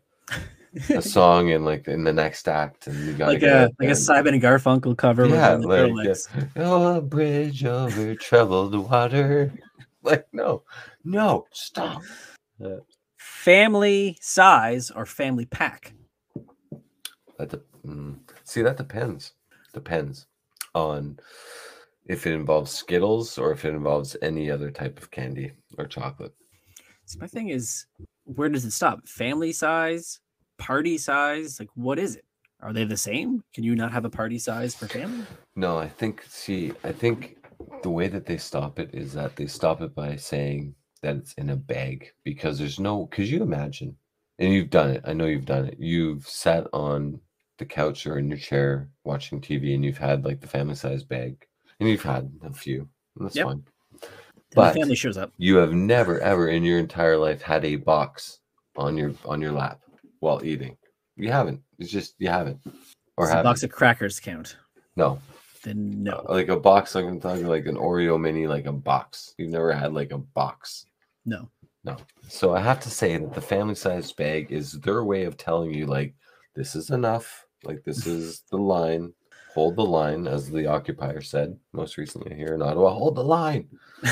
[0.89, 3.95] a song in like in the next act and you gotta like a like a
[3.95, 5.27] Simon and Garfunkel cover.
[5.27, 6.43] yeah like yeah.
[6.57, 9.51] oh a bridge over troubled water
[10.03, 10.63] like no
[11.03, 12.01] no stop
[13.17, 15.93] Family size or family pack.
[17.37, 19.33] that de- mm, see that depends
[19.73, 20.25] depends
[20.77, 21.19] on
[22.05, 26.33] if it involves skittles or if it involves any other type of candy or chocolate
[27.05, 27.85] So my thing is,
[28.25, 29.07] where does it stop?
[29.07, 30.19] Family size,
[30.57, 31.59] party size?
[31.59, 32.25] Like, what is it?
[32.61, 33.43] Are they the same?
[33.53, 35.25] Can you not have a party size for family?
[35.55, 37.37] No, I think see, I think
[37.83, 41.33] the way that they stop it is that they stop it by saying that it's
[41.33, 43.95] in a bag because there's no because you imagine
[44.39, 45.01] and you've done it.
[45.05, 45.77] I know you've done it.
[45.79, 47.19] You've sat on
[47.57, 51.03] the couch or in your chair watching TV and you've had like the family size
[51.03, 51.35] bag
[51.79, 52.87] and you've had a few.
[53.17, 53.45] And that's Yep.
[53.45, 53.63] fine.
[54.55, 55.31] But- the family shows up.
[55.37, 58.39] You have never ever in your entire life had a box
[58.75, 59.81] on your on your lap
[60.19, 60.77] while eating.
[61.15, 61.61] You haven't.
[61.79, 62.59] It's just you haven't.
[63.17, 64.57] Or Does a box of crackers count?
[64.95, 65.19] no.
[65.63, 66.13] Then no.
[66.29, 69.49] Uh, like a box like i'm talking like an oreo mini like a box you've
[69.49, 70.85] never had like a box
[71.25, 71.49] No.
[71.83, 71.97] no
[72.29, 75.73] so i have to say that the family size bag is their way of telling
[75.73, 76.13] you like
[76.55, 79.13] this is enough like this is the line
[79.53, 83.67] hold the line as the occupier said most recently here in ottawa hold the line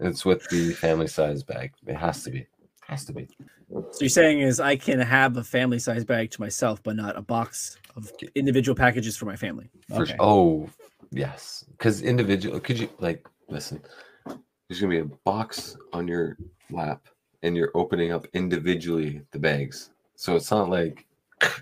[0.00, 2.46] it's with the family size bag it has to be
[2.88, 3.28] Has to be.
[3.70, 7.18] So you're saying is I can have a family size bag to myself, but not
[7.18, 9.68] a box of individual packages for my family.
[9.88, 10.16] For Okay.
[10.18, 10.70] oh,
[11.10, 11.66] yes.
[11.72, 13.82] Because individual, could you like listen?
[14.24, 16.38] There's gonna be a box on your
[16.70, 17.08] lap,
[17.42, 19.90] and you're opening up individually the bags.
[20.14, 21.04] So it's not like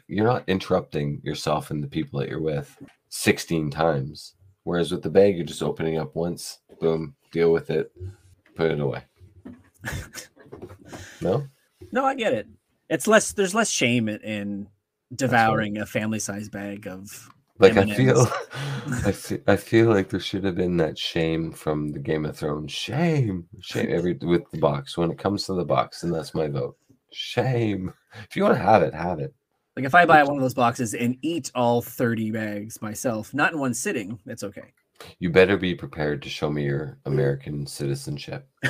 [0.08, 2.76] you're not interrupting yourself and the people that you're with
[3.10, 4.34] 16 times.
[4.64, 7.92] Whereas with the bag, you're just opening up once, boom, deal with it,
[8.56, 9.02] put it away.
[11.20, 11.46] no,
[11.92, 12.48] No, I get it.
[12.88, 13.32] It's less.
[13.32, 14.68] There's less shame in, in
[15.14, 17.30] devouring a family size bag of.
[17.58, 17.96] like I M&Ms.
[17.96, 18.26] feel,
[19.04, 22.36] I feel, I feel like there should have been that shame from the Game of
[22.36, 22.72] Thrones.
[22.72, 23.88] Shame, shame.
[23.90, 26.76] Every with the box when it comes to the box, and that's my vote.
[27.12, 27.92] Shame.
[28.28, 29.34] If you want to have it, have it.
[29.76, 33.52] Like if I buy one of those boxes and eat all 30 bags myself, not
[33.52, 34.72] in one sitting, that's okay.
[35.18, 38.48] You better be prepared to show me your American citizenship.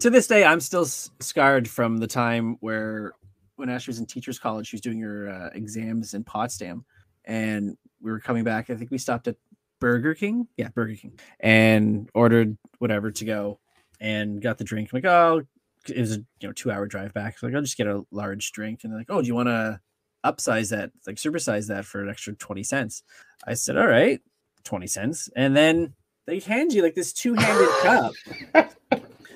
[0.00, 3.14] to this day, I'm still scarred from the time where
[3.56, 6.84] when Ashley was in teachers college, she was doing her uh, exams in Potsdam,
[7.24, 8.68] and we were coming back.
[8.68, 9.36] I think we stopped at
[9.80, 13.60] Burger King, yeah, Burger King, and ordered whatever to go,
[14.00, 14.90] and got the drink.
[14.92, 15.42] I'm like, oh,
[15.88, 17.38] it was a you know two hour drive back.
[17.38, 19.48] So like, I'll just get a large drink, and they're like, oh, do you want
[19.48, 19.80] to
[20.24, 23.02] upsize that, like supersize that for an extra twenty cents?
[23.46, 24.20] I said, all right,
[24.64, 25.94] twenty cents, and then
[26.26, 28.12] they hand you like this two handed cup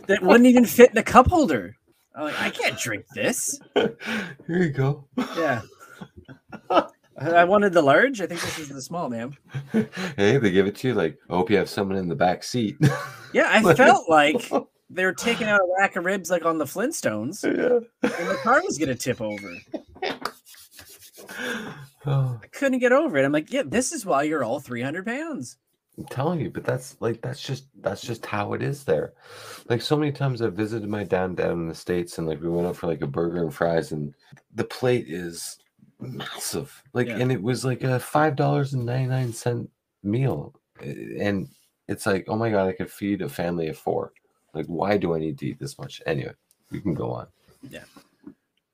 [0.07, 1.77] that wouldn't even fit in a cup holder.
[2.15, 3.61] I'm like, I can't drink this.
[3.75, 3.97] Here
[4.49, 5.07] you go.
[5.37, 5.63] Yeah.
[7.21, 8.21] I I wanted the large.
[8.21, 9.37] I think this is the small, ma'am.
[10.17, 10.95] hey, they give it to you.
[10.95, 12.77] Like, I hope you have someone in the back seat.
[13.33, 14.51] Yeah, I felt like
[14.91, 17.81] they were taking out a rack of ribs like on the Flintstones, yeah.
[18.03, 19.53] and the car was gonna tip over.
[22.07, 23.25] I couldn't get over it.
[23.25, 25.59] I'm like, yeah, this is why you're all 300 pounds.
[25.99, 29.15] I'm telling you, but that's like that's just that's just how it is there.
[29.69, 32.49] Like so many times I've visited my dad down in the states, and like we
[32.49, 34.15] went out for like a burger and fries, and
[34.55, 35.59] the plate is
[35.99, 36.83] massive.
[36.93, 37.17] Like, Yeah.
[37.17, 39.69] and it was like a five dollars and ninety nine cent
[40.05, 41.49] meal, and
[41.89, 44.13] it's like, oh my god, I could feed a family of four.
[44.59, 46.03] Like, why do I need to eat this much?
[46.05, 46.33] Anyway,
[46.73, 47.29] we can go on.
[47.71, 47.85] Yeah.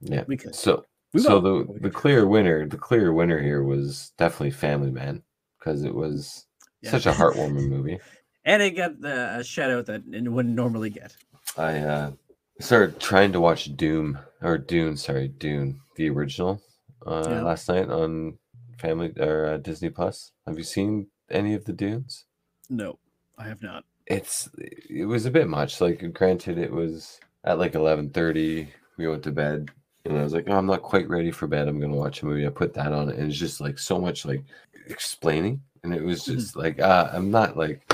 [0.01, 0.25] yeah.
[0.27, 0.55] We could.
[0.55, 5.23] So, We so the the clear winner, the clear winner here was definitely Family Man
[5.59, 6.47] because it was
[6.81, 6.91] Yeah.
[6.93, 7.99] such a heartwarming movie.
[8.47, 11.17] And it got the, a shout out that it wouldn't normally get.
[11.57, 12.13] I uh,
[12.61, 16.61] started trying to watch Doom or Dune, sorry, Dune, the original,
[17.07, 17.43] uh, Yeah.
[17.43, 18.37] last night on
[18.79, 20.33] Family or uh, Disney Plus.
[20.47, 22.27] Have you seen any of the Dunes?
[22.69, 22.99] No,
[23.39, 23.85] I have not.
[24.07, 25.81] It's it was a bit much.
[25.81, 28.69] Like, granted, it was at like eleven thirty.
[28.97, 29.71] We went to bed,
[30.05, 31.69] and I was like, oh, I'm not quite ready for bed.
[31.69, 32.47] I'm gonna watch a movie.
[32.47, 34.45] I put that on, and it's just like so much like
[34.87, 36.35] explaining, and it was Mm-hmm.
[36.39, 37.91] just like uh, I'm not like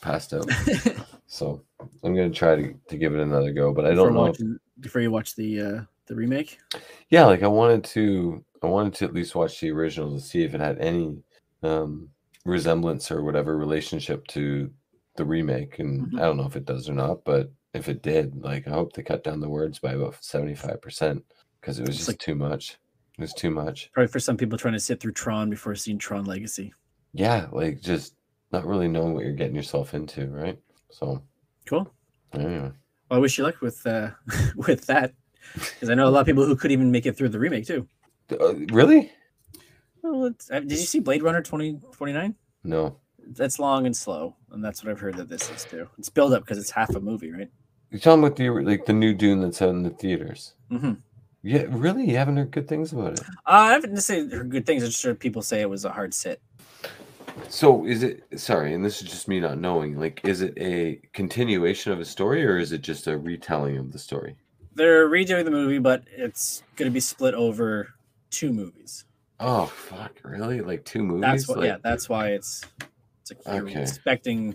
[0.00, 0.48] passed out.
[1.26, 1.62] So
[2.04, 4.24] I'm gonna try to, to give it another go, but I Before don't know.
[4.26, 6.58] If, watching- before you watch the uh, the remake.
[7.08, 10.44] yeah, like I wanted to, I wanted to at least watch the original to see
[10.44, 11.16] if it had any
[11.64, 12.08] um,
[12.44, 14.70] resemblance or whatever relationship to
[15.16, 16.18] the remake, and Mhm.
[16.20, 17.24] I don't know if it does or not.
[17.24, 20.54] But if it did, like I hope they cut down the words by about seventy
[20.54, 21.24] five percent
[21.60, 22.78] because it was It's just like- too much.
[23.18, 23.90] It was too much.
[23.92, 26.74] Probably for some people trying to sit through Tron before seeing Tron Legacy.
[27.12, 28.16] Yeah, like just
[28.50, 30.58] not really knowing what you're getting yourself into, right?
[30.90, 31.22] So
[31.66, 31.92] Cool.
[32.32, 32.72] anyway.
[33.08, 34.10] Well, I wish you luck with uh,
[34.56, 35.14] with that,
[35.54, 37.66] because I know a lot of people who could even make it through the remake
[37.66, 37.86] too.
[38.32, 39.12] Uh, really?
[40.02, 42.34] Well, uh, did you see Blade Runner twenty forty nine?
[42.64, 42.98] No.
[43.28, 45.88] That's long and slow, and that's what I've heard that this is too.
[45.98, 47.50] It's build up because it's half a movie, right?
[47.90, 50.54] You're talking about the like the new Dune that's out in the theaters.
[50.70, 50.94] Mm-hmm.
[51.42, 52.08] Yeah, really?
[52.10, 53.20] You haven't heard good things about it.
[53.20, 54.82] Uh, I haven't necessarily heard good things.
[54.82, 56.40] I just heard people say it was a hard sit.
[57.48, 61.00] So is it sorry, and this is just me not knowing, like is it a
[61.12, 64.36] continuation of a story or is it just a retelling of the story?
[64.74, 67.90] They're redoing the movie, but it's going to be split over
[68.30, 69.04] two movies.
[69.40, 70.60] Oh fuck, really?
[70.60, 71.22] Like two movies?
[71.22, 71.58] That's what.
[71.58, 72.62] Like, yeah, that's why it's.
[73.30, 74.54] It's like you're expecting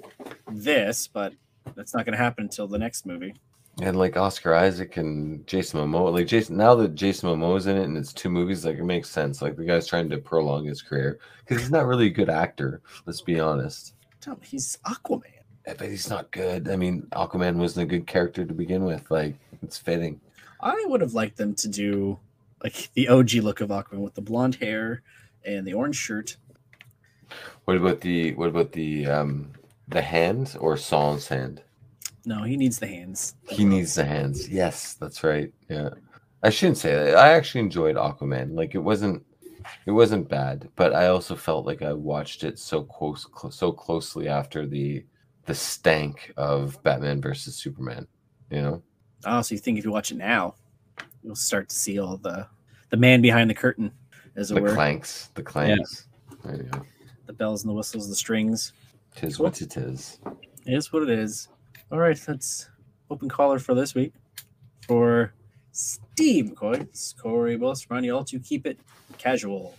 [0.52, 1.34] this, but
[1.76, 3.34] that's not going to happen until the next movie.
[3.82, 6.14] and like Oscar Isaac and Jason Momoa.
[6.14, 9.10] Like Jason now that Jason Momoa's in it and it's two movies, like it makes
[9.10, 9.42] sense.
[9.42, 12.82] Like the guy's trying to prolong his career because he's not really a good actor,
[13.06, 13.96] let's be honest.
[14.44, 15.24] He's Aquaman.
[15.66, 16.70] But he's not good.
[16.70, 19.10] I mean, Aquaman wasn't a good character to begin with.
[19.10, 20.20] Like it's fitting.
[20.62, 22.20] I would have liked them to do
[22.64, 25.02] like the OG look of Aquaman with the blonde hair
[25.46, 26.38] and the orange shirt.
[27.66, 29.52] What about the what about the um
[29.88, 31.62] the hand or Saul's hand?
[32.26, 33.36] No, he needs the hands.
[33.48, 34.50] He needs the hands.
[34.50, 35.52] Yes, that's right.
[35.70, 35.90] Yeah.
[36.44, 37.16] I shouldn't say that.
[37.18, 38.54] I actually enjoyed Aquaman.
[38.56, 39.24] Like it wasn't
[39.86, 43.72] it wasn't bad, but I also felt like I watched it so close cl- so
[43.72, 45.04] closely after the
[45.46, 48.08] the stank of Batman versus Superman.
[48.52, 48.84] You know,
[49.26, 50.56] Oh, so you think if you watch it now,
[51.24, 52.48] you'll start to see all the
[52.90, 53.92] the man behind the curtain,
[54.36, 54.74] as it the were.
[54.74, 56.08] clanks, the clanks.
[56.44, 56.82] Go.
[57.30, 58.74] The bells and the whistles, the strings.
[59.16, 59.44] Tis Cool.
[59.46, 60.18] what it is.
[60.66, 61.48] It is what it is.
[61.92, 62.68] All right, that's
[63.12, 64.14] open caller for this week.
[64.88, 65.36] For
[65.72, 68.80] Steve McCoy, it's Corey Willis, reminding you all to keep it
[69.20, 69.76] casual.